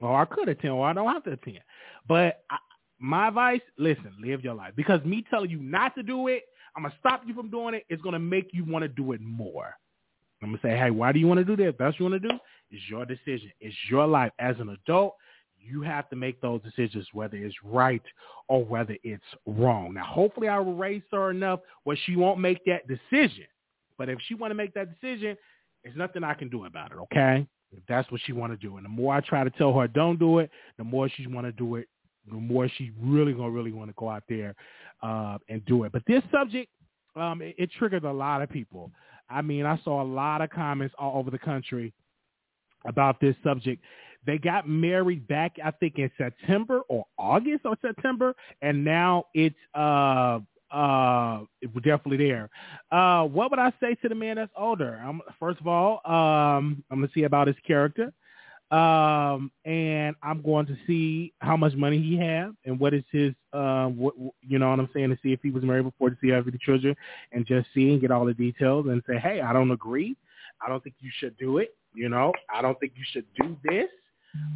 or 0.01 0.19
I 0.21 0.25
could 0.25 0.49
attend, 0.49 0.73
or 0.73 0.85
I 0.85 0.93
don't 0.93 1.11
have 1.11 1.23
to 1.23 1.31
attend. 1.31 1.59
But 2.07 2.43
I, 2.49 2.57
my 2.99 3.29
advice, 3.29 3.61
listen, 3.77 4.11
live 4.19 4.43
your 4.43 4.53
life. 4.53 4.73
Because 4.75 5.03
me 5.05 5.23
telling 5.29 5.49
you 5.49 5.59
not 5.59 5.95
to 5.95 6.03
do 6.03 6.27
it, 6.27 6.43
I'm 6.75 6.83
gonna 6.83 6.93
stop 6.99 7.21
you 7.25 7.33
from 7.33 7.49
doing 7.49 7.73
it. 7.73 7.85
It's 7.89 8.01
gonna 8.01 8.19
make 8.19 8.49
you 8.53 8.65
want 8.65 8.83
to 8.83 8.89
do 8.89 9.13
it 9.13 9.21
more. 9.21 9.75
I'm 10.41 10.49
gonna 10.49 10.59
say, 10.61 10.77
hey, 10.77 10.91
why 10.91 11.11
do 11.11 11.19
you 11.19 11.27
want 11.27 11.39
to 11.39 11.43
do 11.43 11.55
that? 11.63 11.77
That's 11.79 11.93
what 11.93 11.99
you 11.99 12.05
want 12.09 12.21
to 12.21 12.29
do, 12.29 12.35
it's 12.69 12.83
your 12.89 13.05
decision. 13.05 13.51
It's 13.59 13.75
your 13.89 14.05
life. 14.05 14.31
As 14.39 14.55
an 14.59 14.69
adult, 14.69 15.15
you 15.59 15.81
have 15.81 16.09
to 16.09 16.15
make 16.15 16.39
those 16.41 16.61
decisions, 16.61 17.07
whether 17.13 17.37
it's 17.37 17.55
right 17.63 18.01
or 18.47 18.63
whether 18.63 18.95
it's 19.03 19.23
wrong. 19.45 19.93
Now, 19.93 20.05
hopefully, 20.05 20.47
I 20.47 20.59
will 20.59 20.75
raise 20.75 21.01
her 21.11 21.31
enough 21.31 21.61
where 21.83 21.97
she 22.05 22.15
won't 22.15 22.39
make 22.39 22.63
that 22.65 22.87
decision. 22.87 23.45
But 23.97 24.09
if 24.09 24.19
she 24.27 24.35
want 24.35 24.51
to 24.51 24.55
make 24.55 24.73
that 24.75 24.89
decision, 24.93 25.35
there's 25.87 25.97
nothing 25.97 26.23
I 26.23 26.33
can 26.33 26.49
do 26.49 26.65
about 26.65 26.91
it. 26.91 26.97
Okay, 26.97 27.47
if 27.71 27.83
that's 27.87 28.11
what 28.11 28.21
she 28.25 28.33
want 28.33 28.51
to 28.51 28.57
do, 28.57 28.75
and 28.77 28.85
the 28.85 28.89
more 28.89 29.13
I 29.13 29.21
try 29.21 29.43
to 29.43 29.49
tell 29.51 29.73
her 29.73 29.87
don't 29.87 30.19
do 30.19 30.39
it, 30.39 30.51
the 30.77 30.83
more 30.83 31.09
she 31.09 31.27
want 31.27 31.47
to 31.47 31.51
do 31.51 31.75
it. 31.75 31.87
The 32.29 32.35
more 32.35 32.67
she 32.77 32.91
really 33.01 33.31
gonna 33.31 33.51
really 33.51 33.71
want 33.71 33.89
to 33.89 33.93
go 33.97 34.09
out 34.09 34.23
there 34.27 34.53
uh, 35.01 35.37
and 35.47 35.63
do 35.65 35.85
it. 35.85 35.93
But 35.93 36.01
this 36.07 36.21
subject, 36.29 36.69
um, 37.15 37.41
it, 37.41 37.55
it 37.57 37.69
triggered 37.79 38.03
a 38.03 38.11
lot 38.11 38.41
of 38.41 38.49
people. 38.49 38.91
I 39.29 39.41
mean, 39.41 39.65
I 39.65 39.79
saw 39.85 40.01
a 40.01 40.03
lot 40.03 40.41
of 40.41 40.49
comments 40.49 40.93
all 40.99 41.19
over 41.19 41.31
the 41.31 41.39
country 41.39 41.93
about 42.85 43.21
this 43.21 43.33
subject. 43.45 43.81
They 44.25 44.37
got 44.37 44.67
married 44.67 45.25
back, 45.29 45.55
I 45.63 45.71
think, 45.71 45.99
in 45.99 46.11
September 46.17 46.81
or 46.89 47.05
August 47.17 47.61
or 47.63 47.77
September, 47.81 48.35
and 48.61 48.83
now 48.83 49.23
it's 49.33 49.55
uh 49.73 50.39
uh 50.71 51.41
definitely 51.83 52.17
there. 52.17 52.49
Uh 52.91 53.23
what 53.23 53.51
would 53.51 53.59
I 53.59 53.71
say 53.79 53.95
to 54.01 54.09
the 54.09 54.15
man 54.15 54.37
that's 54.37 54.51
older? 54.57 55.01
I'm, 55.03 55.21
first 55.39 55.59
of 55.59 55.67
all, 55.67 56.01
um 56.05 56.83
I'm 56.91 56.99
gonna 56.99 57.09
see 57.13 57.23
about 57.23 57.47
his 57.47 57.57
character 57.65 58.13
um, 58.69 59.49
and 59.63 60.15
I'm 60.21 60.41
going 60.41 60.65
to 60.65 60.75
see 60.85 61.33
how 61.39 61.55
much 61.55 61.73
money 61.73 62.01
he 62.01 62.17
has 62.17 62.51
and 62.65 62.77
what 62.79 62.93
is 62.93 63.03
his, 63.11 63.33
uh, 63.53 63.85
what 63.85 64.13
you 64.41 64.59
know 64.59 64.69
what 64.69 64.79
I'm 64.79 64.89
saying, 64.93 65.09
to 65.09 65.17
see 65.23 65.31
if 65.31 65.39
he 65.41 65.51
was 65.51 65.63
married 65.63 65.83
before, 65.83 66.09
to 66.09 66.17
see 66.21 66.31
how 66.31 66.41
the 66.41 66.57
children, 66.57 66.95
and 67.31 67.45
just 67.45 67.67
see 67.73 67.91
and 67.91 68.01
get 68.01 68.11
all 68.11 68.25
the 68.25 68.33
details 68.33 68.87
and 68.87 69.01
say, 69.07 69.17
hey, 69.17 69.39
I 69.39 69.53
don't 69.53 69.71
agree. 69.71 70.17
I 70.65 70.67
don't 70.67 70.83
think 70.83 70.95
you 70.99 71.11
should 71.17 71.37
do 71.37 71.59
it. 71.59 71.75
You 71.93 72.09
know, 72.09 72.33
I 72.53 72.61
don't 72.61 72.77
think 72.79 72.93
you 72.95 73.03
should 73.11 73.25
do 73.39 73.55
this. 73.63 73.87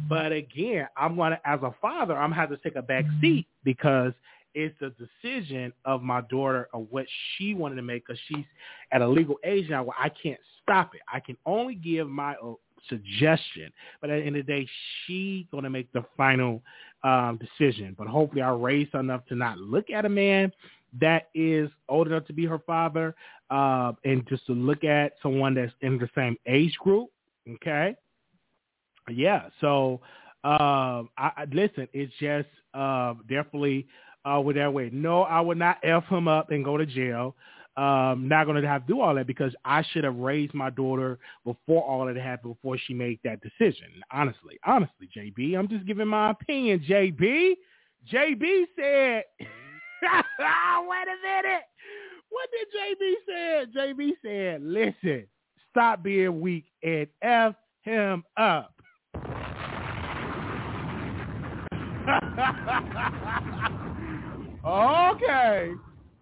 But 0.08 0.30
again, 0.30 0.86
I'm 0.96 1.16
to, 1.16 1.40
as 1.44 1.60
a 1.62 1.74
father, 1.80 2.16
I'm 2.16 2.30
to 2.30 2.36
have 2.36 2.50
to 2.50 2.58
take 2.58 2.76
a 2.76 2.82
back 2.82 3.04
seat 3.20 3.46
because 3.64 4.12
it's 4.54 4.74
the 4.80 4.92
decision 5.22 5.72
of 5.84 6.02
my 6.02 6.20
daughter 6.22 6.68
of 6.72 6.86
what 6.90 7.06
she 7.36 7.54
wanted 7.54 7.76
to 7.76 7.82
make 7.82 8.06
because 8.06 8.20
she's 8.28 8.44
at 8.90 9.02
a 9.02 9.08
legal 9.08 9.36
age 9.44 9.68
now 9.70 9.82
where 9.82 9.96
I 9.98 10.08
can't 10.08 10.40
stop 10.62 10.94
it. 10.94 11.00
I 11.12 11.20
can 11.20 11.36
only 11.46 11.74
give 11.74 12.08
my 12.08 12.34
suggestion. 12.88 13.72
But 14.00 14.10
at 14.10 14.20
the 14.20 14.26
end 14.26 14.36
of 14.36 14.46
the 14.46 14.52
day, 14.52 14.68
she's 15.06 15.46
going 15.50 15.64
to 15.64 15.70
make 15.70 15.92
the 15.92 16.04
final 16.16 16.62
um, 17.02 17.38
decision. 17.38 17.94
But 17.98 18.06
hopefully 18.06 18.42
I 18.42 18.50
raised 18.50 18.92
her 18.92 19.00
enough 19.00 19.26
to 19.26 19.34
not 19.34 19.58
look 19.58 19.90
at 19.90 20.04
a 20.04 20.08
man 20.08 20.52
that 21.00 21.28
is 21.34 21.70
old 21.88 22.06
enough 22.06 22.26
to 22.26 22.32
be 22.32 22.44
her 22.44 22.58
father 22.58 23.14
uh, 23.50 23.92
and 24.04 24.26
just 24.28 24.46
to 24.46 24.52
look 24.52 24.84
at 24.84 25.14
someone 25.22 25.54
that's 25.54 25.72
in 25.80 25.98
the 25.98 26.08
same 26.14 26.36
age 26.46 26.74
group. 26.78 27.08
Okay. 27.54 27.96
Yeah. 29.10 29.48
So 29.60 30.00
uh, 30.44 31.04
I, 31.16 31.32
I, 31.36 31.44
listen, 31.50 31.88
it's 31.92 32.12
just 32.20 32.48
uh, 32.74 33.14
definitely 33.28 33.86
uh, 34.24 34.40
with 34.40 34.56
that 34.56 34.72
way. 34.72 34.90
No, 34.92 35.22
I 35.22 35.40
would 35.40 35.58
not 35.58 35.78
F 35.82 36.04
him 36.06 36.28
up 36.28 36.50
and 36.50 36.64
go 36.64 36.76
to 36.76 36.86
jail 36.86 37.34
um, 37.76 38.28
not 38.28 38.44
going 38.44 38.60
to 38.60 38.68
have 38.68 38.86
to 38.86 38.92
do 38.92 39.00
all 39.00 39.14
that 39.14 39.26
because 39.26 39.54
I 39.64 39.82
should 39.82 40.04
have 40.04 40.16
raised 40.16 40.52
my 40.52 40.68
daughter 40.70 41.18
before 41.44 41.82
all 41.82 42.04
that 42.06 42.16
happened, 42.16 42.54
before 42.56 42.76
she 42.76 42.92
made 42.92 43.18
that 43.24 43.40
decision. 43.40 43.86
Honestly, 44.10 44.58
honestly, 44.66 45.08
JB, 45.16 45.56
I'm 45.58 45.68
just 45.68 45.86
giving 45.86 46.08
my 46.08 46.32
opinion. 46.32 46.84
JB, 46.86 47.54
JB 48.12 48.64
said, 48.76 49.24
wait 50.02 51.06
a 51.08 51.16
minute. 51.22 51.62
What 52.28 52.50
did 52.50 52.68
JB 52.76 53.14
say? 53.26 53.64
JB 53.74 54.10
said, 54.22 54.62
listen, 54.62 55.26
stop 55.70 56.02
being 56.02 56.40
weak 56.42 56.66
and 56.82 57.06
F 57.22 57.54
him 57.82 58.22
up. 58.36 58.74
okay. 64.64 65.72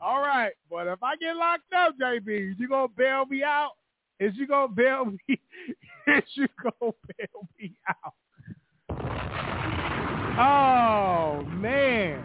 All 0.01 0.21
right, 0.21 0.53
but 0.71 0.87
if 0.87 1.03
I 1.03 1.17
get 1.17 1.37
locked 1.37 1.73
up, 1.77 1.95
JB, 2.01 2.55
you 2.59 2.69
gonna 2.69 2.89
bail 2.97 3.27
me 3.27 3.43
out? 3.43 3.73
Is 4.19 4.33
you 4.37 4.47
gonna 4.47 4.73
bail 4.73 5.05
me? 5.07 5.19
Is 6.09 6.25
you 6.35 6.47
gonna 6.63 6.93
bail 7.19 7.49
me 7.59 7.75
out? 7.89 8.15
Oh 10.39 11.45
man. 11.51 12.25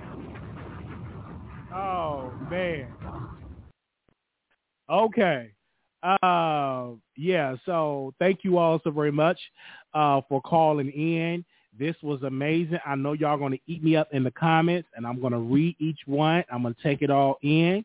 Oh 1.73 2.31
man. 2.49 2.87
Okay. 4.89 5.51
Uh, 6.01 6.91
yeah. 7.17 7.55
So 7.65 8.13
thank 8.19 8.43
you 8.43 8.57
all 8.57 8.79
so 8.83 8.91
very 8.91 9.11
much 9.11 9.39
uh, 9.93 10.21
for 10.29 10.41
calling 10.41 10.89
in. 10.91 11.43
This 11.77 11.95
was 12.01 12.23
amazing. 12.23 12.79
I 12.85 12.95
know 12.95 13.13
y'all 13.13 13.37
going 13.37 13.51
to 13.51 13.59
eat 13.67 13.83
me 13.83 13.95
up 13.95 14.07
in 14.13 14.23
the 14.23 14.31
comments, 14.31 14.87
and 14.95 15.05
I'm 15.05 15.19
going 15.19 15.33
to 15.33 15.39
read 15.39 15.75
each 15.79 15.99
one. 16.05 16.43
I'm 16.51 16.61
going 16.61 16.73
to 16.73 16.83
take 16.83 17.01
it 17.01 17.09
all 17.09 17.37
in. 17.41 17.83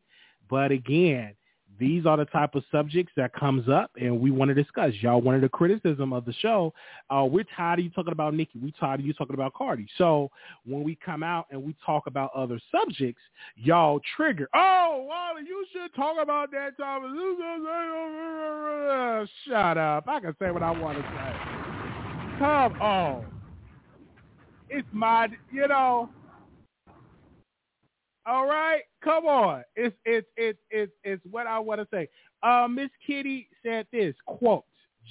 But 0.48 0.70
again, 0.70 1.34
these 1.80 2.04
are 2.04 2.16
the 2.16 2.26
type 2.26 2.54
of 2.54 2.62
subjects 2.70 3.12
that 3.16 3.32
comes 3.32 3.68
up, 3.68 3.90
and 4.00 4.20
we 4.20 4.30
want 4.30 4.50
to 4.50 4.54
discuss. 4.54 4.92
Y'all 5.00 5.20
wanted 5.20 5.42
a 5.44 5.48
criticism 5.48 6.12
of 6.12 6.26
the 6.26 6.32
show. 6.34 6.74
Uh, 7.08 7.26
we're 7.28 7.46
tired 7.56 7.78
of 7.78 7.84
you 7.86 7.90
talking 7.90 8.12
about 8.12 8.34
Nicki. 8.34 8.58
We're 8.60 8.72
tired 8.78 9.00
of 9.00 9.06
you 9.06 9.14
talking 9.14 9.34
about 9.34 9.54
Cardi. 9.54 9.88
So 9.96 10.30
when 10.66 10.84
we 10.84 10.98
come 11.04 11.22
out 11.22 11.46
and 11.50 11.62
we 11.62 11.74
talk 11.84 12.06
about 12.06 12.30
other 12.34 12.60
subjects, 12.70 13.22
y'all 13.56 14.00
trigger. 14.14 14.48
Oh, 14.54 15.06
Wally, 15.08 15.42
you 15.48 15.64
should 15.72 15.94
talk 15.94 16.16
about 16.22 16.50
that 16.52 16.76
topic. 16.76 17.10
Shut 19.48 19.78
up. 19.78 20.06
I 20.06 20.20
can 20.20 20.36
say 20.38 20.50
what 20.50 20.62
I 20.62 20.70
want 20.70 20.98
to 20.98 21.02
say. 21.02 22.38
Come 22.38 22.80
on 22.82 23.39
it's 24.70 24.88
my, 24.92 25.28
you 25.52 25.68
know. 25.68 26.08
All 28.26 28.46
right, 28.46 28.82
come 29.02 29.26
on. 29.26 29.64
It's 29.76 29.96
it's 30.04 30.26
it's 30.36 30.58
it's 30.70 30.92
it's 31.04 31.22
what 31.30 31.46
I 31.46 31.58
want 31.58 31.80
to 31.80 31.88
say. 31.90 32.08
Uh, 32.42 32.68
Miss 32.68 32.90
Kitty 33.06 33.48
said 33.62 33.86
this 33.92 34.14
quote: 34.26 34.64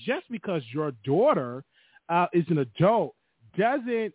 "Just 0.06 0.30
because 0.30 0.62
your 0.74 0.92
daughter 1.04 1.64
uh, 2.08 2.28
is 2.34 2.46
an 2.50 2.60
adult 2.60 3.16
doesn't 3.58 4.14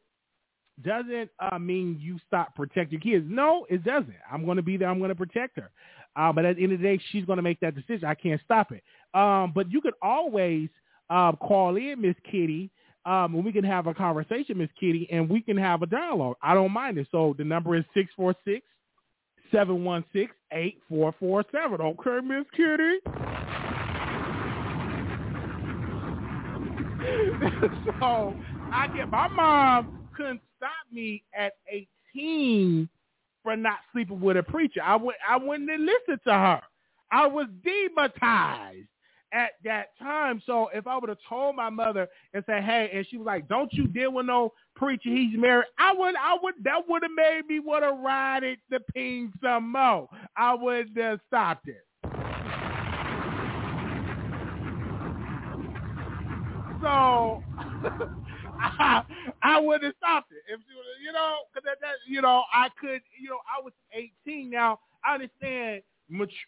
doesn't 0.83 1.30
uh, 1.38 1.59
mean 1.59 1.98
you 2.00 2.18
stop 2.26 2.54
protecting 2.54 3.00
kids. 3.00 3.24
No, 3.28 3.66
it 3.68 3.85
doesn't. 3.85 4.16
I'm 4.30 4.44
going 4.44 4.57
to 4.57 4.62
be 4.62 4.76
there. 4.76 4.88
I'm 4.88 4.98
going 4.98 5.11
to 5.11 5.14
protect 5.14 5.57
her. 5.57 5.70
Uh, 6.16 6.33
but 6.33 6.44
at 6.44 6.57
the 6.57 6.62
end 6.62 6.72
of 6.72 6.80
the 6.80 6.85
day, 6.85 7.00
she's 7.11 7.24
going 7.24 7.37
to 7.37 7.42
make 7.42 7.61
that 7.61 7.74
decision. 7.74 8.04
I 8.04 8.14
can't 8.14 8.40
stop 8.44 8.72
it. 8.72 8.83
Um, 9.18 9.52
but 9.54 9.70
you 9.70 9.80
could 9.80 9.94
always 10.02 10.68
uh, 11.11 11.33
call 11.33 11.76
in 11.76 12.00
Miss 12.00 12.16
Kitty 12.24 12.70
um, 13.07 13.45
we 13.45 13.53
can 13.53 13.64
have 13.64 13.87
a 13.87 13.95
conversation, 13.95 14.59
Miss 14.59 14.71
Kitty, 14.79 15.09
and 15.11 15.29
we 15.29 15.40
can 15.40 15.57
have 15.57 15.83
a 15.83 15.87
dialogue. 15.87 16.37
I 16.43 16.55
don't 16.55 16.73
mind 16.73 16.99
it. 16.99 17.09
So 17.11 17.35
the 17.37 17.45
number 17.45 17.77
is 17.77 17.85
six 17.93 18.11
four 18.17 18.35
six 18.45 18.64
seven 19.53 19.85
one 19.85 20.05
six 20.12 20.33
eight 20.53 20.81
four 20.88 21.14
four 21.21 21.45
seven. 21.53 21.81
Okay, 21.81 22.27
Miss 22.27 22.47
Kitty. 22.57 22.99
so 28.01 28.35
I 28.73 28.88
get 28.97 29.11
my 29.11 29.29
mom 29.29 30.09
couldn't 30.17 30.40
stop 30.57 30.71
me 30.90 31.23
at 31.37 31.53
eighteen 31.69 32.88
for 33.43 33.57
not 33.57 33.81
sleeping 33.93 34.21
with 34.21 34.38
a 34.38 34.43
preacher. 34.43 34.81
I 34.83 34.97
would 34.97 35.14
I 35.29 35.37
wouldn't 35.37 35.69
listen 35.69 36.19
to 36.25 36.33
her. 36.33 36.62
I 37.12 37.27
was 37.27 37.47
demonetized 37.62 38.88
at 39.35 39.51
that 39.64 39.88
time. 39.99 40.40
So 40.47 40.70
if 40.73 40.87
I 40.87 40.97
would 40.97 41.09
have 41.09 41.18
told 41.29 41.57
my 41.57 41.68
mother 41.68 42.09
and 42.33 42.42
said, 42.47 42.62
"Hey," 42.62 42.88
and 42.92 43.07
she 43.09 43.18
was 43.18 43.27
like, 43.27 43.49
"Don't 43.49 43.73
you 43.73 43.87
deal 43.87 44.12
with 44.12 44.27
no 44.27 44.53
preacher. 44.75 45.11
He's 45.11 45.37
married," 45.37 45.66
I 45.79 45.92
would, 45.92 46.14
I 46.16 46.38
would, 46.40 46.55
that 46.62 46.88
would 46.88 47.03
have 47.03 47.12
made 47.14 47.42
me 47.49 47.59
want 47.59 47.85
to 47.85 47.92
ride 47.92 48.44
it 48.44 48.61
the 48.70 48.81
ping 48.94 49.33
some 49.42 49.73
more. 49.73 50.09
I 50.37 50.55
would 50.55 50.97
have 50.97 51.20
stopped 51.27 51.68
it. 51.68 51.85
So 56.80 57.43
I, 58.61 59.03
I 59.43 59.59
would 59.59 59.82
have 59.82 59.95
stopped 59.99 60.32
it 60.32 60.43
if 60.53 60.61
you 61.05 61.12
know, 61.12 61.37
because 61.53 61.64
that, 61.64 61.80
that, 61.80 61.97
you 62.07 62.22
know, 62.22 62.45
I 62.53 62.68
could, 62.80 63.01
you 63.20 63.30
know, 63.30 63.39
I 63.49 63.62
was 63.62 63.72
18 63.93 64.51
now. 64.51 64.78
I 65.05 65.14
understand 65.14 65.82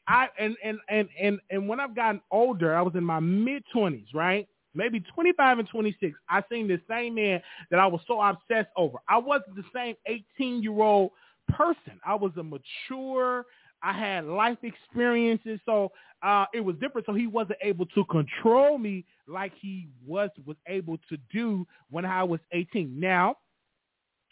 I 0.07 0.29
and 0.39 0.57
and 0.63 0.79
and 0.89 1.09
and 1.21 1.41
and 1.51 1.69
when 1.69 1.81
I've 1.81 1.97
gotten 1.97 2.21
older, 2.31 2.75
I 2.75 2.83
was 2.83 2.95
in 2.95 3.05
my 3.05 3.21
mid 3.21 3.65
twenties, 3.73 4.09
right? 4.15 4.49
maybe 4.77 5.01
25 5.01 5.59
and 5.59 5.69
26, 5.69 6.15
I 6.29 6.43
seen 6.51 6.69
the 6.69 6.81
same 6.89 7.15
man 7.15 7.41
that 7.71 7.81
I 7.81 7.87
was 7.87 8.01
so 8.07 8.21
obsessed 8.21 8.69
over. 8.77 8.99
I 9.09 9.19
wasn't 9.19 9.57
the 9.57 9.65
same 9.75 9.97
18 10.07 10.63
year 10.63 10.81
old 10.81 11.11
person. 11.49 11.99
I 12.07 12.15
was 12.15 12.33
a 12.37 12.43
mature. 12.43 13.47
I 13.83 13.93
had 13.93 14.25
life 14.25 14.59
experiences, 14.63 15.61
so 15.65 15.93
uh, 16.23 16.47
it 16.55 16.61
was 16.61 16.77
different. 16.77 17.07
So 17.07 17.15
he 17.15 17.27
wasn't 17.27 17.59
able 17.63 17.87
to 17.87 18.05
control 18.07 18.79
me 18.79 19.05
like 19.29 19.53
he 19.61 19.89
was 20.05 20.31
was 20.45 20.57
able 20.67 20.99
to 21.09 21.17
do 21.33 21.67
when 21.91 22.05
I 22.05 22.25
was 22.25 22.41
18. 22.53 22.99
Now, 22.99 23.37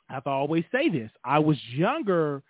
I 0.09 0.15
have 0.15 0.25
to 0.25 0.31
always 0.31 0.65
say 0.73 0.89
this: 0.89 1.11
I 1.25 1.39
was 1.39 1.59
younger. 1.73 2.43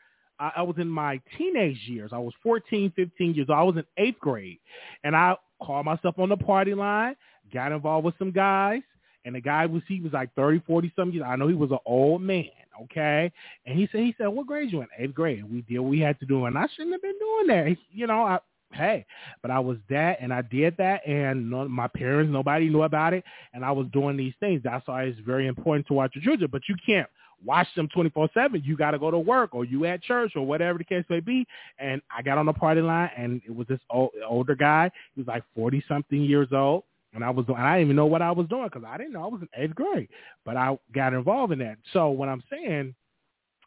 I, 0.45 0.61
I 0.61 0.63
was 0.63 0.77
in 0.79 0.89
my 0.89 1.21
teenage 1.39 1.81
years. 1.87 2.11
I 2.13 2.19
was 2.19 2.35
14, 2.43 2.93
15 2.95 3.35
years 3.35 3.47
old. 3.49 3.59
I 3.59 3.63
was 3.63 3.77
in 3.77 3.85
eighth 3.97 4.19
grade, 4.21 4.59
and 5.03 5.17
I 5.17 5.37
called 5.63 5.87
myself 5.87 6.19
on 6.19 6.29
the 6.29 6.37
party 6.37 6.75
line. 6.75 7.17
Got 7.53 7.73
involved 7.73 8.05
with 8.05 8.15
some 8.19 8.31
guys, 8.31 8.83
and 9.25 9.35
the 9.35 9.41
guy 9.41 9.67
was 9.67 9.83
he 9.89 10.01
was 10.01 10.13
like 10.13 10.35
30, 10.35 10.63
40 10.67 10.93
some 10.97 11.11
years. 11.11 11.25
I 11.27 11.37
know 11.37 11.49
he 11.49 11.55
was 11.55 11.71
an 11.71 11.79
old 11.87 12.23
man 12.23 12.51
okay? 12.83 13.31
And 13.67 13.79
he 13.79 13.89
said, 13.93 14.01
he 14.01 14.15
said, 14.19 14.27
what 14.27 14.47
grade 14.47 14.73
you 14.73 14.81
in? 14.81 14.89
Eighth 14.99 15.15
grade. 15.15 15.45
We 15.49 15.63
did 15.63 15.79
what 15.79 15.91
we 15.91 16.01
had 16.01 16.19
to 16.21 16.27
do, 16.27 16.47
and 16.47 16.59
I 16.59 16.67
shouldn't 16.75 16.93
have 16.93 17.03
been 17.03 17.19
doing 17.19 17.47
that. 17.49 17.77
You 17.93 18.07
know, 18.07 18.23
I, 18.23 18.39
hey, 18.73 19.07
but 19.43 19.51
I 19.51 19.61
was 19.61 19.79
that, 19.91 20.19
and 20.21 20.33
I 20.33 20.43
did 20.43 20.77
that, 20.79 21.07
and 21.07 21.49
my 21.51 21.89
parents, 21.89 22.33
nobody 22.33 22.69
knew 22.69 22.83
about 22.83 23.15
it, 23.15 23.25
and 23.53 23.65
I 23.65 23.71
was 23.71 23.87
doing 23.93 24.17
these 24.17 24.35
things. 24.41 24.61
That's 24.65 24.87
why 24.89 25.05
it's 25.05 25.21
very 25.21 25.47
important 25.47 25.87
to 25.89 25.95
watch 25.95 26.13
your 26.15 26.25
children, 26.25 26.51
but 26.51 26.63
you 26.69 26.75
can't 26.85 27.09
watch 27.45 27.69
them 27.77 27.89
24-7. 27.95 28.65
You 28.65 28.77
got 28.77 28.93
to 28.93 28.99
go 28.99 29.11
to 29.11 29.19
work 29.19 29.55
or 29.55 29.65
you 29.65 29.85
at 29.85 30.03
church 30.03 30.33
or 30.35 30.47
whatever 30.47 30.79
the 30.79 30.85
case 30.85 31.05
may 31.09 31.21
be. 31.21 31.47
And 31.79 32.01
I 32.17 32.23
got 32.23 32.39
on 32.39 32.47
the 32.47 32.53
party 32.53 32.81
line, 32.81 33.11
and 33.17 33.41
it 33.47 33.55
was 33.55 33.67
this 33.67 33.81
old, 33.91 34.11
older 34.27 34.55
guy. 34.55 34.91
He 35.15 35.21
was 35.21 35.29
like 35.29 35.45
40-something 35.57 36.21
years 36.21 36.49
old. 36.53 36.85
And 37.15 37.25
I 37.25 37.31
was 37.31 37.47
doing, 37.47 37.61
I 37.61 37.77
didn't 37.77 37.89
even 37.89 37.97
know 37.97 38.07
what 38.07 38.23
I 38.23 38.33
was 38.33 38.49
doing 38.49 38.65
because 38.65 38.83
I 38.87 38.97
didn't 38.97 39.13
know 39.13 39.23
I 39.23 39.29
was 39.29 39.41
in 39.41 39.63
eighth 39.63 39.75
grade, 39.77 40.09
but 40.45 40.57
I 40.57 40.77
got 40.93 41.15
involved 41.15 41.53
in 41.53 41.61
that. 41.61 41.79
So 41.93 42.09
what 42.11 42.29
I'm 42.29 42.43
saying, 42.51 42.93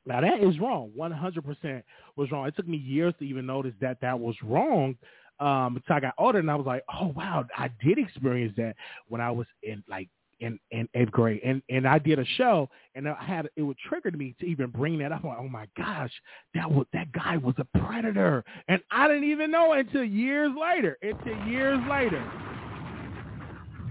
now 0.06 0.20
that 0.20 0.44
is 0.44 0.60
wrong. 0.60 0.92
100% 0.98 1.84
was 2.18 2.32
wrong. 2.32 2.48
It 2.48 2.56
took 2.56 2.68
me 2.68 2.78
years 2.78 3.14
to 3.20 3.26
even 3.26 3.46
notice 3.46 3.74
that 3.80 4.02
that 4.02 4.20
was 4.20 4.36
wrong. 4.44 4.96
Um, 5.40 5.76
until 5.76 5.96
I 5.96 6.00
got 6.00 6.16
older 6.18 6.40
and 6.40 6.50
I 6.50 6.56
was 6.56 6.66
like, 6.66 6.84
oh 6.92 7.14
wow, 7.16 7.46
I 7.56 7.70
did 7.84 8.00
experience 8.00 8.54
that 8.58 8.76
when 9.08 9.22
I 9.22 9.30
was 9.30 9.46
in 9.62 9.84
like 9.88 10.10
in, 10.40 10.60
in 10.72 10.88
eighth 10.94 11.12
grade. 11.12 11.42
And 11.44 11.62
and 11.70 11.88
I 11.88 12.00
did 12.00 12.20
a 12.20 12.26
show 12.38 12.70
and 12.96 13.08
I 13.08 13.16
had 13.24 13.50
it 13.56 13.62
would 13.62 13.78
trigger 13.90 14.12
me 14.12 14.36
to 14.40 14.46
even 14.46 14.70
bring 14.70 14.98
that 15.00 15.12
up. 15.12 15.24
Like, 15.24 15.38
oh 15.40 15.50
my 15.50 15.68
gosh, 15.78 16.12
that 16.54 16.70
was 16.70 16.86
that 16.94 17.12
guy 17.12 17.38
was 17.38 17.56
a 17.58 17.80
predator. 17.80 18.44
And 18.68 18.82
I 18.92 19.08
didn't 19.08 19.30
even 19.30 19.52
know 19.52 19.74
until 19.74 20.04
years 20.04 20.52
later. 20.60 20.98
Until 21.02 21.48
years 21.48 21.80
later 21.90 22.24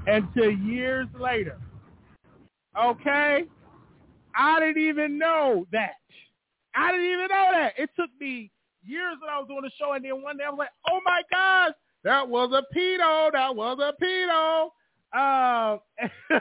until 0.06 0.50
years 0.50 1.08
later. 1.18 1.58
Okay? 2.80 3.44
I 4.34 4.60
didn't 4.60 4.82
even 4.82 5.18
know 5.18 5.66
that. 5.72 5.94
I 6.74 6.92
didn't 6.92 7.06
even 7.06 7.28
know 7.28 7.48
that. 7.52 7.72
It 7.78 7.90
took 7.98 8.10
me 8.20 8.50
years 8.84 9.16
that 9.20 9.32
I 9.32 9.38
was 9.38 9.48
doing 9.48 9.62
the 9.62 9.70
show, 9.78 9.92
and 9.92 10.04
then 10.04 10.22
one 10.22 10.36
day 10.36 10.44
I 10.44 10.50
was 10.50 10.58
like, 10.58 10.68
oh 10.90 11.00
my 11.04 11.22
gosh, 11.30 11.72
that 12.04 12.28
was 12.28 12.52
a 12.52 12.62
pedo. 12.76 13.32
That 13.32 13.54
was 13.56 13.78
a 13.80 13.92
pedo. 14.02 14.68
Uh, 15.16 15.78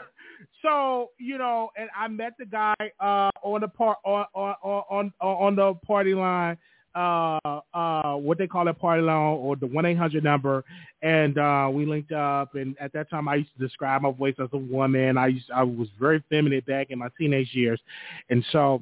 so 0.61 1.11
you 1.17 1.37
know, 1.37 1.69
and 1.77 1.89
I 1.97 2.07
met 2.07 2.33
the 2.37 2.45
guy 2.45 2.75
uh, 2.99 3.29
on 3.43 3.61
the 3.61 3.67
part 3.67 3.97
on 4.03 4.25
on 4.33 4.55
on 4.89 5.13
on 5.21 5.55
the 5.55 5.73
party 5.85 6.13
line 6.13 6.57
uh, 6.95 7.39
uh, 7.73 8.15
what 8.15 8.37
they 8.37 8.47
call 8.47 8.67
a 8.67 8.73
party 8.73 9.01
line 9.01 9.17
or 9.17 9.55
the 9.55 9.67
one 9.67 9.85
eight 9.85 9.97
hundred 9.97 10.23
number, 10.23 10.63
and 11.01 11.37
uh, 11.37 11.69
we 11.71 11.85
linked 11.85 12.11
up. 12.11 12.55
And 12.55 12.75
at 12.79 12.93
that 12.93 13.09
time, 13.09 13.27
I 13.27 13.35
used 13.35 13.51
to 13.57 13.63
describe 13.63 14.01
my 14.01 14.11
voice 14.11 14.35
as 14.41 14.49
a 14.53 14.57
woman. 14.57 15.17
I 15.17 15.27
used 15.27 15.51
I 15.51 15.63
was 15.63 15.89
very 15.99 16.23
feminine 16.29 16.63
back 16.65 16.87
in 16.91 16.99
my 16.99 17.09
teenage 17.17 17.53
years, 17.53 17.81
and 18.29 18.45
so 18.51 18.81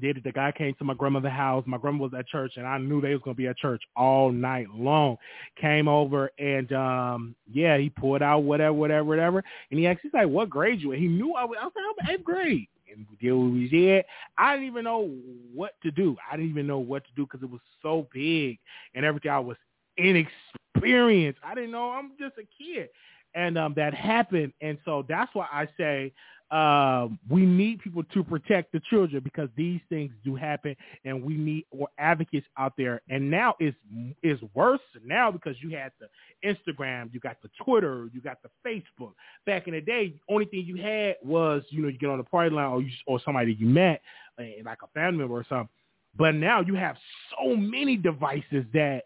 did 0.00 0.18
it. 0.18 0.24
The 0.24 0.32
guy 0.32 0.52
came 0.52 0.74
to 0.74 0.84
my 0.84 0.94
grandmother's 0.94 1.32
house. 1.32 1.64
My 1.66 1.78
grandma 1.78 2.04
was 2.04 2.12
at 2.18 2.28
church, 2.28 2.52
and 2.56 2.66
I 2.66 2.78
knew 2.78 3.00
they 3.00 3.12
was 3.12 3.22
gonna 3.24 3.34
be 3.34 3.46
at 3.46 3.56
church 3.56 3.82
all 3.96 4.30
night 4.30 4.68
long. 4.74 5.16
Came 5.60 5.88
over, 5.88 6.30
and 6.38 6.72
um, 6.72 7.34
yeah, 7.52 7.78
he 7.78 7.90
pulled 7.90 8.22
out 8.22 8.40
whatever, 8.40 8.72
whatever, 8.72 9.04
whatever, 9.04 9.44
and 9.70 9.78
he 9.78 9.86
asked, 9.86 10.00
he's 10.02 10.12
like, 10.12 10.28
"What 10.28 10.50
grade 10.50 10.80
you?" 10.80 10.92
In? 10.92 11.00
He 11.00 11.08
knew 11.08 11.34
I 11.34 11.44
was. 11.44 11.58
I 11.60 11.64
was 11.64 11.72
like, 11.76 12.08
"I'm 12.08 12.14
eighth 12.14 12.24
grade." 12.24 12.68
and 12.96 13.06
did 13.20 13.32
what 13.32 13.52
we 13.52 13.68
did. 13.68 14.04
I 14.38 14.54
didn't 14.54 14.68
even 14.68 14.84
know 14.84 15.10
what 15.54 15.72
to 15.82 15.90
do. 15.90 16.16
I 16.30 16.36
didn't 16.36 16.50
even 16.50 16.66
know 16.66 16.78
what 16.78 17.04
to 17.04 17.10
do 17.16 17.26
because 17.26 17.42
it 17.42 17.50
was 17.50 17.60
so 17.82 18.06
big 18.12 18.58
and 18.94 19.04
everything. 19.04 19.30
I 19.30 19.38
was 19.38 19.56
inexperienced. 19.96 21.40
I 21.44 21.54
didn't 21.54 21.72
know. 21.72 21.90
I'm 21.90 22.12
just 22.18 22.34
a 22.38 22.46
kid, 22.62 22.88
and 23.34 23.58
um, 23.58 23.74
that 23.76 23.94
happened. 23.94 24.52
And 24.60 24.78
so 24.84 25.04
that's 25.08 25.34
why 25.34 25.46
I 25.52 25.68
say 25.76 26.12
um, 26.50 27.18
we 27.28 27.44
need 27.44 27.80
people 27.80 28.04
to 28.04 28.22
protect 28.22 28.70
the 28.72 28.80
children 28.88 29.20
because 29.22 29.48
these 29.56 29.80
things 29.88 30.12
do 30.24 30.36
happen, 30.36 30.76
and 31.04 31.22
we 31.22 31.34
need 31.34 31.64
more 31.74 31.88
advocates 31.98 32.46
out 32.56 32.74
there. 32.78 33.02
And 33.08 33.28
now 33.28 33.54
it's 33.58 33.76
is 34.22 34.38
worse 34.54 34.80
now 35.04 35.30
because 35.30 35.56
you 35.60 35.76
had 35.76 35.90
the 35.98 36.08
Instagram, 36.48 37.12
you 37.12 37.18
got 37.18 37.38
the 37.42 37.50
Twitter, 37.64 38.08
you 38.12 38.20
got 38.20 38.38
the 38.42 38.50
Facebook. 38.64 39.12
Back 39.44 39.66
in 39.66 39.74
the 39.74 39.80
day, 39.80 40.14
only 40.28 40.44
thing 40.44 40.64
you 40.64 40.76
had 40.76 41.16
was 41.24 41.62
you 41.70 41.82
know 41.82 41.88
you 41.88 41.98
get 41.98 42.10
on 42.10 42.18
the 42.18 42.24
party 42.24 42.54
line 42.54 42.66
or 42.66 42.80
you, 42.80 42.90
or 43.06 43.20
somebody 43.24 43.54
you 43.58 43.66
met, 43.66 44.00
eh, 44.38 44.62
like 44.64 44.78
a 44.84 44.88
family 44.94 45.18
member 45.18 45.34
or 45.34 45.46
something. 45.48 45.68
But 46.16 46.36
now 46.36 46.60
you 46.60 46.74
have 46.74 46.96
so 47.36 47.56
many 47.56 47.96
devices 47.96 48.64
that 48.72 49.02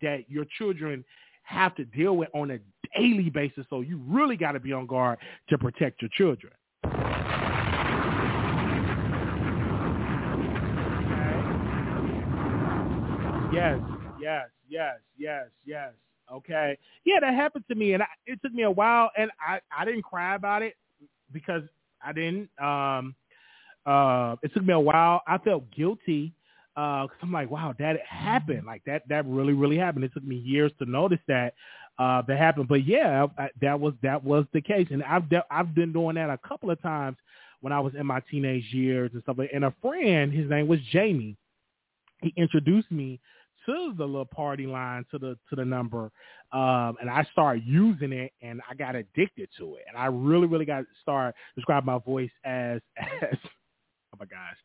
that 0.00 0.24
your 0.28 0.44
children 0.58 1.04
have 1.42 1.74
to 1.74 1.84
deal 1.84 2.16
with 2.16 2.28
on 2.34 2.52
a 2.52 2.58
daily 2.96 3.30
basis. 3.30 3.66
So 3.68 3.80
you 3.80 4.00
really 4.06 4.36
got 4.36 4.52
to 4.52 4.60
be 4.60 4.72
on 4.72 4.86
guard 4.86 5.18
to 5.48 5.58
protect 5.58 6.00
your 6.00 6.10
children. 6.16 6.52
Yes, 13.54 13.78
yes, 14.20 14.48
yes, 14.68 14.96
yes, 15.16 15.44
yes. 15.64 15.92
Okay. 16.32 16.76
Yeah, 17.04 17.20
that 17.20 17.34
happened 17.34 17.64
to 17.68 17.76
me, 17.76 17.92
and 17.92 18.02
I, 18.02 18.06
it 18.26 18.40
took 18.42 18.52
me 18.52 18.64
a 18.64 18.70
while, 18.70 19.10
and 19.16 19.30
I 19.46 19.60
I 19.76 19.84
didn't 19.84 20.02
cry 20.02 20.34
about 20.34 20.62
it 20.62 20.74
because 21.32 21.62
I 22.04 22.12
didn't. 22.12 22.48
Um, 22.60 23.14
uh, 23.86 24.36
it 24.42 24.52
took 24.54 24.64
me 24.64 24.72
a 24.72 24.80
while. 24.80 25.22
I 25.28 25.38
felt 25.38 25.70
guilty 25.70 26.32
because 26.74 27.10
uh, 27.12 27.22
I'm 27.22 27.30
like, 27.32 27.48
wow, 27.50 27.74
that 27.78 28.00
happened. 28.00 28.64
Like 28.66 28.82
that 28.86 29.06
that 29.08 29.24
really 29.26 29.52
really 29.52 29.78
happened. 29.78 30.04
It 30.04 30.12
took 30.14 30.24
me 30.24 30.36
years 30.36 30.72
to 30.80 30.84
notice 30.86 31.20
that 31.28 31.54
uh, 31.98 32.22
that 32.22 32.38
happened, 32.38 32.66
but 32.66 32.84
yeah, 32.86 33.26
I, 33.38 33.50
that 33.60 33.78
was 33.78 33.94
that 34.02 34.24
was 34.24 34.46
the 34.52 34.60
case, 34.62 34.88
and 34.90 35.04
I've 35.04 35.28
de- 35.28 35.46
I've 35.48 35.74
been 35.76 35.92
doing 35.92 36.16
that 36.16 36.28
a 36.30 36.38
couple 36.38 36.70
of 36.72 36.82
times 36.82 37.18
when 37.60 37.72
I 37.72 37.78
was 37.78 37.92
in 37.94 38.06
my 38.06 38.20
teenage 38.30 38.64
years 38.72 39.12
and 39.14 39.22
stuff. 39.22 39.36
And 39.54 39.64
a 39.64 39.74
friend, 39.80 40.32
his 40.32 40.50
name 40.50 40.66
was 40.66 40.80
Jamie. 40.90 41.36
He 42.22 42.32
introduced 42.36 42.90
me 42.90 43.20
to 43.66 43.94
the 43.96 44.04
little 44.04 44.24
party 44.24 44.66
line 44.66 45.04
to 45.10 45.18
the 45.18 45.36
to 45.50 45.56
the 45.56 45.64
number, 45.64 46.10
um, 46.52 46.96
and 47.00 47.10
I 47.10 47.26
started 47.32 47.64
using 47.66 48.12
it, 48.12 48.32
and 48.42 48.60
I 48.70 48.74
got 48.74 48.94
addicted 48.94 49.48
to 49.58 49.76
it, 49.76 49.84
and 49.88 49.96
I 49.96 50.06
really 50.06 50.46
really 50.46 50.64
got 50.64 50.84
start 51.02 51.34
describe 51.56 51.84
my 51.84 51.98
voice 51.98 52.30
as 52.44 52.80
as 52.98 53.38
oh 54.14 54.18
my 54.18 54.26
gosh, 54.26 54.56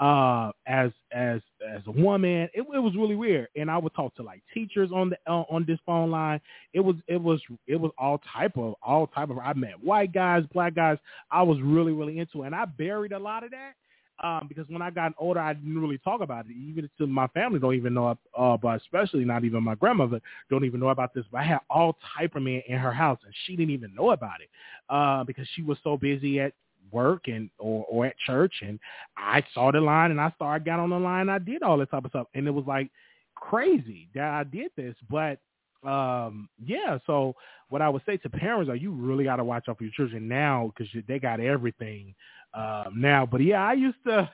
uh, 0.00 0.52
as 0.70 0.90
as 1.12 1.40
as 1.68 1.82
a 1.86 1.90
woman, 1.90 2.48
it, 2.54 2.60
it 2.74 2.78
was 2.78 2.94
really 2.96 3.16
weird, 3.16 3.48
and 3.56 3.70
I 3.70 3.78
would 3.78 3.94
talk 3.94 4.14
to 4.16 4.22
like 4.22 4.42
teachers 4.52 4.90
on 4.92 5.10
the 5.10 5.16
uh, 5.26 5.44
on 5.50 5.64
this 5.66 5.78
phone 5.84 6.10
line. 6.10 6.40
It 6.72 6.80
was 6.80 6.96
it 7.06 7.20
was 7.20 7.40
it 7.66 7.76
was 7.76 7.92
all 7.98 8.20
type 8.32 8.56
of 8.56 8.74
all 8.82 9.06
type 9.06 9.30
of. 9.30 9.38
I 9.38 9.52
met 9.54 9.82
white 9.82 10.12
guys, 10.12 10.44
black 10.52 10.74
guys. 10.74 10.98
I 11.30 11.42
was 11.42 11.58
really 11.62 11.92
really 11.92 12.18
into, 12.18 12.42
it. 12.42 12.46
and 12.46 12.54
I 12.54 12.64
buried 12.64 13.12
a 13.12 13.18
lot 13.18 13.44
of 13.44 13.50
that 13.50 13.74
um, 14.22 14.46
because 14.48 14.68
when 14.68 14.82
I 14.82 14.90
got 14.90 15.12
older, 15.18 15.40
I 15.40 15.54
didn't 15.54 15.80
really 15.80 15.98
talk 15.98 16.20
about 16.20 16.46
it. 16.46 16.52
Even 16.52 16.88
to 16.98 17.06
my 17.06 17.26
family, 17.28 17.58
don't 17.58 17.74
even 17.74 17.94
know, 17.94 18.16
uh, 18.36 18.56
but 18.56 18.80
especially 18.80 19.24
not 19.24 19.44
even 19.44 19.62
my 19.62 19.74
grandmother 19.74 20.20
don't 20.50 20.64
even 20.64 20.80
know 20.80 20.88
about 20.88 21.14
this. 21.14 21.24
But 21.32 21.38
I 21.38 21.44
had 21.44 21.60
all 21.68 21.96
type 22.16 22.36
of 22.36 22.42
men 22.42 22.62
in 22.68 22.78
her 22.78 22.92
house, 22.92 23.18
and 23.24 23.34
she 23.44 23.56
didn't 23.56 23.74
even 23.74 23.94
know 23.94 24.10
about 24.10 24.40
it 24.40 24.48
uh, 24.88 25.24
because 25.24 25.48
she 25.54 25.62
was 25.62 25.78
so 25.82 25.96
busy 25.96 26.40
at 26.40 26.52
work 26.92 27.26
and 27.26 27.50
or, 27.58 27.84
or 27.88 28.06
at 28.06 28.18
church. 28.24 28.54
And 28.62 28.78
I 29.16 29.42
saw 29.52 29.72
the 29.72 29.80
line, 29.80 30.12
and 30.12 30.20
I 30.20 30.30
started 30.36 30.64
got 30.64 30.78
on 30.78 30.90
the 30.90 30.98
line. 30.98 31.28
I 31.28 31.38
did 31.38 31.62
all 31.62 31.78
this 31.78 31.88
type 31.88 32.04
of 32.04 32.10
stuff, 32.10 32.28
and 32.34 32.46
it 32.46 32.52
was 32.52 32.66
like 32.66 32.90
crazy 33.34 34.08
that 34.14 34.30
I 34.30 34.44
did 34.44 34.70
this, 34.76 34.94
but 35.10 35.38
um 35.84 36.48
yeah 36.64 36.98
so 37.06 37.34
what 37.68 37.82
i 37.82 37.88
would 37.88 38.02
say 38.06 38.16
to 38.16 38.30
parents 38.30 38.70
are 38.70 38.76
you 38.76 38.90
really 38.90 39.24
got 39.24 39.36
to 39.36 39.44
watch 39.44 39.68
out 39.68 39.76
for 39.78 39.84
your 39.84 39.92
children 39.92 40.26
now 40.26 40.72
because 40.76 40.90
they 41.06 41.18
got 41.18 41.40
everything 41.40 42.14
um, 42.54 42.94
now. 42.96 43.26
But 43.26 43.42
yeah, 43.42 43.66
I 43.66 43.72
used 43.74 44.02
to. 44.06 44.30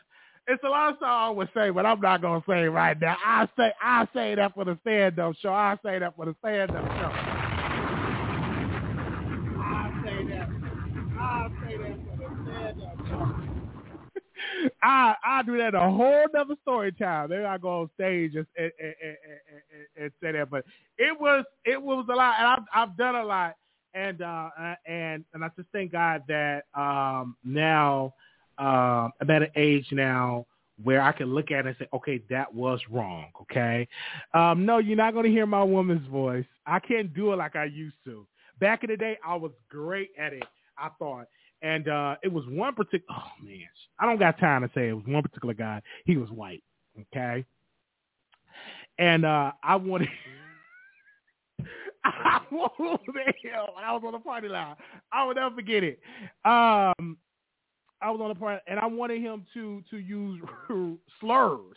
It's 0.46 0.62
a 0.64 0.68
lot 0.68 0.90
of 0.90 0.96
stuff 0.96 1.08
I 1.08 1.30
would 1.30 1.48
say, 1.54 1.70
but 1.70 1.86
I'm 1.86 2.00
not 2.00 2.22
gonna 2.22 2.42
say 2.48 2.64
right 2.64 2.98
now. 3.00 3.16
I 3.24 3.46
say 3.56 3.72
I 3.80 4.08
say 4.12 4.34
that 4.34 4.54
for 4.54 4.64
the 4.64 4.76
stand 4.82 5.18
up 5.18 5.34
show. 5.40 5.52
I 5.52 5.76
say 5.84 5.98
that 5.98 6.16
for 6.16 6.26
the 6.26 6.34
stand 6.40 6.70
up 6.70 6.84
show. 6.86 7.12
I 9.60 10.02
say 10.04 10.24
that. 10.28 10.48
I 11.20 11.48
say 11.62 11.76
that 11.76 11.98
for 12.04 12.16
the 12.16 12.28
stand 12.44 12.82
up 12.82 12.98
show. 13.06 13.26
I 14.82 15.14
I 15.24 15.42
do 15.42 15.56
that 15.58 15.74
a 15.74 15.80
whole 15.80 16.26
other 16.38 16.56
story 16.62 16.92
time. 16.92 17.30
Then 17.30 17.44
I 17.44 17.58
go 17.58 17.82
on 17.82 17.90
stage 17.94 18.34
and, 18.34 18.46
and, 18.56 18.72
and, 18.80 18.94
and, 19.02 20.04
and 20.04 20.12
say 20.22 20.32
that. 20.32 20.50
But 20.50 20.64
it 20.98 21.18
was 21.18 21.44
it 21.64 21.80
was 21.80 22.06
a 22.10 22.14
lot, 22.14 22.36
and 22.38 22.46
I've 22.46 22.88
I've 22.88 22.96
done 22.96 23.16
a 23.16 23.24
lot 23.24 23.56
and 23.94 24.22
uh, 24.22 24.50
and 24.86 25.24
and 25.34 25.44
I 25.44 25.48
just 25.56 25.68
thank 25.72 25.92
God 25.92 26.22
that 26.28 26.64
um, 26.74 27.36
now 27.44 28.14
um, 28.58 29.12
I'm 29.20 29.30
at 29.30 29.42
an 29.42 29.50
age 29.56 29.86
now 29.92 30.46
where 30.82 31.02
I 31.02 31.12
can 31.12 31.34
look 31.34 31.50
at 31.50 31.66
it 31.66 31.68
and 31.68 31.76
say, 31.78 31.88
okay, 31.92 32.22
that 32.30 32.54
was 32.54 32.80
wrong. 32.90 33.26
Okay, 33.42 33.88
um, 34.34 34.64
no, 34.64 34.78
you're 34.78 34.96
not 34.96 35.12
going 35.12 35.24
to 35.24 35.30
hear 35.30 35.46
my 35.46 35.62
woman's 35.62 36.06
voice. 36.08 36.46
I 36.66 36.78
can't 36.78 37.12
do 37.14 37.32
it 37.32 37.36
like 37.36 37.56
I 37.56 37.64
used 37.64 37.96
to. 38.06 38.26
Back 38.60 38.84
in 38.84 38.90
the 38.90 38.96
day, 38.96 39.18
I 39.26 39.34
was 39.36 39.52
great 39.68 40.10
at 40.18 40.32
it. 40.32 40.44
I 40.78 40.88
thought. 40.98 41.26
And 41.62 41.88
uh, 41.88 42.16
it 42.22 42.32
was 42.32 42.44
one 42.48 42.74
particular. 42.74 43.04
Oh 43.10 43.44
man, 43.44 43.66
I 43.98 44.06
don't 44.06 44.18
got 44.18 44.38
time 44.38 44.62
to 44.62 44.70
say 44.74 44.88
it 44.88 44.94
was 44.94 45.04
one 45.06 45.22
particular 45.22 45.54
guy. 45.54 45.82
He 46.06 46.16
was 46.16 46.30
white. 46.30 46.62
Okay, 47.00 47.44
and 48.98 49.24
uh, 49.24 49.52
I 49.62 49.76
wanted. 49.76 50.08
I 52.04 52.40
I 52.50 53.92
was 53.92 54.02
on 54.04 54.12
the 54.12 54.18
party 54.18 54.48
line. 54.48 54.76
I 55.12 55.24
will 55.24 55.34
never 55.34 55.54
forget 55.54 55.84
it. 55.84 56.00
Um, 56.44 57.18
I 58.02 58.10
was 58.10 58.20
on 58.22 58.28
the 58.28 58.34
party, 58.34 58.62
and 58.66 58.80
I 58.80 58.86
wanted 58.86 59.20
him 59.20 59.44
to 59.54 59.82
to 59.90 59.98
use 59.98 60.40
slurs 61.20 61.76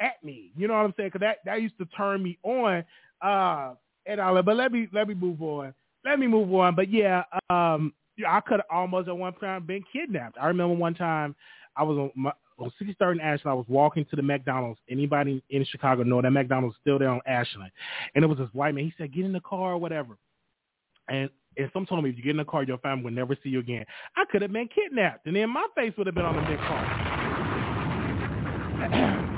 at 0.00 0.22
me. 0.22 0.52
You 0.56 0.68
know 0.68 0.74
what 0.74 0.84
I'm 0.84 0.94
saying? 0.96 1.10
Because 1.12 1.20
that 1.20 1.38
that 1.44 1.62
used 1.62 1.78
to 1.78 1.86
turn 1.86 2.22
me 2.22 2.38
on. 2.42 2.84
Uh, 3.20 3.74
and 4.06 4.20
I 4.20 4.40
but 4.42 4.56
let 4.56 4.72
me 4.72 4.88
let 4.92 5.08
me 5.08 5.14
move 5.14 5.42
on. 5.42 5.74
Let 6.04 6.18
me 6.18 6.26
move 6.26 6.52
on. 6.54 6.74
But 6.74 6.90
yeah, 6.90 7.24
um, 7.50 7.92
I 8.26 8.40
could 8.40 8.60
have 8.60 8.66
almost 8.70 9.08
at 9.08 9.16
one 9.16 9.34
time 9.34 9.66
been 9.66 9.84
kidnapped. 9.92 10.36
I 10.40 10.46
remember 10.46 10.74
one 10.74 10.94
time 10.94 11.34
I 11.76 11.82
was 11.82 11.98
on 11.98 12.10
my, 12.14 12.32
on 12.58 12.72
63rd 12.80 13.12
and 13.12 13.20
Ashland. 13.20 13.50
I 13.50 13.54
was 13.54 13.66
walking 13.68 14.04
to 14.06 14.16
the 14.16 14.22
McDonald's. 14.22 14.80
Anybody 14.90 15.42
in 15.50 15.64
Chicago 15.64 16.02
know 16.02 16.22
that 16.22 16.30
McDonald's 16.30 16.76
still 16.80 16.98
there 16.98 17.10
on 17.10 17.20
Ashland. 17.26 17.70
And 18.14 18.24
it 18.24 18.26
was 18.26 18.38
this 18.38 18.48
white 18.52 18.74
man. 18.74 18.84
He 18.84 18.94
said, 18.98 19.12
get 19.12 19.24
in 19.24 19.32
the 19.32 19.40
car 19.40 19.74
or 19.74 19.78
whatever. 19.78 20.16
And 21.08 21.30
and 21.56 21.70
some 21.72 21.86
told 21.86 22.04
me 22.04 22.10
if 22.10 22.16
you 22.16 22.22
get 22.22 22.30
in 22.30 22.36
the 22.36 22.44
car, 22.44 22.62
your 22.62 22.78
family 22.78 23.04
will 23.04 23.10
never 23.10 23.36
see 23.42 23.48
you 23.48 23.58
again. 23.58 23.84
I 24.16 24.24
could 24.30 24.42
have 24.42 24.52
been 24.52 24.68
kidnapped, 24.68 25.26
and 25.26 25.34
then 25.34 25.50
my 25.50 25.66
face 25.74 25.92
would 25.98 26.06
have 26.06 26.14
been 26.14 26.24
on 26.24 26.36
the 26.36 26.42
big 26.42 26.58
car. 26.58 26.84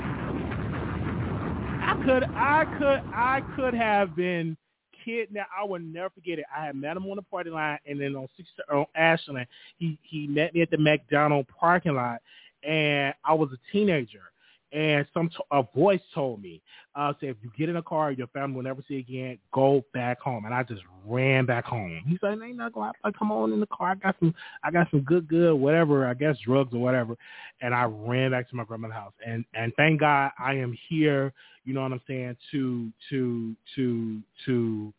I 1.83 1.95
could, 2.05 2.23
I 2.23 2.65
could, 2.77 3.01
I 3.11 3.41
could 3.55 3.73
have 3.73 4.15
been 4.15 4.55
kidnapped. 5.03 5.49
I 5.57 5.65
will 5.65 5.79
never 5.79 6.09
forget 6.09 6.39
it. 6.39 6.45
I 6.55 6.65
had 6.65 6.75
met 6.75 6.97
him 6.97 7.05
on 7.07 7.15
the 7.15 7.21
party 7.21 7.49
line, 7.49 7.79
and 7.85 7.99
then 7.99 8.15
on 8.15 8.27
six 8.37 8.49
on 8.71 8.85
Ashland, 8.95 9.47
he 9.77 9.97
he 10.03 10.27
met 10.27 10.53
me 10.53 10.61
at 10.61 10.71
the 10.71 10.77
McDonald 10.77 11.47
parking 11.59 11.95
lot, 11.95 12.21
and 12.63 13.13
I 13.23 13.33
was 13.33 13.49
a 13.51 13.71
teenager 13.71 14.30
and 14.73 15.05
some 15.13 15.29
t- 15.29 15.35
a 15.51 15.63
voice 15.75 16.01
told 16.13 16.41
me, 16.41 16.61
uh, 16.95 17.13
"Say 17.19 17.27
if 17.27 17.37
you 17.41 17.51
get 17.57 17.69
in 17.69 17.75
a 17.77 17.83
car, 17.83 18.11
your 18.11 18.27
family 18.27 18.55
will 18.55 18.63
never 18.63 18.81
see 18.87 18.97
again. 18.97 19.37
Go 19.53 19.83
back 19.93 20.19
home." 20.19 20.45
And 20.45 20.53
I 20.53 20.63
just 20.63 20.81
ran 21.05 21.45
back 21.45 21.65
home. 21.65 22.01
He 22.07 22.17
said, 22.21 22.39
"Ain't 22.41 22.57
not 22.57 22.73
going. 22.73 22.91
to 23.05 23.11
come 23.13 23.31
on 23.31 23.51
in 23.53 23.59
the 23.59 23.67
car. 23.67 23.91
I 23.91 23.95
got 23.95 24.15
some. 24.19 24.33
I 24.63 24.71
got 24.71 24.89
some 24.91 25.01
good, 25.01 25.27
good, 25.27 25.53
whatever. 25.55 26.07
I 26.07 26.13
guess 26.13 26.37
drugs 26.39 26.73
or 26.73 26.79
whatever." 26.79 27.15
And 27.61 27.73
I 27.75 27.83
ran 27.83 28.31
back 28.31 28.49
to 28.49 28.55
my 28.55 28.63
grandma's 28.63 28.93
house. 28.93 29.13
And 29.25 29.45
and 29.53 29.73
thank 29.75 29.99
God 29.99 30.31
I 30.39 30.53
am 30.55 30.77
here. 30.89 31.33
You 31.65 31.73
know 31.73 31.81
what 31.81 31.91
I'm 31.91 32.01
saying? 32.07 32.37
To 32.51 32.91
to 33.09 33.55
to 33.75 34.21
to 34.45 34.93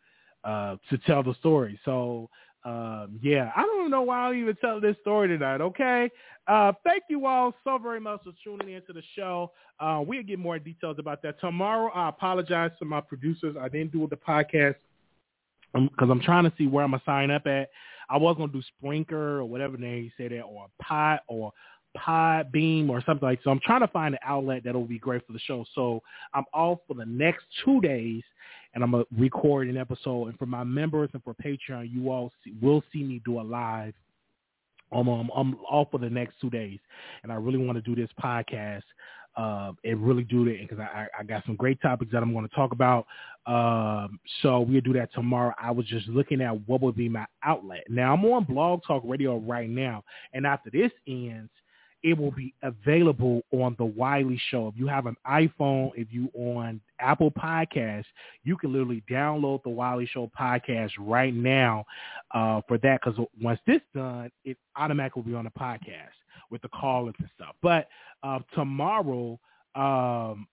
uh 0.44 0.76
to 0.90 0.98
tell 1.06 1.22
the 1.22 1.34
story. 1.34 1.78
So 1.84 2.28
um, 2.64 3.18
yeah, 3.20 3.50
I 3.56 3.62
don't 3.62 3.90
know 3.90 4.02
why 4.02 4.18
I'm 4.18 4.34
even 4.34 4.56
tell 4.56 4.80
this 4.80 4.96
story 5.00 5.28
tonight. 5.28 5.60
Okay, 5.60 6.10
uh, 6.46 6.72
thank 6.84 7.04
you 7.08 7.26
all 7.26 7.54
so 7.64 7.78
very 7.78 8.00
much 8.00 8.20
for 8.24 8.32
tuning 8.44 8.74
into 8.74 8.92
the 8.92 9.02
show. 9.16 9.50
Uh, 9.80 10.02
we'll 10.06 10.22
get 10.22 10.38
more 10.38 10.58
details 10.58 10.96
about 10.98 11.22
that 11.22 11.40
tomorrow. 11.40 11.90
I 11.92 12.08
apologize 12.08 12.70
to 12.78 12.84
my 12.84 13.00
producers. 13.00 13.56
I 13.60 13.68
didn't 13.68 13.92
do 13.92 14.06
the 14.08 14.16
podcast 14.16 14.76
because 15.72 15.90
um, 16.02 16.10
I'm 16.10 16.20
trying 16.20 16.44
to 16.44 16.52
see 16.56 16.66
where 16.66 16.84
I'm 16.84 16.92
gonna 16.92 17.02
sign 17.04 17.30
up 17.30 17.46
at. 17.46 17.70
I 18.08 18.16
was 18.16 18.36
gonna 18.36 18.52
do 18.52 18.62
Spreaker 18.82 19.12
or 19.12 19.44
whatever 19.44 19.76
they 19.76 20.12
say 20.16 20.28
that, 20.28 20.42
or 20.42 20.66
Pod 20.80 21.20
or 21.26 21.52
Podbean 21.96 22.88
or 22.88 23.02
something 23.04 23.26
like. 23.26 23.40
So 23.42 23.50
I'm 23.50 23.60
trying 23.60 23.80
to 23.80 23.88
find 23.88 24.14
an 24.14 24.20
outlet 24.24 24.62
that'll 24.64 24.84
be 24.84 24.98
great 24.98 25.26
for 25.26 25.32
the 25.32 25.38
show. 25.40 25.64
So 25.74 26.02
I'm 26.34 26.44
off 26.52 26.78
for 26.86 26.94
the 26.94 27.06
next 27.06 27.44
two 27.64 27.80
days, 27.80 28.22
and 28.74 28.82
I'm 28.82 28.92
gonna 28.92 29.04
record 29.16 29.68
an 29.68 29.76
episode. 29.76 30.28
And 30.28 30.38
for 30.38 30.46
my 30.46 30.64
members 30.64 31.10
and 31.12 31.22
for 31.22 31.34
Patreon, 31.34 31.92
you 31.92 32.10
all 32.10 32.32
see, 32.44 32.52
will 32.60 32.82
see 32.92 33.02
me 33.02 33.20
do 33.24 33.40
a 33.40 33.42
live. 33.42 33.94
Um, 34.92 35.08
I'm, 35.08 35.30
I'm 35.34 35.54
off 35.70 35.88
for 35.90 35.98
the 35.98 36.10
next 36.10 36.34
two 36.40 36.50
days, 36.50 36.78
and 37.22 37.32
I 37.32 37.36
really 37.36 37.58
want 37.58 37.76
to 37.76 37.82
do 37.82 37.94
this 37.94 38.10
podcast 38.22 38.82
uh, 39.36 39.72
and 39.84 40.06
really 40.06 40.24
do 40.24 40.46
it 40.46 40.68
because 40.68 40.78
I, 40.78 41.06
I 41.18 41.22
got 41.22 41.44
some 41.46 41.56
great 41.56 41.80
topics 41.80 42.12
that 42.12 42.22
I'm 42.22 42.32
going 42.32 42.48
to 42.48 42.54
talk 42.54 42.72
about. 42.72 43.06
Um, 43.46 44.20
so 44.42 44.60
we'll 44.60 44.82
do 44.82 44.92
that 44.94 45.12
tomorrow. 45.14 45.54
I 45.60 45.70
was 45.70 45.86
just 45.86 46.06
looking 46.08 46.40
at 46.42 46.68
what 46.68 46.82
would 46.82 46.96
be 46.96 47.08
my 47.08 47.26
outlet. 47.42 47.84
Now 47.88 48.12
I'm 48.12 48.24
on 48.26 48.44
Blog 48.44 48.82
Talk 48.86 49.02
Radio 49.04 49.38
right 49.38 49.68
now, 49.68 50.04
and 50.32 50.46
after 50.46 50.70
this 50.70 50.92
ends, 51.06 51.50
it 52.02 52.18
will 52.18 52.30
be 52.32 52.54
available 52.62 53.42
on 53.52 53.76
the 53.78 53.84
Wiley 53.84 54.40
Show. 54.50 54.68
If 54.68 54.74
you 54.76 54.86
have 54.88 55.06
an 55.06 55.16
iPhone, 55.26 55.92
if 55.94 56.08
you 56.10 56.30
on 56.34 56.80
Apple 56.98 57.30
Podcasts, 57.30 58.04
you 58.44 58.56
can 58.56 58.72
literally 58.72 59.02
download 59.10 59.62
the 59.62 59.70
Wiley 59.70 60.06
Show 60.06 60.30
podcast 60.38 60.90
right 60.98 61.34
now 61.34 61.84
uh, 62.32 62.60
for 62.66 62.78
that. 62.78 63.00
Because 63.04 63.24
once 63.40 63.60
this 63.66 63.80
done, 63.94 64.30
it 64.44 64.56
automatically 64.76 65.22
will 65.22 65.30
be 65.30 65.36
on 65.36 65.44
the 65.44 65.50
podcast 65.50 66.14
with 66.50 66.62
the 66.62 66.68
call-ins 66.68 67.14
and 67.18 67.30
stuff. 67.34 67.54
But 67.62 67.88
uh, 68.22 68.40
tomorrow, 68.54 69.38
um, 69.74 70.46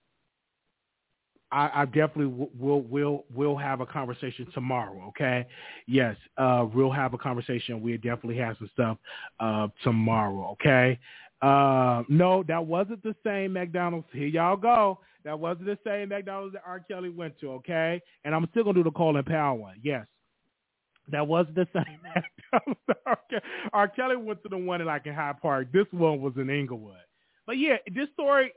I, 1.51 1.81
I, 1.81 1.85
definitely 1.85 2.25
w- 2.25 2.49
will 2.59 2.81
will 2.83 3.25
will 3.33 3.57
have 3.57 3.81
a 3.81 3.85
conversation 3.85 4.47
tomorrow. 4.53 5.07
Okay, 5.09 5.47
yes, 5.87 6.15
uh, 6.37 6.67
we'll 6.73 6.91
have 6.91 7.13
a 7.13 7.17
conversation. 7.17 7.81
We'll 7.81 7.97
definitely 7.97 8.37
have 8.37 8.57
some 8.57 8.69
stuff 8.73 8.97
uh, 9.39 9.67
tomorrow. 9.83 10.51
Okay, 10.51 10.99
uh, 11.41 12.03
no, 12.09 12.43
that 12.47 12.65
wasn't 12.65 13.01
the 13.03 13.15
same 13.23 13.53
McDonald's. 13.53 14.07
Here 14.11 14.27
y'all 14.27 14.57
go. 14.57 14.99
That 15.23 15.39
wasn't 15.39 15.65
the 15.67 15.77
same 15.85 16.09
McDonald's 16.09 16.53
that 16.53 16.63
R. 16.65 16.79
Kelly 16.79 17.09
went 17.09 17.39
to, 17.39 17.51
okay? 17.53 18.01
And 18.25 18.35
I'm 18.35 18.47
still 18.51 18.63
going 18.63 18.75
to 18.75 18.83
do 18.83 18.89
the 18.89 18.91
Colin 18.91 19.23
Powell 19.23 19.57
one. 19.57 19.75
Yes. 19.81 20.05
That 21.11 21.27
wasn't 21.27 21.55
the 21.55 21.67
same 21.73 21.99
McDonald's. 22.03 22.79
Okay, 23.31 23.45
R. 23.73 23.87
Kelly 23.87 24.17
went 24.17 24.43
to 24.43 24.49
the 24.49 24.57
one 24.57 24.81
in 24.81 24.87
like 24.87 25.05
in 25.05 25.13
Hyde 25.13 25.41
Park. 25.41 25.71
This 25.71 25.85
one 25.91 26.21
was 26.21 26.33
in 26.35 26.49
Englewood. 26.49 26.95
But 27.45 27.57
yeah, 27.57 27.77
this 27.93 28.09
story, 28.13 28.53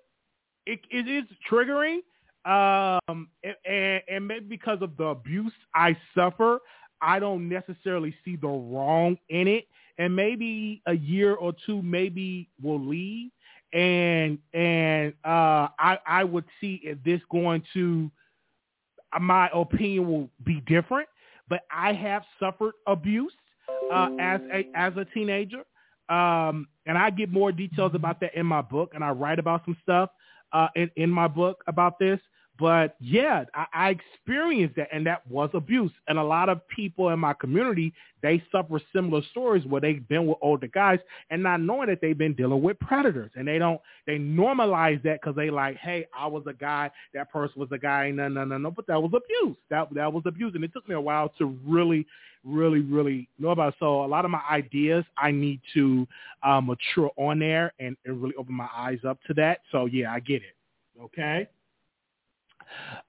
it, 0.66 0.80
it 0.90 1.08
is 1.08 1.24
triggering. 1.50 1.98
Um, 2.44 3.28
and, 3.64 4.02
and 4.08 4.26
maybe 4.26 4.46
because 4.46 4.82
of 4.82 4.96
the 4.96 5.04
abuse 5.04 5.52
I 5.74 5.96
suffer, 6.14 6.58
I 7.00 7.18
don't 7.18 7.48
necessarily 7.48 8.14
see 8.24 8.36
the 8.36 8.48
wrong 8.48 9.16
in 9.28 9.46
it 9.46 9.66
and 9.98 10.14
maybe 10.14 10.82
a 10.86 10.94
year 10.94 11.34
or 11.34 11.52
two 11.66 11.82
maybe 11.82 12.48
will 12.62 12.80
leave. 12.80 13.30
And 13.72 14.38
and 14.52 15.14
uh 15.24 15.68
I 15.78 15.98
I 16.06 16.24
would 16.24 16.44
see 16.60 16.80
if 16.84 17.02
this 17.04 17.20
going 17.30 17.62
to 17.74 18.10
my 19.20 19.48
opinion 19.54 20.08
will 20.08 20.28
be 20.44 20.60
different. 20.66 21.08
But 21.48 21.62
I 21.70 21.92
have 21.92 22.22
suffered 22.38 22.74
abuse 22.86 23.32
uh, 23.92 24.08
as 24.18 24.40
a 24.52 24.68
as 24.74 24.92
a 24.96 25.04
teenager. 25.06 25.62
Um 26.08 26.66
and 26.86 26.98
I 26.98 27.10
get 27.10 27.30
more 27.30 27.52
details 27.52 27.92
about 27.94 28.20
that 28.20 28.34
in 28.34 28.46
my 28.46 28.62
book. 28.62 28.92
And 28.94 29.02
I 29.04 29.10
write 29.10 29.38
about 29.38 29.64
some 29.64 29.76
stuff 29.82 30.10
uh 30.52 30.68
in 30.76 30.90
in 30.96 31.10
my 31.10 31.28
book 31.28 31.62
about 31.66 31.98
this 31.98 32.20
but 32.62 32.94
yeah, 33.00 33.42
I, 33.54 33.66
I 33.74 33.90
experienced 33.90 34.76
that, 34.76 34.86
and 34.92 35.04
that 35.04 35.26
was 35.28 35.50
abuse. 35.52 35.90
And 36.06 36.16
a 36.16 36.22
lot 36.22 36.48
of 36.48 36.60
people 36.68 37.08
in 37.08 37.18
my 37.18 37.32
community, 37.32 37.92
they 38.22 38.40
suffer 38.52 38.80
similar 38.94 39.20
stories 39.32 39.66
where 39.66 39.80
they've 39.80 40.06
been 40.06 40.28
with 40.28 40.38
older 40.40 40.68
guys 40.68 41.00
and 41.30 41.42
not 41.42 41.60
knowing 41.60 41.88
that 41.88 42.00
they've 42.00 42.16
been 42.16 42.34
dealing 42.34 42.62
with 42.62 42.78
predators, 42.78 43.32
and 43.34 43.48
they 43.48 43.58
don't 43.58 43.80
they 44.06 44.16
normalize 44.16 45.02
that 45.02 45.20
because 45.20 45.34
they 45.34 45.50
like, 45.50 45.76
hey, 45.78 46.06
I 46.16 46.28
was 46.28 46.44
a 46.46 46.52
guy, 46.52 46.88
that 47.14 47.32
person 47.32 47.58
was 47.60 47.68
a 47.72 47.78
guy, 47.78 48.12
no, 48.12 48.28
no, 48.28 48.44
no, 48.44 48.58
no, 48.58 48.70
but 48.70 48.86
that 48.86 49.02
was 49.02 49.10
abuse. 49.12 49.56
That 49.68 49.92
that 49.94 50.12
was 50.12 50.22
abuse, 50.24 50.52
and 50.54 50.62
it 50.62 50.72
took 50.72 50.88
me 50.88 50.94
a 50.94 51.00
while 51.00 51.32
to 51.38 51.58
really 51.66 52.06
really, 52.44 52.80
really 52.80 53.28
know 53.40 53.50
about. 53.50 53.70
It. 53.70 53.74
So 53.80 54.04
a 54.04 54.06
lot 54.06 54.24
of 54.24 54.30
my 54.30 54.42
ideas 54.50 55.04
I 55.16 55.32
need 55.32 55.60
to 55.74 56.06
uh, 56.44 56.60
mature 56.60 57.10
on 57.16 57.40
there 57.40 57.72
and, 57.80 57.96
and 58.04 58.22
really 58.22 58.34
open 58.36 58.54
my 58.54 58.68
eyes 58.76 58.98
up 59.06 59.18
to 59.26 59.34
that. 59.34 59.62
So 59.72 59.86
yeah, 59.86 60.12
I 60.12 60.20
get 60.20 60.42
it. 60.42 60.56
Okay. 61.00 61.48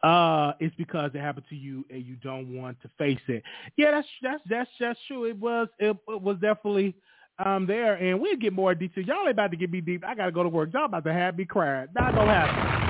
Uh, 0.02 0.54
it's 0.60 0.76
because 0.76 1.12
it 1.14 1.20
happened 1.20 1.46
to 1.50 1.56
you 1.56 1.86
and 1.90 2.06
you 2.06 2.16
don't 2.18 2.56
want 2.56 2.82
to 2.82 2.90
face 2.98 3.20
it. 3.28 3.44
Yeah, 3.78 3.92
that's 3.92 4.08
that's 4.22 4.42
that's 4.50 4.70
that's 4.80 5.00
true. 5.08 5.26
It 5.26 5.38
was 5.38 5.68
it, 5.80 5.96
it 6.08 6.22
was 6.22 6.38
definitely 6.42 6.96
um 7.44 7.66
there, 7.66 7.96
and 7.96 8.20
we'll 8.20 8.36
get 8.38 8.54
more 8.54 8.76
details. 8.76 9.08
Y'all 9.08 9.22
ain't 9.22 9.32
about 9.32 9.52
to 9.52 9.58
get 9.58 9.72
me 9.72 9.82
deep. 9.82 10.04
I 10.06 10.16
gotta 10.16 10.32
go 10.32 10.44
to 10.44 10.50
work. 10.50 10.74
Y'all 10.74 10.86
about 10.86 11.04
to 11.06 11.14
have 11.14 11.38
me 11.38 11.46
cry. 11.46 11.88
Not 11.96 12.14
gonna 12.14 12.32
happen. 12.32 12.84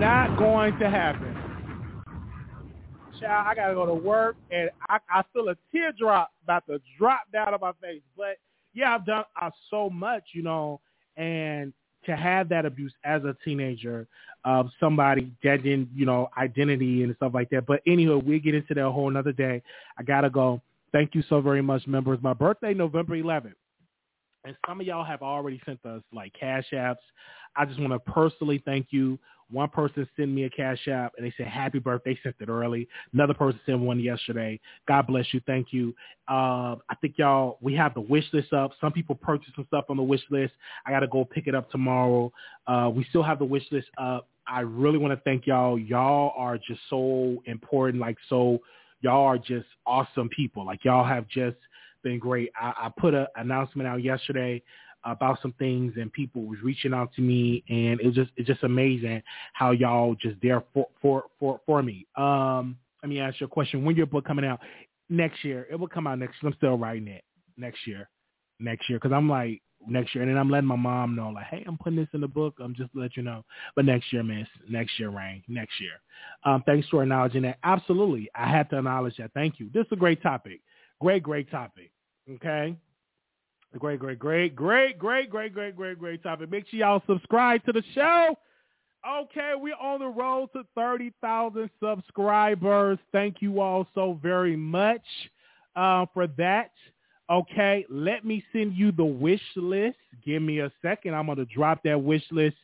Not 0.00 0.36
going 0.36 0.78
to 0.78 0.90
happen. 0.90 1.34
Child, 3.18 3.46
I 3.48 3.54
gotta 3.54 3.74
go 3.74 3.86
to 3.86 3.94
work, 3.94 4.36
and 4.50 4.68
I, 4.90 4.98
I 5.08 5.22
feel 5.32 5.48
a 5.48 5.56
teardrop 5.72 6.32
about 6.44 6.66
to 6.66 6.78
drop 6.98 7.22
down 7.32 7.54
on 7.54 7.60
my 7.60 7.72
face. 7.80 8.02
But 8.14 8.36
yeah, 8.74 8.94
I've 8.94 9.06
done 9.06 9.24
uh, 9.40 9.50
so 9.70 9.88
much, 9.88 10.24
you 10.34 10.42
know, 10.42 10.80
and 11.16 11.72
to 12.06 12.16
have 12.16 12.48
that 12.48 12.64
abuse 12.64 12.92
as 13.04 13.22
a 13.24 13.36
teenager 13.44 14.06
of 14.44 14.68
somebody 14.78 15.30
that 15.42 15.62
didn't, 15.62 15.88
you 15.94 16.06
know, 16.06 16.30
identity 16.38 17.02
and 17.02 17.14
stuff 17.16 17.32
like 17.34 17.50
that. 17.50 17.66
But 17.66 17.80
anyway, 17.86 18.22
we'll 18.24 18.40
get 18.40 18.54
into 18.54 18.74
that 18.74 18.90
whole 18.90 19.08
another 19.08 19.32
day. 19.32 19.62
I 19.98 20.02
gotta 20.02 20.30
go. 20.30 20.60
Thank 20.92 21.14
you 21.14 21.22
so 21.28 21.40
very 21.40 21.62
much, 21.62 21.86
members. 21.86 22.18
My 22.22 22.32
birthday, 22.32 22.72
November 22.72 23.16
11th. 23.16 23.52
And 24.44 24.56
some 24.66 24.80
of 24.80 24.86
y'all 24.86 25.04
have 25.04 25.22
already 25.22 25.60
sent 25.66 25.84
us 25.84 26.02
like 26.12 26.32
cash 26.38 26.66
apps. 26.72 26.96
I 27.56 27.64
just 27.64 27.80
want 27.80 27.92
to 27.92 27.98
personally 27.98 28.62
thank 28.64 28.86
you 28.90 29.18
one 29.50 29.68
person 29.68 30.08
sent 30.16 30.30
me 30.30 30.44
a 30.44 30.50
cash 30.50 30.88
app 30.88 31.12
and 31.16 31.26
they 31.26 31.32
said 31.36 31.46
happy 31.46 31.78
birthday, 31.78 32.18
sent 32.22 32.36
it 32.40 32.48
early. 32.48 32.88
Another 33.12 33.34
person 33.34 33.60
sent 33.66 33.78
one 33.78 34.00
yesterday. 34.00 34.60
God 34.88 35.06
bless 35.06 35.32
you. 35.32 35.40
Thank 35.46 35.68
you. 35.72 35.94
Uh, 36.28 36.76
I 36.88 36.94
think 37.00 37.14
y'all, 37.18 37.58
we 37.60 37.74
have 37.74 37.94
the 37.94 38.00
wish 38.00 38.24
list 38.32 38.52
up. 38.52 38.72
Some 38.80 38.92
people 38.92 39.14
purchased 39.14 39.54
some 39.54 39.66
stuff 39.66 39.84
on 39.88 39.96
the 39.96 40.02
wish 40.02 40.22
list. 40.30 40.54
I 40.86 40.90
got 40.90 41.00
to 41.00 41.08
go 41.08 41.24
pick 41.24 41.46
it 41.46 41.54
up 41.54 41.70
tomorrow. 41.70 42.32
Uh, 42.66 42.90
we 42.94 43.04
still 43.10 43.22
have 43.22 43.38
the 43.38 43.44
wish 43.44 43.64
list 43.70 43.88
up. 43.98 44.28
I 44.48 44.60
really 44.60 44.98
want 44.98 45.12
to 45.12 45.20
thank 45.24 45.46
y'all. 45.46 45.78
Y'all 45.78 46.32
are 46.36 46.56
just 46.56 46.80
so 46.88 47.42
important. 47.46 48.00
Like, 48.00 48.16
so 48.28 48.60
y'all 49.00 49.24
are 49.24 49.38
just 49.38 49.66
awesome 49.86 50.28
people. 50.28 50.64
Like 50.64 50.84
y'all 50.84 51.04
have 51.04 51.28
just 51.28 51.56
been 52.02 52.18
great. 52.18 52.50
I, 52.60 52.72
I 52.76 52.90
put 53.00 53.14
an 53.14 53.26
announcement 53.36 53.88
out 53.88 54.02
yesterday 54.02 54.62
about 55.04 55.40
some 55.40 55.52
things 55.58 55.94
and 55.96 56.12
people 56.12 56.42
was 56.42 56.58
reaching 56.62 56.92
out 56.92 57.12
to 57.14 57.20
me 57.20 57.62
and 57.68 58.00
it 58.00 58.06
was 58.06 58.14
just 58.14 58.30
it's 58.36 58.48
just 58.48 58.62
amazing 58.64 59.22
how 59.52 59.70
y'all 59.70 60.14
just 60.14 60.36
there 60.42 60.62
for 60.74 60.86
for 61.00 61.24
for 61.38 61.60
for 61.66 61.82
me. 61.82 62.06
Um 62.16 62.76
let 63.02 63.10
me 63.10 63.20
ask 63.20 63.40
you 63.40 63.46
a 63.46 63.48
question. 63.48 63.84
When 63.84 63.94
your 63.96 64.06
book 64.06 64.24
coming 64.24 64.44
out? 64.44 64.60
Next 65.08 65.44
year. 65.44 65.66
It 65.70 65.76
will 65.76 65.88
come 65.88 66.06
out 66.06 66.18
next 66.18 66.42
year. 66.42 66.50
I'm 66.50 66.56
still 66.56 66.76
writing 66.76 67.08
it 67.08 67.22
next 67.56 67.86
year. 67.86 68.08
Next 68.58 68.88
year. 68.90 68.98
Cause 68.98 69.12
I'm 69.12 69.28
like 69.28 69.62
next 69.86 70.14
year. 70.14 70.22
And 70.22 70.30
then 70.30 70.38
I'm 70.38 70.50
letting 70.50 70.66
my 70.66 70.76
mom 70.76 71.14
know 71.14 71.30
like, 71.30 71.46
hey, 71.46 71.64
I'm 71.66 71.78
putting 71.78 71.98
this 71.98 72.08
in 72.12 72.20
the 72.20 72.28
book. 72.28 72.54
I'm 72.60 72.74
just 72.74 72.92
to 72.92 73.00
let 73.00 73.16
you 73.16 73.22
know. 73.22 73.44
But 73.74 73.84
next 73.84 74.12
year, 74.12 74.22
miss. 74.22 74.48
Next 74.68 74.98
year, 74.98 75.10
Rain. 75.10 75.42
Next 75.48 75.80
year. 75.80 75.92
Um, 76.44 76.62
thanks 76.66 76.88
for 76.88 77.02
acknowledging 77.02 77.42
that. 77.42 77.58
Absolutely. 77.62 78.28
I 78.34 78.50
had 78.50 78.68
to 78.70 78.78
acknowledge 78.78 79.16
that. 79.18 79.32
Thank 79.34 79.60
you. 79.60 79.70
This 79.72 79.86
is 79.86 79.92
a 79.92 79.96
great 79.96 80.22
topic. 80.22 80.60
Great, 81.00 81.22
great 81.22 81.50
topic. 81.50 81.90
Okay. 82.30 82.74
Great, 83.78 84.00
great, 84.00 84.18
great, 84.18 84.56
great, 84.56 84.98
great, 84.98 85.30
great, 85.30 85.52
great, 85.52 85.76
great, 85.76 85.98
great 85.98 86.22
topic. 86.22 86.50
Make 86.50 86.68
sure 86.68 86.80
y'all 86.80 87.02
subscribe 87.06 87.64
to 87.66 87.72
the 87.72 87.82
show. 87.94 88.36
Okay, 89.08 89.52
we're 89.54 89.76
on 89.76 90.00
the 90.00 90.08
road 90.08 90.48
to 90.54 90.62
30,000 90.74 91.70
subscribers. 91.82 92.98
Thank 93.12 93.36
you 93.40 93.60
all 93.60 93.86
so 93.94 94.18
very 94.22 94.56
much 94.56 95.02
uh, 95.76 96.06
for 96.12 96.26
that. 96.38 96.72
Okay, 97.30 97.84
let 97.90 98.24
me 98.24 98.42
send 98.52 98.74
you 98.74 98.92
the 98.92 99.04
wish 99.04 99.42
list. 99.56 99.98
Give 100.24 100.42
me 100.42 100.60
a 100.60 100.72
second. 100.80 101.14
I'm 101.14 101.26
going 101.26 101.38
to 101.38 101.44
drop 101.44 101.82
that 101.84 102.00
wish 102.00 102.24
list 102.30 102.56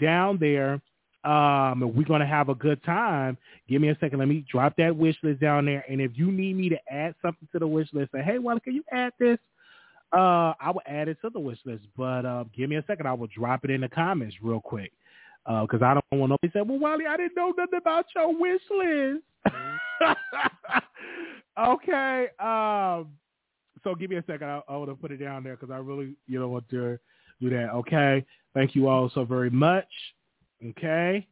down 0.00 0.38
there. 0.38 0.80
Um, 1.24 1.80
we're 1.94 2.04
going 2.04 2.20
to 2.20 2.26
have 2.26 2.48
a 2.48 2.54
good 2.54 2.82
time. 2.84 3.36
Give 3.68 3.80
me 3.80 3.88
a 3.88 3.98
second. 4.00 4.18
Let 4.18 4.28
me 4.28 4.44
drop 4.50 4.76
that 4.76 4.94
wish 4.94 5.16
list 5.22 5.40
down 5.40 5.66
there. 5.66 5.84
And 5.88 6.00
if 6.00 6.12
you 6.14 6.30
need 6.30 6.56
me 6.56 6.68
to 6.70 6.78
add 6.90 7.14
something 7.22 7.48
to 7.52 7.58
the 7.58 7.66
wish 7.66 7.88
list, 7.92 8.12
say, 8.12 8.22
hey, 8.22 8.38
well, 8.38 8.58
can 8.60 8.74
you 8.74 8.84
add 8.92 9.12
this? 9.18 9.38
Uh, 10.14 10.54
I 10.60 10.70
will 10.70 10.82
add 10.86 11.08
it 11.08 11.18
to 11.22 11.30
the 11.30 11.40
wish 11.40 11.58
list, 11.64 11.84
but 11.96 12.24
uh, 12.24 12.44
give 12.56 12.70
me 12.70 12.76
a 12.76 12.84
second. 12.86 13.08
I 13.08 13.12
will 13.14 13.26
drop 13.26 13.64
it 13.64 13.70
in 13.70 13.80
the 13.80 13.88
comments 13.88 14.36
real 14.40 14.60
quick 14.60 14.92
because 15.44 15.82
uh, 15.82 15.86
I 15.86 15.94
don't 15.94 16.20
want 16.20 16.30
nobody 16.30 16.48
to 16.48 16.58
say, 16.58 16.62
"Well, 16.62 16.78
Wally, 16.78 17.06
I 17.06 17.16
didn't 17.16 17.36
know 17.36 17.52
nothing 17.56 17.78
about 17.78 18.06
your 18.14 18.32
wish 18.38 18.62
list." 18.70 19.24
okay. 21.58 22.28
Um, 22.38 23.08
so 23.82 23.94
give 23.94 24.10
me 24.10 24.16
a 24.16 24.24
second. 24.26 24.48
I, 24.48 24.60
I 24.68 24.76
want 24.76 24.90
to 24.90 24.94
put 24.94 25.10
it 25.10 25.18
down 25.18 25.42
there 25.42 25.56
because 25.56 25.72
I 25.72 25.78
really, 25.78 26.14
you 26.26 26.38
know, 26.38 26.48
want 26.48 26.68
to 26.70 26.98
do 27.40 27.50
that. 27.50 27.70
Okay. 27.70 28.24
Thank 28.54 28.74
you 28.74 28.88
all 28.88 29.10
so 29.14 29.24
very 29.24 29.50
much. 29.50 29.88
Okay. 30.64 31.26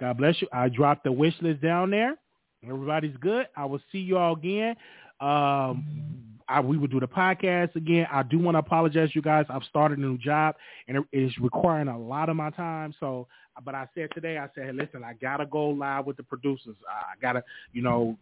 God 0.00 0.18
bless 0.18 0.40
you. 0.42 0.48
I 0.52 0.68
dropped 0.68 1.04
the 1.04 1.12
wish 1.12 1.34
list 1.40 1.62
down 1.62 1.90
there. 1.90 2.16
Everybody's 2.64 3.16
good. 3.20 3.46
I 3.56 3.64
will 3.64 3.80
see 3.90 3.98
you 3.98 4.18
all 4.18 4.34
again. 4.34 4.76
Um, 5.20 6.31
I, 6.52 6.60
we 6.60 6.76
will 6.76 6.88
do 6.88 7.00
the 7.00 7.08
podcast 7.08 7.74
again. 7.76 8.06
I 8.12 8.22
do 8.22 8.38
want 8.38 8.56
to 8.56 8.58
apologize, 8.58 9.10
you 9.14 9.22
guys. 9.22 9.46
I've 9.48 9.64
started 9.64 9.98
a 9.98 10.00
new 10.00 10.18
job, 10.18 10.54
and 10.86 10.98
it 10.98 11.04
is 11.12 11.32
requiring 11.40 11.88
a 11.88 11.98
lot 11.98 12.28
of 12.28 12.36
my 12.36 12.50
time. 12.50 12.94
So, 13.00 13.26
but 13.64 13.74
I 13.74 13.88
said 13.94 14.10
today, 14.14 14.38
I 14.38 14.48
said, 14.54 14.66
hey, 14.66 14.72
listen, 14.72 15.02
I 15.02 15.14
gotta 15.14 15.46
go 15.46 15.70
live 15.70 16.06
with 16.06 16.16
the 16.18 16.22
producers. 16.22 16.76
I 16.88 17.14
gotta, 17.20 17.42
you 17.72 17.82
know, 17.82 18.16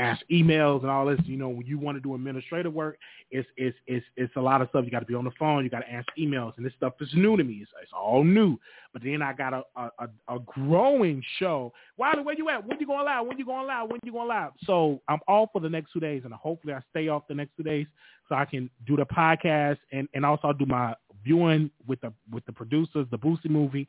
ask 0.00 0.22
emails 0.30 0.80
and 0.80 0.90
all 0.90 1.06
this. 1.06 1.20
You 1.24 1.36
know, 1.36 1.48
when 1.48 1.66
you 1.66 1.78
want 1.78 1.96
to 1.96 2.00
do 2.00 2.14
administrative 2.14 2.72
work, 2.72 2.98
it's 3.30 3.48
it's 3.56 3.76
it's 3.86 4.04
it's 4.16 4.34
a 4.36 4.40
lot 4.40 4.62
of 4.62 4.68
stuff. 4.70 4.84
You 4.84 4.90
got 4.90 5.00
to 5.00 5.06
be 5.06 5.14
on 5.14 5.24
the 5.24 5.30
phone. 5.38 5.62
You 5.62 5.70
got 5.70 5.80
to 5.80 5.88
answer 5.88 6.10
emails, 6.18 6.56
and 6.56 6.64
this 6.64 6.72
stuff 6.76 6.94
is 7.00 7.10
new 7.14 7.36
to 7.36 7.44
me. 7.44 7.58
It's, 7.62 7.70
it's 7.82 7.92
all 7.92 8.24
new. 8.24 8.58
But 8.92 9.02
then 9.04 9.22
I 9.22 9.32
got 9.32 9.52
a 9.52 9.62
a, 9.76 10.08
a 10.28 10.38
growing 10.46 11.22
show. 11.38 11.72
Wiley, 11.96 12.22
where 12.22 12.34
you 12.36 12.48
at? 12.48 12.66
When 12.66 12.80
you 12.80 12.86
going 12.86 13.04
live? 13.04 13.26
When 13.26 13.38
you 13.38 13.44
going 13.44 13.66
live? 13.66 13.90
When 13.90 14.00
you 14.02 14.12
going 14.12 14.28
live? 14.28 14.52
So 14.64 15.00
I'm 15.08 15.20
off 15.28 15.50
for 15.52 15.60
the 15.60 15.70
next 15.70 15.92
two 15.92 16.00
days, 16.00 16.22
and 16.24 16.32
hopefully 16.32 16.72
I 16.72 16.80
stay 16.90 17.08
off 17.08 17.24
the 17.28 17.34
next 17.34 17.56
two 17.56 17.62
days 17.62 17.86
so 18.28 18.34
I 18.34 18.46
can 18.46 18.70
do 18.86 18.96
the 18.96 19.06
podcast 19.06 19.78
and 19.92 20.08
and 20.14 20.24
also 20.24 20.48
I'll 20.48 20.54
do 20.54 20.66
my 20.66 20.94
viewing 21.22 21.70
with 21.86 22.00
the 22.00 22.12
with 22.32 22.44
the 22.46 22.52
producers, 22.52 23.06
the 23.10 23.18
Boosie 23.18 23.50
movie. 23.50 23.86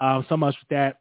Uh, 0.00 0.22
so 0.28 0.36
much 0.36 0.56
that. 0.70 0.98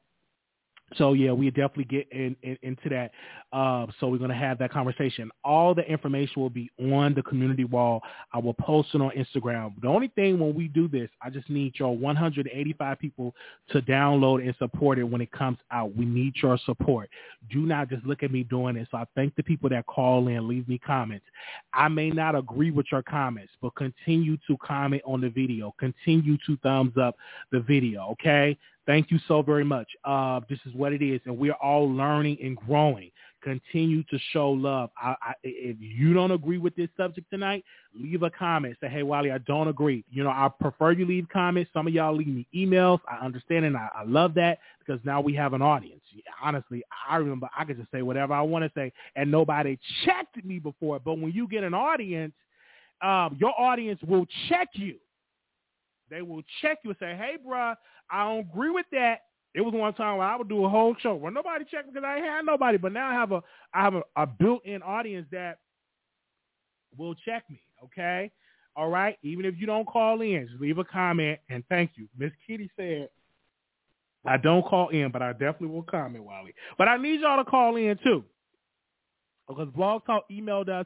So 0.97 1.13
yeah, 1.13 1.31
we 1.31 1.49
definitely 1.49 1.85
get 1.85 2.11
in, 2.11 2.35
in, 2.43 2.57
into 2.61 2.89
that. 2.89 3.11
Uh, 3.51 3.87
so 3.99 4.07
we're 4.07 4.17
gonna 4.17 4.33
have 4.33 4.57
that 4.59 4.71
conversation. 4.71 5.29
All 5.43 5.73
the 5.73 5.83
information 5.83 6.41
will 6.41 6.49
be 6.49 6.69
on 6.79 7.13
the 7.13 7.23
community 7.23 7.65
wall. 7.65 8.01
I 8.33 8.39
will 8.39 8.53
post 8.53 8.89
it 8.93 9.01
on 9.01 9.11
Instagram. 9.11 9.79
The 9.81 9.87
only 9.87 10.09
thing 10.09 10.39
when 10.39 10.53
we 10.55 10.67
do 10.67 10.87
this, 10.87 11.09
I 11.21 11.29
just 11.29 11.49
need 11.49 11.73
your 11.77 11.95
185 11.95 12.99
people 12.99 13.35
to 13.69 13.81
download 13.81 14.43
and 14.43 14.55
support 14.57 14.99
it 14.99 15.03
when 15.03 15.21
it 15.21 15.31
comes 15.31 15.57
out. 15.71 15.95
We 15.95 16.05
need 16.05 16.33
your 16.41 16.57
support. 16.65 17.09
Do 17.51 17.61
not 17.61 17.89
just 17.89 18.05
look 18.05 18.23
at 18.23 18.31
me 18.31 18.43
doing 18.43 18.75
it. 18.75 18.87
So 18.91 18.97
I 18.97 19.05
thank 19.15 19.35
the 19.35 19.43
people 19.43 19.69
that 19.69 19.85
call 19.85 20.27
in, 20.27 20.47
leave 20.47 20.67
me 20.67 20.77
comments. 20.77 21.25
I 21.73 21.87
may 21.87 22.09
not 22.09 22.35
agree 22.35 22.71
with 22.71 22.87
your 22.91 23.03
comments, 23.03 23.51
but 23.61 23.75
continue 23.75 24.37
to 24.47 24.57
comment 24.57 25.01
on 25.05 25.21
the 25.21 25.29
video. 25.29 25.73
Continue 25.79 26.37
to 26.45 26.57
thumbs 26.57 26.97
up 26.97 27.15
the 27.51 27.59
video. 27.59 28.09
Okay. 28.11 28.57
Thank 28.85 29.11
you 29.11 29.19
so 29.27 29.41
very 29.41 29.63
much. 29.63 29.87
Uh, 30.03 30.41
this 30.49 30.59
is 30.65 30.73
what 30.73 30.91
it 30.91 31.01
is, 31.01 31.21
and 31.25 31.37
we're 31.37 31.53
all 31.53 31.89
learning 31.89 32.37
and 32.43 32.57
growing. 32.57 33.11
Continue 33.41 34.03
to 34.03 34.19
show 34.31 34.51
love. 34.51 34.89
I, 34.97 35.15
I, 35.21 35.33
if 35.43 35.77
you 35.79 36.13
don't 36.13 36.31
agree 36.31 36.57
with 36.57 36.75
this 36.75 36.89
subject 36.97 37.29
tonight, 37.29 37.63
leave 37.93 38.23
a 38.23 38.29
comment. 38.29 38.75
Say, 38.81 38.89
hey, 38.89 39.03
Wally, 39.03 39.31
I 39.31 39.37
don't 39.39 39.67
agree. 39.69 40.03
You 40.09 40.23
know, 40.23 40.29
I 40.29 40.49
prefer 40.61 40.91
you 40.91 41.05
leave 41.05 41.27
comments. 41.31 41.71
Some 41.73 41.87
of 41.87 41.93
y'all 41.93 42.15
leave 42.15 42.27
me 42.27 42.45
emails. 42.55 42.99
I 43.09 43.23
understand 43.23 43.65
and 43.65 43.75
I, 43.75 43.89
I 43.95 44.03
love 44.03 44.33
that 44.35 44.59
because 44.79 44.99
now 45.05 45.21
we 45.21 45.33
have 45.35 45.53
an 45.53 45.61
audience. 45.61 46.01
Honestly, 46.41 46.83
I 47.09 47.17
remember 47.17 47.49
I 47.57 47.65
could 47.65 47.77
just 47.77 47.91
say 47.91 48.01
whatever 48.01 48.33
I 48.33 48.41
want 48.41 48.63
to 48.65 48.71
say, 48.75 48.91
and 49.15 49.29
nobody 49.31 49.77
checked 50.05 50.43
me 50.43 50.59
before. 50.59 50.99
But 50.99 51.19
when 51.19 51.31
you 51.31 51.47
get 51.47 51.63
an 51.63 51.73
audience, 51.73 52.33
um, 53.01 53.37
your 53.39 53.53
audience 53.59 53.99
will 54.05 54.25
check 54.49 54.69
you. 54.73 54.95
They 56.13 56.21
will 56.21 56.43
check 56.61 56.77
you 56.83 56.91
and 56.91 56.97
say, 56.99 57.15
hey, 57.15 57.37
bro, 57.43 57.73
I 58.11 58.23
don't 58.25 58.41
agree 58.41 58.69
with 58.69 58.85
that. 58.91 59.21
It 59.55 59.61
was 59.61 59.73
one 59.73 59.93
time 59.95 60.17
where 60.17 60.27
I 60.27 60.35
would 60.35 60.47
do 60.47 60.63
a 60.63 60.69
whole 60.69 60.95
show 60.99 61.15
where 61.15 61.31
nobody 61.31 61.65
checked 61.65 61.91
because 61.91 62.05
I 62.05 62.19
had 62.19 62.45
nobody, 62.45 62.77
but 62.77 62.91
now 62.91 63.09
I 63.09 63.13
have 63.13 63.31
a 63.31 63.41
I 63.73 63.81
have 63.81 63.95
a, 63.95 64.03
a 64.15 64.27
built-in 64.27 64.83
audience 64.83 65.27
that 65.31 65.57
will 66.97 67.15
check 67.15 67.43
me. 67.49 67.61
Okay, 67.83 68.31
all 68.75 68.89
right. 68.89 69.17
Even 69.23 69.45
if 69.45 69.55
you 69.57 69.65
don't 69.65 69.87
call 69.87 70.21
in, 70.21 70.47
just 70.47 70.61
leave 70.61 70.77
a 70.77 70.83
comment 70.83 71.39
and 71.49 71.63
thank 71.67 71.91
you. 71.95 72.07
Miss 72.17 72.31
Kitty 72.45 72.69
said, 72.75 73.09
"I 74.25 74.37
don't 74.37 74.65
call 74.65 74.89
in, 74.89 75.11
but 75.11 75.23
I 75.23 75.31
definitely 75.31 75.69
will 75.69 75.83
comment, 75.83 76.23
Wally. 76.23 76.53
But 76.77 76.89
I 76.89 76.97
need 76.97 77.21
y'all 77.21 77.43
to 77.43 77.49
call 77.49 77.75
in 77.75 77.97
too, 78.03 78.23
because 79.47 79.69
Blog 79.75 80.05
Talk 80.05 80.25
emailed 80.31 80.69
us 80.69 80.85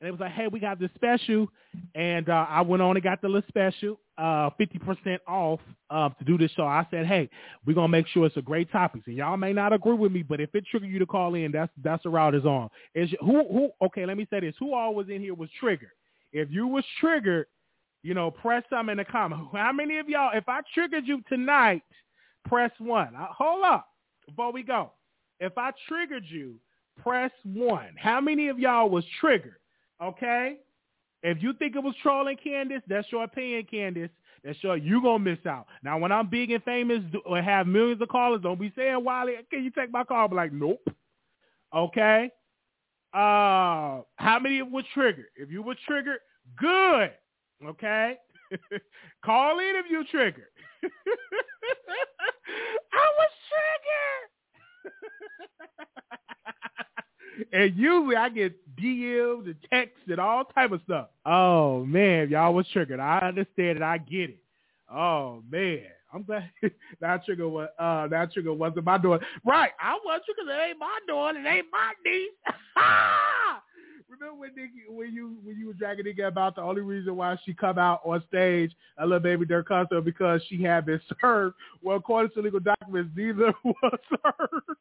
and 0.00 0.08
it 0.08 0.10
was 0.10 0.20
like, 0.20 0.32
hey, 0.32 0.48
we 0.48 0.60
got 0.60 0.78
this 0.78 0.90
special, 0.94 1.48
and 1.94 2.28
uh, 2.28 2.46
I 2.48 2.60
went 2.60 2.82
on 2.82 2.96
and 2.96 3.02
got 3.02 3.22
the 3.22 3.28
little 3.28 3.48
special, 3.48 3.98
uh, 4.16 4.50
50% 4.60 5.18
off 5.26 5.60
uh, 5.90 6.08
to 6.10 6.24
do 6.24 6.38
this 6.38 6.50
show. 6.52 6.64
I 6.64 6.86
said, 6.90 7.06
hey, 7.06 7.28
we're 7.66 7.74
gonna 7.74 7.88
make 7.88 8.06
sure 8.06 8.26
it's 8.26 8.36
a 8.36 8.42
great 8.42 8.70
topic. 8.70 9.02
And 9.06 9.16
y'all 9.16 9.36
may 9.36 9.52
not 9.52 9.72
agree 9.72 9.94
with 9.94 10.12
me, 10.12 10.22
but 10.22 10.40
if 10.40 10.54
it 10.54 10.64
triggered 10.66 10.90
you 10.90 10.98
to 11.00 11.06
call 11.06 11.34
in, 11.34 11.52
that's 11.52 11.72
that's 11.82 12.02
the 12.04 12.10
route 12.10 12.34
is 12.34 12.44
on. 12.44 12.68
Is 12.94 13.10
who 13.20 13.46
who? 13.48 13.70
Okay, 13.86 14.06
let 14.06 14.16
me 14.16 14.26
say 14.30 14.40
this: 14.40 14.54
who 14.58 14.74
all 14.74 14.94
was 14.94 15.08
in 15.08 15.20
here 15.20 15.34
was 15.34 15.50
triggered. 15.58 15.90
If 16.32 16.50
you 16.50 16.66
was 16.66 16.84
triggered, 17.00 17.46
you 18.02 18.14
know, 18.14 18.30
press 18.30 18.62
some 18.70 18.88
in 18.88 18.98
the 18.98 19.04
comment. 19.04 19.42
How 19.52 19.72
many 19.72 19.98
of 19.98 20.08
y'all? 20.08 20.30
If 20.34 20.48
I 20.48 20.60
triggered 20.74 21.06
you 21.06 21.22
tonight, 21.28 21.82
press 22.44 22.70
one. 22.78 23.14
Uh, 23.16 23.26
hold 23.30 23.64
up 23.64 23.88
before 24.26 24.52
we 24.52 24.62
go. 24.62 24.92
If 25.40 25.58
I 25.58 25.72
triggered 25.88 26.24
you, 26.26 26.54
press 27.02 27.32
one. 27.42 27.94
How 27.96 28.20
many 28.20 28.48
of 28.48 28.58
y'all 28.58 28.88
was 28.88 29.04
triggered? 29.20 29.56
Okay? 30.02 30.58
If 31.24 31.42
you 31.42 31.54
think 31.54 31.74
it 31.74 31.82
was 31.82 31.94
trolling 32.02 32.36
Candace, 32.36 32.82
that's 32.86 33.10
your 33.10 33.24
opinion, 33.24 33.66
Candace. 33.68 34.10
That's 34.44 34.62
your 34.62 34.76
you 34.76 35.02
gonna 35.02 35.18
miss 35.24 35.38
out. 35.46 35.66
Now, 35.82 35.98
when 35.98 36.12
I'm 36.12 36.28
big 36.28 36.50
and 36.50 36.62
famous 36.64 37.02
or 37.24 37.40
have 37.40 37.66
millions 37.66 38.02
of 38.02 38.08
callers, 38.10 38.42
don't 38.42 38.60
be 38.60 38.70
saying 38.76 39.02
Wiley, 39.02 39.36
can 39.50 39.64
you 39.64 39.70
take 39.70 39.90
my 39.90 40.04
call? 40.04 40.26
I'm 40.26 40.36
like, 40.36 40.52
nope. 40.52 40.86
Okay. 41.74 42.30
Uh, 43.14 44.02
how 44.16 44.38
many 44.40 44.60
was 44.60 44.84
triggered? 44.92 45.26
If 45.36 45.50
you 45.50 45.62
were 45.62 45.76
triggered, 45.86 46.18
good. 46.58 47.10
Okay. 47.64 48.18
call 49.24 49.58
in 49.60 49.76
if 49.76 49.86
you 49.90 50.04
triggered. 50.10 50.44
I 52.92 53.06
was 53.18 53.30
triggered. 54.84 54.92
and 57.52 57.74
usually 57.76 58.16
I 58.16 58.28
get 58.28 58.54
DMs 58.76 59.46
and 59.46 59.56
texts 59.70 59.98
and 60.08 60.18
all 60.18 60.44
type 60.44 60.72
of 60.72 60.80
stuff. 60.84 61.08
Oh 61.26 61.84
man, 61.84 62.28
y'all 62.30 62.54
was 62.54 62.66
triggered. 62.72 63.00
I 63.00 63.18
understand 63.18 63.78
it. 63.78 63.82
I 63.82 63.98
get 63.98 64.30
it. 64.30 64.42
Oh 64.92 65.42
man. 65.50 65.82
I'm 66.12 66.22
glad 66.22 66.48
that 67.00 67.24
trigger 67.24 67.48
was 67.48 67.68
uh 67.78 68.06
that 68.08 68.32
trigger 68.32 68.52
wasn't 68.52 68.84
my 68.84 68.98
door. 68.98 69.20
Right. 69.44 69.72
I 69.80 69.98
was 70.04 70.20
triggered. 70.24 70.54
It 70.54 70.68
ain't 70.70 70.78
my 70.78 70.98
door. 71.08 71.30
It 71.30 71.46
ain't 71.46 71.66
my 71.72 71.92
niece. 72.04 72.30
Remember 74.08 74.38
when 74.38 74.50
Nicki, 74.54 74.84
when 74.88 75.12
you 75.12 75.36
when 75.42 75.58
you 75.58 75.66
were 75.68 75.72
dragging 75.72 76.04
Nicki 76.04 76.22
about 76.22 76.54
the 76.54 76.62
only 76.62 76.82
reason 76.82 77.16
why 77.16 77.36
she 77.44 77.52
come 77.52 77.78
out 77.78 78.00
on 78.04 78.22
stage 78.28 78.72
a 78.98 79.04
little 79.04 79.18
baby 79.18 79.44
Durk 79.44 79.64
concert 79.64 80.02
because 80.02 80.40
she 80.48 80.62
had 80.62 80.86
been 80.86 81.00
served. 81.20 81.56
Well, 81.82 81.96
according 81.96 82.30
to 82.32 82.42
legal 82.42 82.60
documents, 82.60 83.10
neither 83.16 83.52
was 83.64 83.98
served. 84.08 84.78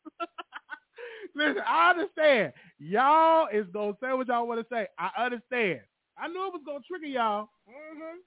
Listen, 1.35 1.63
I 1.67 1.91
understand. 1.91 2.53
Y'all 2.79 3.47
is 3.51 3.65
gonna 3.73 3.93
say 4.01 4.13
what 4.13 4.27
y'all 4.27 4.47
want 4.47 4.61
to 4.61 4.67
say. 4.73 4.87
I 4.97 5.09
understand. 5.25 5.81
I 6.17 6.27
knew 6.27 6.45
it 6.47 6.53
was 6.53 6.61
gonna 6.65 6.83
trigger 6.87 7.07
y'all. 7.07 7.49
Mm-hmm. 7.67 8.17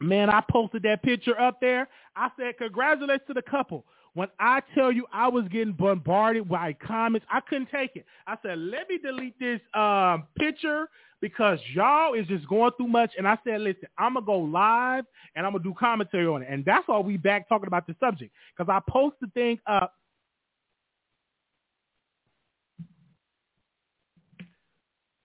Man, 0.00 0.30
I 0.30 0.42
posted 0.50 0.82
that 0.84 1.02
picture 1.02 1.38
up 1.38 1.60
there. 1.60 1.88
I 2.16 2.30
said, 2.38 2.56
congratulations 2.58 3.26
to 3.28 3.34
the 3.34 3.42
couple. 3.42 3.84
When 4.14 4.28
I 4.40 4.60
tell 4.74 4.90
you 4.90 5.06
I 5.12 5.28
was 5.28 5.44
getting 5.48 5.72
bombarded 5.72 6.48
by 6.48 6.72
comments, 6.72 7.26
I 7.30 7.40
couldn't 7.40 7.68
take 7.70 7.94
it. 7.96 8.04
I 8.26 8.36
said, 8.42 8.58
let 8.58 8.88
me 8.88 8.98
delete 8.98 9.38
this 9.38 9.60
um, 9.74 10.24
picture 10.36 10.88
because 11.20 11.58
y'all 11.74 12.14
is 12.14 12.26
just 12.26 12.48
going 12.48 12.72
through 12.76 12.88
much. 12.88 13.12
And 13.16 13.28
I 13.28 13.38
said, 13.44 13.60
listen, 13.60 13.88
I'm 13.98 14.14
going 14.14 14.24
to 14.24 14.26
go 14.26 14.38
live 14.38 15.04
and 15.36 15.46
I'm 15.46 15.52
going 15.52 15.62
to 15.62 15.68
do 15.68 15.74
commentary 15.78 16.26
on 16.26 16.42
it. 16.42 16.48
And 16.50 16.64
that's 16.64 16.88
why 16.88 16.98
we 16.98 17.18
back 17.18 17.48
talking 17.48 17.68
about 17.68 17.86
the 17.86 17.94
subject 18.00 18.32
because 18.56 18.72
I 18.72 18.80
post 18.90 19.16
the 19.20 19.28
thing 19.28 19.58
up. 19.66 19.94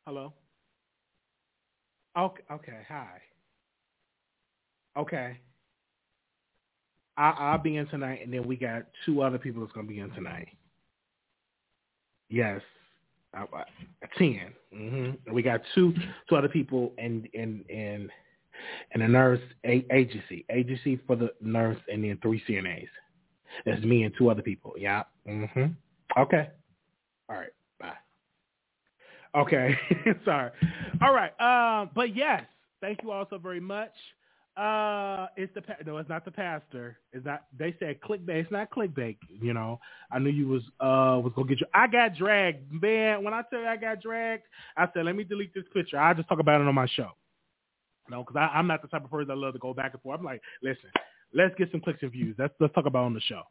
Hello? 0.05 0.33
Okay, 2.15 2.43
okay, 2.51 2.79
hi. 2.87 3.19
Okay. 4.95 5.37
I, 7.17 7.29
I'll 7.31 7.57
be 7.57 7.77
in 7.77 7.87
tonight, 7.87 8.19
and 8.23 8.31
then 8.31 8.45
we 8.47 8.55
got 8.55 8.83
two 9.05 9.23
other 9.23 9.39
people 9.39 9.61
that's 9.61 9.73
gonna 9.73 9.87
be 9.87 9.99
in 9.99 10.11
tonight. 10.11 10.49
Yes, 12.29 12.61
I, 13.33 13.45
I, 13.51 13.63
ten. 14.17 14.53
Mm-hmm. 14.75 15.33
We 15.33 15.41
got 15.41 15.61
two 15.73 15.93
two 16.29 16.35
other 16.35 16.49
people 16.49 16.93
in 16.99 17.27
in 17.33 17.65
in 17.69 18.09
in 18.93 19.01
a 19.01 19.07
nurse 19.07 19.41
a, 19.65 19.85
agency 19.91 20.45
agency 20.51 20.99
for 21.07 21.15
the 21.15 21.31
nurse, 21.41 21.79
and 21.91 22.03
then 22.03 22.19
three 22.21 22.43
CNAs. 22.47 22.87
That's 23.65 23.83
me 23.83 24.03
and 24.03 24.13
two 24.17 24.29
other 24.29 24.43
people. 24.43 24.75
Yeah. 24.77 25.03
Mhm. 25.27 25.75
Okay. 26.17 26.49
All 27.27 27.37
right. 27.37 27.49
Okay. 29.35 29.77
Sorry. 30.25 30.51
All 31.01 31.13
right. 31.13 31.31
Um. 31.39 31.89
But 31.95 32.15
yes, 32.15 32.43
thank 32.81 33.03
you 33.03 33.11
all 33.11 33.25
so 33.29 33.37
very 33.37 33.59
much. 33.59 33.91
Uh, 34.57 35.27
it's 35.35 35.53
the 35.53 35.61
no, 35.85 35.97
it's 35.97 36.07
not 36.07 36.23
the 36.23 36.31
pastor. 36.31 36.97
It's 37.11 37.25
not. 37.25 37.43
They 37.57 37.75
said 37.77 37.99
clickbait. 37.99 38.41
It's 38.41 38.51
not 38.51 38.71
clickbait. 38.71 39.17
You 39.41 39.53
know, 39.53 39.79
I 40.11 40.19
knew 40.19 40.29
you 40.29 40.47
was 40.47 40.63
uh 40.79 41.19
was 41.19 41.33
gonna 41.35 41.49
get 41.49 41.59
you. 41.59 41.67
I 41.73 41.87
got 41.87 42.15
dragged, 42.15 42.71
man. 42.71 43.21
When 43.23 43.33
I 43.33 43.41
tell 43.49 43.59
you 43.59 43.67
I 43.67 43.75
got 43.75 44.01
dragged, 44.01 44.43
I 44.77 44.87
said 44.93 45.05
let 45.05 45.15
me 45.15 45.25
delete 45.25 45.53
this 45.53 45.65
picture. 45.73 45.99
I 45.99 46.13
just 46.13 46.29
talk 46.29 46.39
about 46.39 46.61
it 46.61 46.67
on 46.67 46.75
my 46.75 46.87
show. 46.87 47.09
No, 48.09 48.23
because 48.23 48.49
I'm 48.53 48.67
not 48.67 48.81
the 48.81 48.87
type 48.87 49.03
of 49.03 49.09
person 49.09 49.27
that 49.27 49.35
love 49.37 49.53
to 49.53 49.59
go 49.59 49.73
back 49.73 49.93
and 49.93 50.01
forth. 50.01 50.19
I'm 50.19 50.25
like, 50.25 50.41
listen, 50.61 50.89
let's 51.33 51.55
get 51.55 51.71
some 51.71 51.81
clicks 51.81 52.01
and 52.01 52.11
views. 52.11 52.35
Let's 52.37 52.53
let's 52.61 52.73
talk 52.73 52.85
about 52.85 53.03
on 53.03 53.13
the 53.13 53.21
show. 53.21 53.41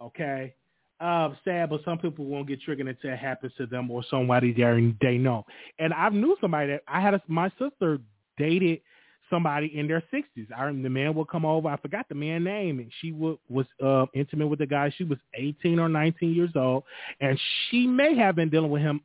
Okay. 0.00 0.54
Uh, 0.98 1.34
sad, 1.44 1.68
but 1.68 1.84
some 1.84 1.98
people 1.98 2.24
won't 2.24 2.48
get 2.48 2.62
triggered 2.62 2.88
until 2.88 3.12
it 3.12 3.18
happens 3.18 3.52
to 3.58 3.66
them 3.66 3.90
or 3.90 4.02
somebody 4.10 4.54
there 4.54 4.80
they 5.02 5.18
know. 5.18 5.44
And 5.78 5.92
I 5.92 6.08
knew 6.08 6.36
somebody 6.40 6.68
that 6.68 6.82
I 6.88 7.02
had 7.02 7.12
a, 7.12 7.22
my 7.28 7.50
sister 7.58 7.98
dated 8.38 8.80
somebody 9.28 9.78
in 9.78 9.88
their 9.88 10.02
sixties. 10.10 10.46
I 10.56 10.66
the 10.66 10.88
man 10.88 11.14
would 11.14 11.28
come 11.28 11.44
over. 11.44 11.68
I 11.68 11.76
forgot 11.76 12.08
the 12.08 12.14
man's 12.14 12.44
name, 12.44 12.78
and 12.78 12.90
she 13.00 13.12
would, 13.12 13.38
was 13.48 13.66
uh, 13.84 14.06
intimate 14.14 14.46
with 14.46 14.58
the 14.58 14.66
guy. 14.66 14.92
She 14.96 15.04
was 15.04 15.18
eighteen 15.34 15.78
or 15.78 15.88
nineteen 15.88 16.34
years 16.34 16.52
old, 16.54 16.84
and 17.20 17.38
she 17.68 17.86
may 17.86 18.16
have 18.16 18.36
been 18.36 18.48
dealing 18.48 18.70
with 18.70 18.82
him 18.82 19.00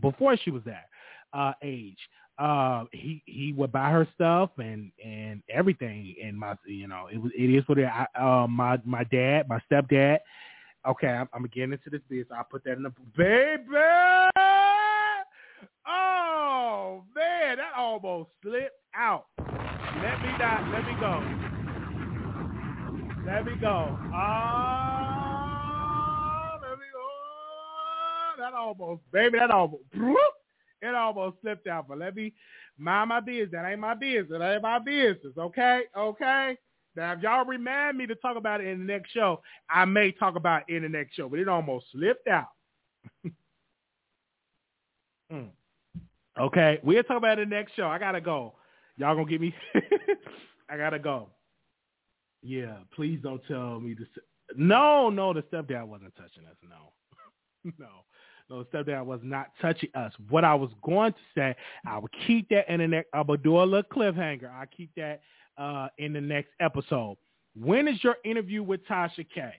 before 0.00 0.36
she 0.36 0.50
was 0.50 0.62
that 0.64 0.86
uh, 1.32 1.52
age. 1.62 1.98
Uh, 2.38 2.84
he 2.92 3.22
he 3.24 3.54
would 3.56 3.72
buy 3.72 3.90
her 3.90 4.06
stuff 4.14 4.50
and 4.58 4.92
and 5.04 5.42
everything, 5.48 6.14
and 6.22 6.38
my 6.38 6.54
you 6.66 6.86
know 6.86 7.08
it 7.10 7.16
was 7.16 7.32
it 7.36 7.50
is 7.50 7.66
what 7.66 7.78
it. 7.78 7.86
I, 7.86 8.06
uh, 8.14 8.46
my 8.46 8.78
my 8.84 9.04
dad, 9.04 9.48
my 9.48 9.60
stepdad. 9.70 10.18
Okay, 10.86 11.08
I'm, 11.08 11.28
I'm 11.32 11.42
getting 11.48 11.72
into 11.72 11.90
this 11.90 12.02
business. 12.08 12.36
I 12.36 12.42
put 12.48 12.62
that 12.64 12.76
in 12.76 12.84
the 12.84 12.92
baby. 13.16 13.64
Oh 15.88 17.02
man, 17.14 17.56
that 17.58 17.72
almost 17.76 18.30
slipped 18.42 18.80
out. 18.94 19.26
Let 19.38 20.22
me 20.22 20.28
not. 20.38 20.70
Let 20.72 20.86
me 20.86 20.94
go. 21.00 21.22
Let 23.26 23.44
me 23.44 23.52
go. 23.60 23.98
Ah, 24.14 24.88
let 26.62 26.78
me 26.78 26.84
go. 26.92 27.08
That 28.38 28.54
almost, 28.54 29.02
baby, 29.12 29.38
that 29.38 29.50
almost, 29.50 29.82
it 30.82 30.94
almost 30.94 31.40
slipped 31.40 31.66
out. 31.66 31.88
But 31.88 31.98
let 31.98 32.14
me 32.14 32.32
mind 32.78 33.08
my 33.08 33.18
business. 33.20 33.50
That 33.52 33.66
ain't 33.68 33.80
my 33.80 33.94
business. 33.94 34.38
That 34.38 34.52
ain't 34.54 34.62
my 34.62 34.78
business. 34.78 35.36
Okay, 35.36 35.82
okay. 35.96 36.56
Now, 36.96 37.12
if 37.12 37.20
y'all 37.20 37.44
remind 37.44 37.98
me 37.98 38.06
to 38.06 38.14
talk 38.14 38.36
about 38.36 38.60
it 38.60 38.68
in 38.68 38.78
the 38.78 38.84
next 38.84 39.12
show, 39.12 39.42
I 39.68 39.84
may 39.84 40.12
talk 40.12 40.36
about 40.36 40.62
it 40.68 40.76
in 40.76 40.82
the 40.82 40.88
next 40.88 41.14
show. 41.14 41.28
But 41.28 41.40
it 41.40 41.48
almost 41.48 41.86
slipped 41.92 42.26
out. 42.26 42.48
mm. 45.32 45.50
Okay, 46.38 46.80
we'll 46.82 47.02
talk 47.02 47.18
about 47.18 47.38
it 47.38 47.42
in 47.42 47.50
the 47.50 47.56
next 47.56 47.74
show. 47.76 47.86
I 47.86 47.98
gotta 47.98 48.20
go. 48.20 48.54
Y'all 48.96 49.14
gonna 49.14 49.28
get 49.28 49.40
me? 49.40 49.54
I 50.70 50.76
gotta 50.76 50.98
go. 50.98 51.28
Yeah, 52.42 52.76
please 52.94 53.20
don't 53.22 53.42
tell 53.46 53.80
me 53.80 53.94
to. 53.94 54.06
No, 54.56 55.10
no, 55.10 55.32
the 55.32 55.42
stepdad 55.42 55.86
wasn't 55.86 56.14
touching 56.16 56.44
us. 56.44 56.56
No, 56.62 56.92
no, 57.78 57.88
no, 58.48 58.62
the 58.62 58.68
stepdad 58.70 59.04
was 59.04 59.20
not 59.22 59.48
touching 59.60 59.90
us. 59.94 60.12
What 60.28 60.44
I 60.44 60.54
was 60.54 60.70
going 60.82 61.12
to 61.12 61.18
say, 61.34 61.56
I 61.86 61.98
will 61.98 62.10
keep 62.26 62.48
that 62.50 62.72
in 62.72 62.80
the 62.80 62.88
next. 62.88 63.08
I 63.12 63.22
will 63.22 63.36
do 63.36 63.60
a 63.60 63.64
little 63.64 63.82
cliffhanger. 63.82 64.50
I'll 64.50 64.66
keep 64.66 64.90
that 64.96 65.20
uh, 65.58 65.88
in 65.98 66.12
the 66.12 66.20
next 66.20 66.50
episode. 66.60 67.16
When 67.54 67.88
is 67.88 68.02
your 68.04 68.16
interview 68.24 68.62
with 68.62 68.86
Tasha 68.86 69.26
K? 69.34 69.52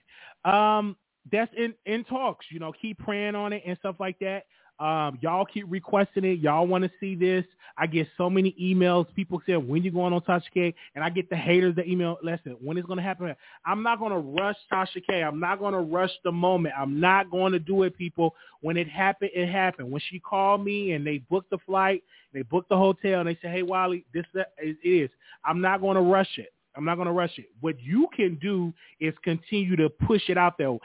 Um, 0.44 0.96
that's 1.30 1.52
in 1.56 1.74
in 1.86 2.04
talks. 2.04 2.46
You 2.50 2.60
know, 2.60 2.72
keep 2.72 2.98
praying 2.98 3.34
on 3.34 3.52
it 3.52 3.62
and 3.66 3.76
stuff 3.78 3.96
like 3.98 4.18
that. 4.20 4.44
Um, 4.80 5.18
y'all 5.20 5.44
keep 5.44 5.66
requesting 5.68 6.24
it. 6.24 6.38
Y'all 6.38 6.66
want 6.66 6.84
to 6.84 6.90
see 7.00 7.14
this. 7.14 7.44
I 7.76 7.86
get 7.86 8.08
so 8.16 8.28
many 8.28 8.54
emails. 8.60 9.06
People 9.14 9.40
say, 9.46 9.56
when 9.56 9.82
you 9.82 9.90
going 9.90 10.12
on 10.12 10.20
Tasha 10.22 10.42
K? 10.52 10.74
And 10.94 11.02
I 11.04 11.10
get 11.10 11.30
the 11.30 11.36
haters 11.36 11.74
that 11.76 11.86
email, 11.86 12.18
listen, 12.22 12.56
when 12.60 12.76
it's 12.76 12.86
going 12.86 12.96
to 12.96 13.02
happen? 13.02 13.34
I'm 13.64 13.82
not 13.82 13.98
going 13.98 14.12
to 14.12 14.18
rush 14.18 14.56
Tasha 14.72 15.02
K. 15.08 15.22
I'm 15.22 15.40
not 15.40 15.58
going 15.58 15.74
to 15.74 15.80
rush 15.80 16.10
the 16.24 16.32
moment. 16.32 16.74
I'm 16.78 17.00
not 17.00 17.30
going 17.30 17.52
to 17.52 17.58
do 17.58 17.82
it, 17.84 17.96
people. 17.96 18.34
When 18.60 18.76
it 18.76 18.88
happened, 18.88 19.30
it 19.34 19.48
happened. 19.48 19.90
When 19.90 20.02
she 20.10 20.18
called 20.18 20.64
me 20.64 20.92
and 20.92 21.06
they 21.06 21.18
booked 21.18 21.50
the 21.50 21.58
flight, 21.66 22.02
they 22.32 22.42
booked 22.42 22.68
the 22.68 22.76
hotel, 22.76 23.20
and 23.20 23.28
they 23.28 23.38
said, 23.40 23.52
hey, 23.52 23.62
Wiley, 23.62 24.04
this 24.12 24.24
is, 24.34 24.42
it 24.58 24.88
is. 24.88 25.10
I'm 25.44 25.60
not 25.60 25.80
going 25.80 25.96
to 25.96 26.02
rush 26.02 26.38
it. 26.38 26.52
I'm 26.76 26.84
not 26.84 26.96
going 26.96 27.06
to 27.06 27.12
rush 27.12 27.36
it. 27.38 27.46
What 27.60 27.80
you 27.80 28.08
can 28.14 28.36
do 28.36 28.72
is 29.00 29.12
continue 29.24 29.74
to 29.76 29.88
push 29.88 30.22
it 30.28 30.38
out 30.38 30.58
there 30.58 30.76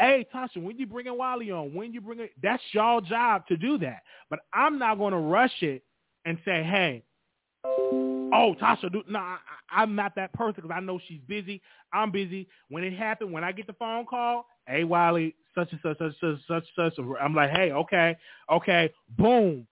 hey 0.00 0.26
Tasha, 0.34 0.62
when 0.62 0.78
you 0.78 0.86
bringing 0.86 1.16
Wiley 1.16 1.50
on, 1.50 1.74
when 1.74 1.92
you 1.92 2.00
bring 2.00 2.20
it, 2.20 2.32
that's 2.42 2.62
y'all 2.72 3.00
job 3.00 3.46
to 3.48 3.56
do 3.56 3.78
that. 3.78 4.02
But 4.30 4.40
I'm 4.52 4.78
not 4.78 4.98
going 4.98 5.12
to 5.12 5.18
rush 5.18 5.62
it 5.62 5.82
and 6.24 6.38
say, 6.44 6.62
hey, 6.62 7.02
oh 8.32 8.54
Tasha, 8.60 8.90
no, 9.08 9.18
I, 9.18 9.38
I'm 9.70 9.94
not 9.94 10.14
that 10.16 10.32
person 10.32 10.62
because 10.62 10.74
I 10.74 10.80
know 10.80 10.98
she's 11.06 11.20
busy. 11.28 11.60
I'm 11.92 12.10
busy. 12.10 12.48
When 12.68 12.82
it 12.82 12.94
happened, 12.94 13.32
when 13.32 13.44
I 13.44 13.52
get 13.52 13.66
the 13.66 13.74
phone 13.74 14.06
call, 14.06 14.46
hey 14.66 14.84
Wiley, 14.84 15.34
such 15.54 15.70
and 15.72 15.80
such, 15.82 15.98
such, 15.98 16.14
such, 16.20 16.38
such, 16.48 16.64
such. 16.76 17.04
I'm 17.20 17.34
like, 17.34 17.50
hey, 17.50 17.72
okay, 17.72 18.16
okay, 18.50 18.92
boom. 19.18 19.66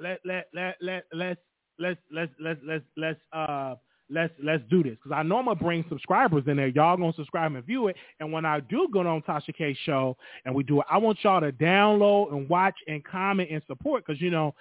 Let 0.00 0.20
let 0.24 0.46
let 0.54 0.76
let 0.80 1.04
let's 1.12 1.40
let's 1.78 2.00
let's 2.12 2.32
let's 2.40 2.60
let's 2.64 2.84
let's 2.96 3.20
uh 3.32 3.74
let's 4.10 4.32
let's 4.42 4.62
do 4.68 4.82
this 4.82 4.96
because 5.02 5.12
I 5.12 5.22
know 5.22 5.38
I'm 5.38 5.44
gonna 5.46 5.58
bring 5.58 5.84
subscribers 5.88 6.44
in 6.46 6.56
there. 6.56 6.68
Y'all 6.68 6.96
gonna 6.96 7.12
subscribe 7.14 7.54
and 7.54 7.64
view 7.64 7.88
it. 7.88 7.96
And 8.18 8.32
when 8.32 8.44
I 8.44 8.60
do 8.60 8.88
go 8.92 9.00
on 9.00 9.22
Tasha 9.22 9.54
K 9.56 9.76
show 9.84 10.16
and 10.44 10.54
we 10.54 10.62
do 10.62 10.80
it, 10.80 10.86
I 10.90 10.98
want 10.98 11.18
y'all 11.22 11.40
to 11.40 11.52
download 11.52 12.32
and 12.32 12.48
watch 12.48 12.74
and 12.88 13.04
comment 13.04 13.50
and 13.50 13.62
support 13.66 14.04
because 14.06 14.20
you 14.20 14.30
know 14.30 14.54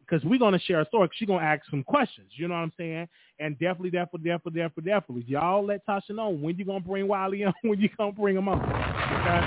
because 0.00 0.24
we're 0.24 0.38
gonna 0.38 0.58
share 0.58 0.80
a 0.80 0.86
story. 0.86 1.08
She's 1.14 1.28
gonna 1.28 1.44
ask 1.44 1.62
some 1.70 1.82
questions. 1.82 2.28
You 2.36 2.48
know 2.48 2.54
what 2.54 2.60
I'm 2.60 2.72
saying? 2.76 3.08
And 3.40 3.58
definitely, 3.58 3.90
definitely, 3.90 4.30
definitely, 4.30 4.60
definitely, 4.60 4.90
definitely, 4.90 5.24
y'all 5.26 5.64
let 5.64 5.86
Tasha 5.86 6.10
know 6.10 6.28
when 6.30 6.56
you 6.56 6.64
gonna 6.64 6.80
bring 6.80 7.08
Wiley 7.08 7.44
on. 7.44 7.52
When 7.62 7.80
you 7.80 7.88
gonna 7.96 8.12
bring 8.12 8.36
him 8.36 8.48
on? 8.48 8.60
Okay. 8.60 9.40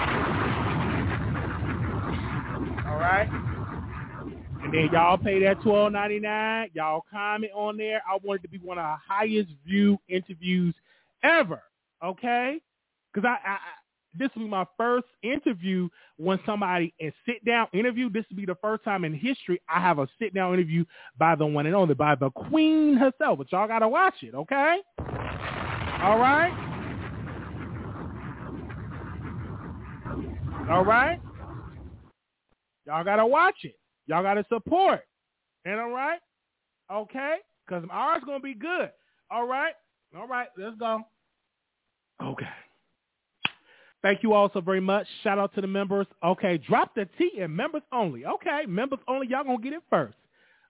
All 2.89 2.97
right. 2.97 3.47
And 4.64 4.74
then 4.74 4.89
y'all 4.91 5.18
pay 5.18 5.39
that 5.43 5.62
twelve 5.62 5.93
ninety 5.93 6.20
nine. 6.20 6.70
Y'all 6.74 7.05
comment 7.12 7.51
on 7.55 7.78
there. 7.78 8.01
I 8.10 8.18
want 8.24 8.41
it 8.41 8.43
to 8.43 8.49
be 8.49 8.58
one 8.58 8.78
of 8.78 8.84
the 8.84 8.97
highest 9.08 9.49
view 9.66 9.97
interviews 10.10 10.76
ever. 11.24 11.62
Okay? 12.03 12.60
Because 13.14 13.28
I, 13.28 13.49
I 13.49 13.58
this 14.18 14.30
will 14.36 14.43
be 14.43 14.49
my 14.49 14.66
first 14.78 15.05
interview 15.22 15.89
when 16.18 16.39
somebody 16.45 16.93
and 16.99 17.14
sit 17.26 17.43
down 17.45 17.68
interview. 17.74 18.10
This 18.10 18.26
will 18.30 18.38
be 18.38 18.45
the 18.45 18.58
first 18.62 18.84
time 18.84 19.05
in 19.05 19.14
history 19.14 19.62
I 19.70 19.80
have 19.80 19.99
a 19.99 20.08
sit 20.20 20.34
down 20.34 20.53
interview 20.53 20.86
by 21.18 21.36
the 21.36 21.45
one 21.45 21.66
and 21.66 21.76
only 21.76 21.93
by 21.93 22.16
the 22.16 22.32
queen 22.32 22.95
herself. 22.95 23.38
But 23.38 23.51
y'all 23.51 23.68
gotta 23.68 23.88
watch 23.88 24.16
it, 24.22 24.34
okay? 24.34 24.78
All 24.99 26.18
right. 26.20 26.51
All 30.70 30.84
right. 30.84 31.20
Y'all 32.86 33.03
gotta 33.03 33.26
watch 33.26 33.55
it. 33.64 33.76
Y'all 34.08 34.24
gotta 34.24 34.45
support. 34.49 35.01
And 35.66 35.80
all 35.80 35.91
right, 35.91 36.20
okay, 36.91 37.38
because 37.66 37.84
ours 37.91 38.24
gonna 38.26 38.39
be 38.39 38.53
good. 38.53 38.91
All 39.30 39.45
right, 39.47 39.74
all 40.18 40.28
right, 40.28 40.47
let's 40.58 40.78
go. 40.78 41.01
Okay. 42.22 42.45
Thank 44.01 44.24
you 44.24 44.34
all 44.34 44.49
so 44.53 44.62
very 44.62 44.80
much. 44.80 45.08
Shout 45.24 45.39
out 45.39 45.53
to 45.55 45.62
the 45.62 45.68
members. 45.68 46.08
Okay, 46.24 46.58
drop 46.58 46.95
the 46.95 47.08
T 47.18 47.32
and 47.41 47.55
members 47.55 47.82
only. 47.91 48.26
Okay, 48.26 48.66
members 48.68 48.99
only. 49.08 49.28
Y'all 49.28 49.43
gonna 49.43 49.58
get 49.58 49.74
it 49.74 49.84
first. 49.89 50.16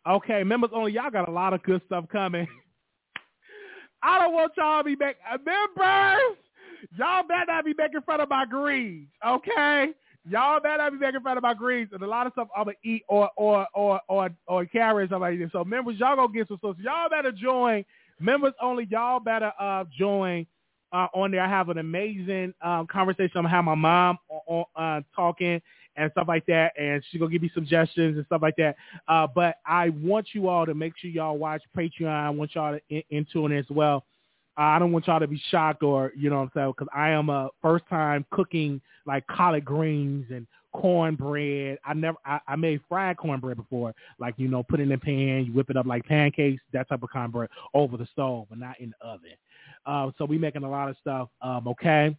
Okay, 0.10 0.44
members 0.44 0.72
only. 0.74 0.94
Y'all 0.94 1.12
got 1.12 1.28
a 1.28 1.32
lot 1.32 1.54
of 1.54 1.62
good 1.64 1.82
stuff 1.86 2.06
coming. 2.12 2.48
I 4.04 4.20
don't 4.20 4.34
want 4.34 4.54
y'all 4.58 4.82
to 4.82 4.84
be 4.86 4.96
back. 4.96 5.18
Uh, 5.30 5.38
members, 5.46 6.38
y'all 6.98 7.28
better 7.28 7.46
not 7.48 7.66
be 7.66 7.74
making 7.78 8.02
fun 8.02 8.22
of 8.22 8.30
my 8.30 8.46
greens. 8.46 9.08
Okay, 9.26 9.90
y'all 10.30 10.60
better 10.60 10.78
not 10.78 10.92
be 10.92 10.98
making 11.00 11.22
fun 11.22 11.38
of 11.38 11.44
my 11.44 11.54
greens 11.54 11.90
and 11.94 12.02
a 12.02 12.08
lot 12.08 12.28
of 12.28 12.34
stuff 12.34 12.48
I'm 12.56 12.66
gonna 12.66 12.78
eat 12.84 13.04
or 13.08 13.30
or 13.36 13.68
or 13.74 14.02
or 14.08 14.30
or 14.48 14.66
carry 14.66 15.08
stuff 15.08 15.22
like. 15.22 15.40
So 15.52 15.64
members, 15.64 15.98
y'all 16.00 16.16
gonna 16.16 16.34
get 16.34 16.48
some 16.48 16.58
stuff. 16.58 16.78
Y'all 16.80 17.10
better 17.10 17.32
join. 17.32 17.86
Members 18.20 18.54
only. 18.62 18.88
Y'all 18.90 19.20
better 19.20 19.52
uh 19.60 19.86
join 19.98 20.46
uh, 20.92 21.08
on 21.14 21.32
there. 21.32 21.42
I 21.42 21.50
have 21.50 21.70
an 21.70 21.78
amazing 21.78 22.54
um, 22.62 22.88
conversation. 22.88 23.32
I'm 23.36 23.44
gonna 23.44 23.56
have 23.56 23.66
my 23.66 23.76
mom 23.76 24.18
on, 24.30 24.66
on 24.76 24.98
uh, 24.98 25.02
talking 25.16 25.62
and 25.96 26.12
stuff 26.12 26.28
like 26.28 26.46
that, 26.46 26.74
and 26.80 27.04
she's 27.10 27.20
gonna 27.20 27.32
give 27.32 27.42
me 27.42 27.52
suggestions 27.54 28.18
and 28.18 28.26
stuff 28.28 28.42
like 28.42 28.56
that. 28.58 28.76
Uh, 29.08 29.28
but 29.34 29.58
I 29.66 29.90
want 29.90 30.28
you 30.34 30.48
all 30.48 30.66
to 30.66 30.74
make 30.74 30.94
sure 30.98 31.10
y'all 31.10 31.38
watch 31.38 31.64
Patreon. 31.76 32.08
I 32.08 32.30
want 32.30 32.56
y'all 32.56 32.74
to 32.74 32.82
in, 32.90 33.04
into 33.10 33.46
it 33.48 33.58
as 33.58 33.66
well. 33.70 34.06
I 34.58 34.80
don't 34.80 34.91
want 34.91 35.05
y'all 35.05 35.20
to 35.20 35.28
be 35.28 35.41
shocked 35.49 35.84
or 35.84 36.12
you 36.18 36.30
know 36.30 36.38
what 36.38 36.43
I'm 36.43 36.51
saying 36.55 36.74
because 36.78 36.88
I 36.93 37.10
am 37.10 37.30
a 37.30 37.49
first 37.62 37.86
time 37.89 38.26
cooking 38.32 38.82
like 39.05 39.26
collard 39.28 39.64
greens 39.64 40.26
and 40.32 40.47
cornbread. 40.74 41.78
I 41.86 41.93
never 41.93 42.18
I, 42.26 42.39
I 42.47 42.55
made 42.55 42.82
fried 42.89 43.18
cornbread 43.18 43.58
before, 43.58 43.93
like 44.20 44.34
you 44.38 44.47
know, 44.47 44.64
put 44.64 44.80
it 44.80 44.84
in 44.84 44.89
the 44.89 44.97
pan, 44.97 45.45
you 45.45 45.53
whip 45.53 45.70
it 45.70 45.78
up 45.78 45.86
like 45.86 46.05
pancakes, 46.05 46.62
that 46.74 46.89
type 46.89 47.03
of 47.03 47.10
cornbread 47.10 47.49
over 47.74 47.97
the 47.97 48.08
stove, 48.12 48.47
but 48.49 48.58
not 48.58 48.80
in 48.80 48.93
the 48.99 49.08
oven. 49.08 49.32
Uh, 49.86 50.12
so 50.18 50.26
we 50.26 50.38
making 50.38 50.64
a 50.64 50.70
lot 50.70 50.89
of 50.89 50.97
stuff. 50.99 51.30
Um, 51.41 51.68
okay. 51.68 52.16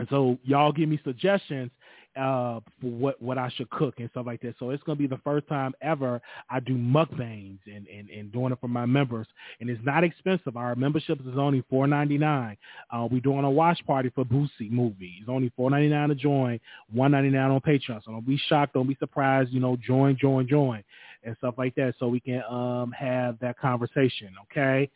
And 0.00 0.08
so 0.10 0.38
y'all 0.42 0.72
give 0.72 0.88
me 0.88 0.98
suggestions 1.04 1.70
uh, 2.16 2.60
for 2.80 2.90
what, 2.90 3.20
what 3.20 3.38
I 3.38 3.50
should 3.56 3.68
cook 3.70 3.94
and 3.98 4.08
stuff 4.10 4.26
like 4.26 4.40
that. 4.42 4.54
So 4.58 4.70
it's 4.70 4.82
going 4.82 4.96
to 4.96 5.02
be 5.02 5.08
the 5.08 5.20
first 5.22 5.48
time 5.48 5.72
ever 5.82 6.20
I 6.48 6.60
do 6.60 6.74
mukbangs 6.76 7.58
and, 7.66 7.86
and, 7.88 8.08
and 8.10 8.32
doing 8.32 8.52
it 8.52 8.58
for 8.60 8.68
my 8.68 8.86
members. 8.86 9.26
And 9.60 9.68
it's 9.68 9.84
not 9.84 10.04
expensive. 10.04 10.56
Our 10.56 10.74
membership 10.74 11.20
is 11.20 11.38
only 11.38 11.64
four 11.68 11.86
ninety 11.86 12.18
nine. 12.18 12.56
Uh, 12.90 13.08
we're 13.10 13.20
doing 13.20 13.44
a 13.44 13.50
watch 13.50 13.84
party 13.86 14.10
for 14.14 14.24
Boosie 14.24 14.70
movie. 14.70 15.16
It's 15.20 15.28
only 15.28 15.52
four 15.56 15.70
ninety 15.70 15.88
nine 15.88 16.08
to 16.08 16.14
join, 16.14 16.60
one 16.92 17.10
ninety 17.10 17.30
nine 17.30 17.50
on 17.50 17.60
Patreon. 17.60 18.04
So 18.04 18.12
don't 18.12 18.26
be 18.26 18.40
shocked, 18.48 18.74
don't 18.74 18.88
be 18.88 18.96
surprised. 18.98 19.50
You 19.52 19.60
know, 19.60 19.76
join, 19.76 20.16
join, 20.16 20.46
join, 20.46 20.84
and 21.24 21.36
stuff 21.38 21.54
like 21.58 21.74
that. 21.76 21.94
So 21.98 22.08
we 22.08 22.20
can 22.20 22.42
um, 22.48 22.92
have 22.92 23.38
that 23.40 23.58
conversation. 23.58 24.30
Okay. 24.44 24.90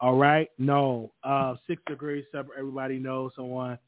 All 0.00 0.16
right. 0.16 0.50
No. 0.58 1.12
Uh, 1.22 1.54
six 1.66 1.80
degrees 1.86 2.24
separate. 2.32 2.58
Everybody 2.58 2.98
knows 2.98 3.32
someone. 3.36 3.78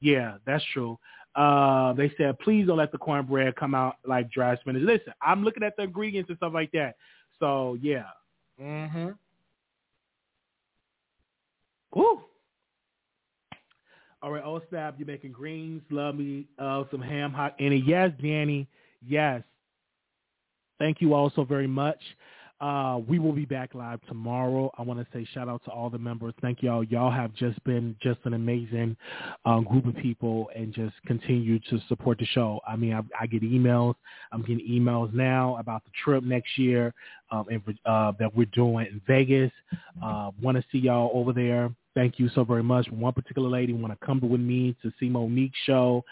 Yeah, 0.00 0.36
that's 0.46 0.64
true. 0.72 0.98
Uh, 1.34 1.92
they 1.92 2.12
said, 2.16 2.38
please 2.40 2.66
don't 2.66 2.78
let 2.78 2.90
the 2.90 2.98
cornbread 2.98 3.54
come 3.56 3.74
out 3.74 3.96
like 4.06 4.30
dry 4.30 4.56
spinach. 4.56 4.82
Listen, 4.82 5.12
I'm 5.22 5.44
looking 5.44 5.62
at 5.62 5.76
the 5.76 5.84
ingredients 5.84 6.28
and 6.30 6.36
stuff 6.36 6.52
like 6.52 6.72
that. 6.72 6.96
So 7.38 7.76
yeah. 7.80 8.06
Mm-hmm. 8.60 9.10
Woo. 11.94 12.22
All 14.20 14.32
right, 14.32 14.42
oh 14.44 14.60
snap, 14.68 14.96
you're 14.98 15.06
making 15.06 15.30
greens. 15.30 15.80
Love 15.90 16.16
me. 16.16 16.46
Uh, 16.58 16.82
some 16.90 17.00
ham 17.00 17.32
hot 17.32 17.54
any. 17.60 17.76
Yes, 17.86 18.10
Danny. 18.20 18.66
Yes. 19.06 19.42
Thank 20.80 21.00
you 21.00 21.14
all 21.14 21.30
so 21.34 21.44
very 21.44 21.68
much. 21.68 22.00
Uh, 22.60 22.98
we 23.06 23.20
will 23.20 23.32
be 23.32 23.44
back 23.44 23.72
live 23.74 24.00
tomorrow. 24.08 24.70
I 24.76 24.82
want 24.82 24.98
to 24.98 25.06
say 25.12 25.26
shout 25.32 25.48
out 25.48 25.64
to 25.66 25.70
all 25.70 25.90
the 25.90 25.98
members. 25.98 26.34
Thank 26.42 26.60
y'all. 26.60 26.82
Y'all 26.82 27.10
have 27.10 27.32
just 27.34 27.62
been 27.62 27.94
just 28.02 28.18
an 28.24 28.34
amazing 28.34 28.96
um, 29.44 29.62
group 29.62 29.86
of 29.86 29.94
people 29.96 30.50
and 30.56 30.74
just 30.74 30.94
continue 31.06 31.60
to 31.70 31.80
support 31.88 32.18
the 32.18 32.26
show. 32.26 32.60
I 32.66 32.74
mean, 32.74 32.94
I, 32.94 33.02
I 33.18 33.26
get 33.26 33.42
emails. 33.42 33.94
I'm 34.32 34.42
getting 34.42 34.66
emails 34.68 35.14
now 35.14 35.56
about 35.58 35.84
the 35.84 35.90
trip 36.02 36.24
next 36.24 36.58
year 36.58 36.92
um, 37.30 37.46
in, 37.48 37.62
uh, 37.86 38.12
that 38.18 38.34
we're 38.34 38.46
doing 38.46 38.86
in 38.86 39.00
Vegas. 39.06 39.52
Uh, 40.02 40.32
want 40.42 40.56
to 40.56 40.64
see 40.72 40.78
y'all 40.78 41.12
over 41.14 41.32
there. 41.32 41.70
Thank 41.94 42.18
you 42.18 42.28
so 42.34 42.44
very 42.44 42.62
much. 42.62 42.88
One 42.90 43.12
particular 43.12 43.48
lady 43.48 43.72
want 43.72 43.98
to 43.98 44.06
come 44.06 44.20
with 44.20 44.40
me 44.40 44.76
to 44.82 44.92
see 44.98 45.08
Mo'Nique's 45.08 45.56
show. 45.64 46.04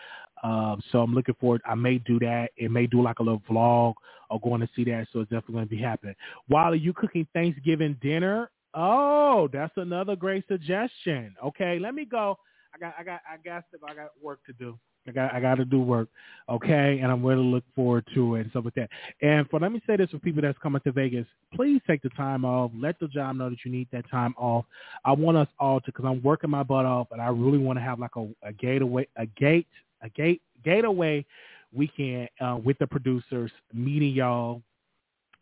Uh, 0.47 0.76
so 0.90 1.01
I'm 1.01 1.14
looking 1.14 1.34
forward. 1.40 1.62
I 1.66 1.74
may 1.74 1.99
do 1.99 2.18
that. 2.20 2.51
It 2.57 2.70
may 2.70 2.86
do 2.86 3.03
like 3.03 3.18
a 3.18 3.22
little 3.22 3.42
vlog 3.51 3.94
or 4.30 4.40
going 4.40 4.61
to 4.61 4.68
see 4.76 4.84
that. 4.84 5.09
So 5.12 5.20
it's 5.20 5.30
definitely 5.30 5.55
going 5.55 5.68
to 5.68 5.76
be 5.76 5.82
happening. 5.82 6.14
While 6.47 6.74
you 6.74 6.92
cooking 6.92 7.26
Thanksgiving 7.32 7.97
dinner? 8.01 8.51
Oh, 8.74 9.49
that's 9.53 9.72
another 9.76 10.14
great 10.14 10.44
suggestion. 10.47 11.34
Okay, 11.42 11.78
let 11.78 11.94
me 11.94 12.05
go. 12.05 12.38
I 12.74 12.78
got, 12.78 12.94
I 12.99 13.03
got, 13.03 13.20
I 13.32 13.36
got, 13.42 13.64
I 13.88 13.94
got 13.94 14.11
work 14.22 14.40
to 14.47 14.53
do. 14.53 14.78
I 15.09 15.12
got, 15.12 15.34
I 15.34 15.40
got 15.40 15.55
to 15.55 15.64
do 15.64 15.80
work. 15.80 16.09
Okay, 16.49 16.99
and 17.01 17.11
I'm 17.11 17.24
really 17.24 17.42
look 17.42 17.64
forward 17.74 18.05
to 18.14 18.34
it 18.34 18.40
and 18.42 18.51
stuff 18.51 18.66
like 18.66 18.74
that. 18.74 18.90
And 19.22 19.49
for 19.49 19.61
let 19.61 19.72
me 19.72 19.80
say 19.86 19.97
this 19.97 20.11
for 20.11 20.18
people 20.18 20.42
that's 20.42 20.59
coming 20.59 20.82
to 20.82 20.92
Vegas, 20.92 21.26
please 21.55 21.80
take 21.86 22.03
the 22.03 22.11
time 22.11 22.44
off. 22.44 22.70
Let 22.76 22.99
the 23.01 23.09
job 23.09 23.36
know 23.36 23.49
that 23.51 23.64
you 23.64 23.70
need 23.70 23.88
that 23.92 24.11
time 24.11 24.34
off. 24.36 24.64
I 25.05 25.12
want 25.12 25.38
us 25.38 25.49
all 25.59 25.80
to, 25.80 25.86
because 25.86 26.05
I'm 26.05 26.22
working 26.22 26.51
my 26.51 26.62
butt 26.62 26.84
off, 26.84 27.09
and 27.12 27.20
I 27.20 27.28
really 27.28 27.59
want 27.59 27.78
to 27.78 27.82
have 27.82 27.99
like 27.99 28.16
a, 28.16 28.28
a 28.42 28.53
gateway, 28.53 29.07
a 29.16 29.26
gate, 29.26 29.68
a 30.03 30.09
gate, 30.11 30.42
gateway 30.64 31.24
weekend 31.72 32.28
uh, 32.40 32.59
with 32.62 32.78
the 32.78 32.86
producers, 32.86 33.51
meeting 33.72 34.12
y'all, 34.12 34.62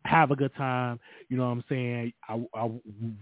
have 0.05 0.31
a 0.31 0.35
good 0.35 0.53
time. 0.55 0.99
You 1.29 1.37
know 1.37 1.45
what 1.45 1.51
I'm 1.51 1.63
saying? 1.69 2.13
I, 2.27 2.45
I, 2.53 2.71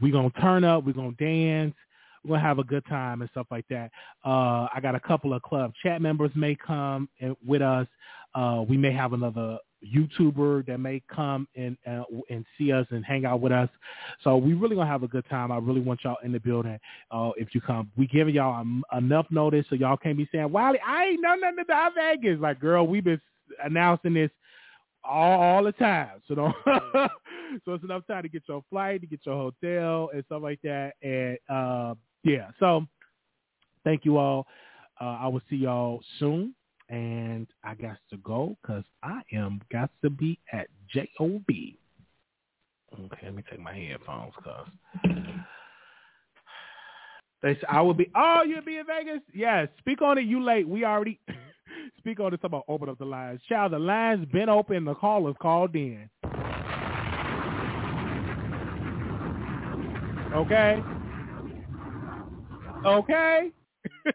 we 0.02 0.12
gonna 0.12 0.30
turn 0.42 0.64
up. 0.64 0.86
We're 0.86 0.94
gonna 0.94 1.12
dance. 1.14 1.76
We're 2.24 2.36
gonna 2.36 2.48
have 2.48 2.60
a 2.60 2.64
good 2.64 2.86
time 2.88 3.22
and 3.22 3.30
stuff 3.32 3.48
like 3.52 3.66
that. 3.70 3.92
Uh, 4.26 4.68
I 4.74 4.80
got 4.82 4.96
a 4.96 5.00
couple 5.00 5.34
of 5.34 5.42
club 5.42 5.74
chat 5.82 6.02
members 6.02 6.32
may 6.36 6.56
come 6.56 7.10
and, 7.20 7.36
with 7.46 7.62
us. 7.62 7.88
Uh, 8.36 8.64
we 8.68 8.78
may 8.78 8.92
have 8.92 9.14
another 9.14 9.58
YouTuber 9.84 10.66
that 10.68 10.80
may 10.80 11.02
come 11.14 11.48
and 11.56 11.78
uh, 11.88 12.04
and 12.30 12.46
see 12.58 12.72
us 12.72 12.86
and 12.92 13.04
hang 13.06 13.26
out 13.26 13.42
with 13.42 13.52
us. 13.52 13.70
So 14.24 14.38
we 14.38 14.54
really 14.54 14.76
gonna 14.76 14.90
have 14.90 15.04
a 15.04 15.08
good 15.08 15.28
time. 15.30 15.52
I 15.52 15.58
really 15.58 15.82
want 15.82 16.02
y'all 16.04 16.18
in 16.24 16.32
the 16.32 16.40
building. 16.40 16.80
Uh, 17.12 17.32
if 17.38 17.54
you 17.54 17.62
come, 17.62 17.92
we 17.98 18.08
giving 18.08 18.36
y'all 18.36 18.60
um, 18.60 18.84
enough 18.96 19.28
notice 19.30 19.66
so 19.70 19.76
y'all 19.76 19.98
can't 19.98 20.18
be 20.18 20.28
saying, 20.32 20.52
"Wiley, 20.52 20.80
I 20.86 21.06
ain't 21.06 21.22
know 21.22 21.36
nothing 21.36 21.60
about 21.60 21.94
Vegas." 21.96 22.40
Like, 22.40 22.60
girl, 22.60 22.88
we've 22.88 23.04
been 23.04 23.22
announcing 23.64 24.14
this 24.14 24.32
all, 25.04 25.42
all 25.42 25.64
the 25.64 25.72
time. 25.74 26.22
So 26.28 26.36
don't. 26.36 26.56
so 27.66 27.74
it's 27.74 27.84
enough 27.84 28.08
time 28.08 28.24
to 28.24 28.30
get 28.30 28.44
your 28.48 28.64
flight, 28.70 29.02
to 29.02 29.08
get 29.08 29.20
your 29.26 29.36
hotel, 29.36 30.10
and 30.14 30.24
stuff 30.26 30.42
like 30.42 30.60
that. 30.64 30.94
And 31.02 31.38
uh, 31.50 31.96
yeah, 32.24 32.52
so 32.60 32.86
thank 33.84 34.06
you 34.06 34.18
all. 34.18 34.48
Uh, 35.02 35.18
I 35.22 35.28
will 35.28 35.42
see 35.50 35.58
y'all 35.58 36.02
soon 36.20 36.54
and 36.90 37.48
I 37.64 37.76
got 37.76 37.98
to 38.10 38.18
go 38.18 38.58
because 38.62 38.84
I 39.02 39.22
am 39.32 39.62
got 39.72 39.90
to 40.04 40.10
be 40.10 40.40
at 40.52 40.68
JOB. 40.94 41.48
Okay, 41.50 43.18
let 43.24 43.36
me 43.36 43.44
take 43.50 43.60
my 43.60 43.74
headphones 43.74 44.34
because 44.38 44.68
they 47.42 47.56
said 47.56 47.66
I 47.70 47.82
will 47.82 47.94
be. 47.94 48.10
Oh, 48.16 48.44
you'll 48.48 48.64
be 48.64 48.78
in 48.78 48.86
Vegas? 48.86 49.22
Yes. 49.34 49.68
Speak 49.80 50.02
on 50.02 50.18
it. 50.18 50.26
You 50.26 50.44
late? 50.44 50.68
We 50.68 50.86
already 50.86 51.20
speak 51.98 52.20
on 52.20 52.34
it. 52.34 52.40
About 52.44 52.64
open 52.68 52.90
up 52.90 53.00
the 53.00 53.06
lines. 53.06 53.42
Child, 53.50 53.74
the 53.74 53.80
lines 53.80 54.26
been 54.32 54.50
open. 54.50 54.86
The 54.86 54.94
callers 54.96 55.36
called 55.42 55.76
in. 55.76 56.10
Okay. 60.34 60.82
Okay. 62.86 63.52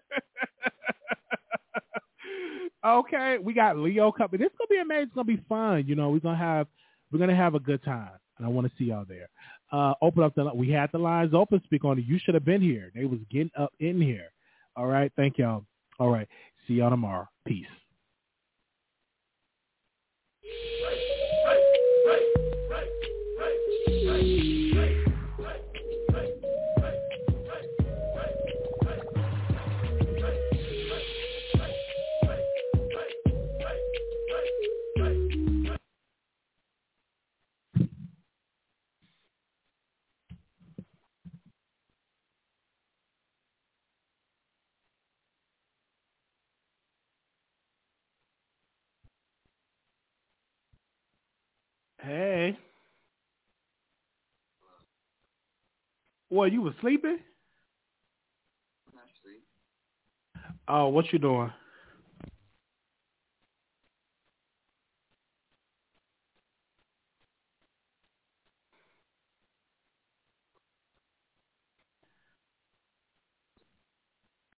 Okay, 2.89 3.37
we 3.43 3.53
got 3.53 3.77
Leo 3.77 4.11
coming. 4.11 4.41
This 4.41 4.47
is 4.47 4.57
gonna 4.59 4.69
be 4.69 4.79
amazing. 4.79 5.03
It's 5.05 5.15
gonna 5.15 5.25
be 5.25 5.43
fun. 5.49 5.85
You 5.87 5.95
know, 5.95 6.09
we're 6.09 6.21
gonna 6.21 6.39
have 6.39 6.67
we're 7.13 7.19
gonna 7.19 7.37
have 7.37 7.55
a 7.55 7.61
good 7.61 7.83
time, 7.85 8.13
and 8.39 8.47
I 8.47 8.49
want 8.49 8.67
to 8.67 8.73
see 8.79 8.85
y'all 8.85 9.05
there. 9.07 9.29
Uh, 9.71 9.93
open 10.01 10.23
up 10.23 10.35
the 10.35 10.45
we 10.55 10.71
had 10.71 10.91
the 10.93 10.99
lines 10.99 11.35
open. 11.35 11.61
Speak 11.65 11.85
on 11.85 11.99
it. 11.99 12.07
You 12.07 12.19
should 12.19 12.35
have 12.35 12.47
been 12.47 12.63
here. 12.63 12.91
They 12.95 13.05
was 13.05 13.21
getting 13.31 13.51
up 13.59 13.73
in 13.81 14.01
here. 14.01 14.29
All 14.77 14.87
right, 14.87 15.13
thank 15.17 15.37
y'all. 15.37 15.65
All 15.99 16.11
right, 16.11 16.29
see 16.67 16.75
y'all 16.75 16.91
tomorrow. 16.91 17.29
Peace. 17.47 17.67
Hey. 52.09 52.57
What, 56.31 56.53
you 56.53 56.63
was 56.63 56.73
sleeping? 56.81 57.19
Oh, 60.67 60.89
what 60.89 61.13
you 61.13 61.19
doing? 61.19 61.53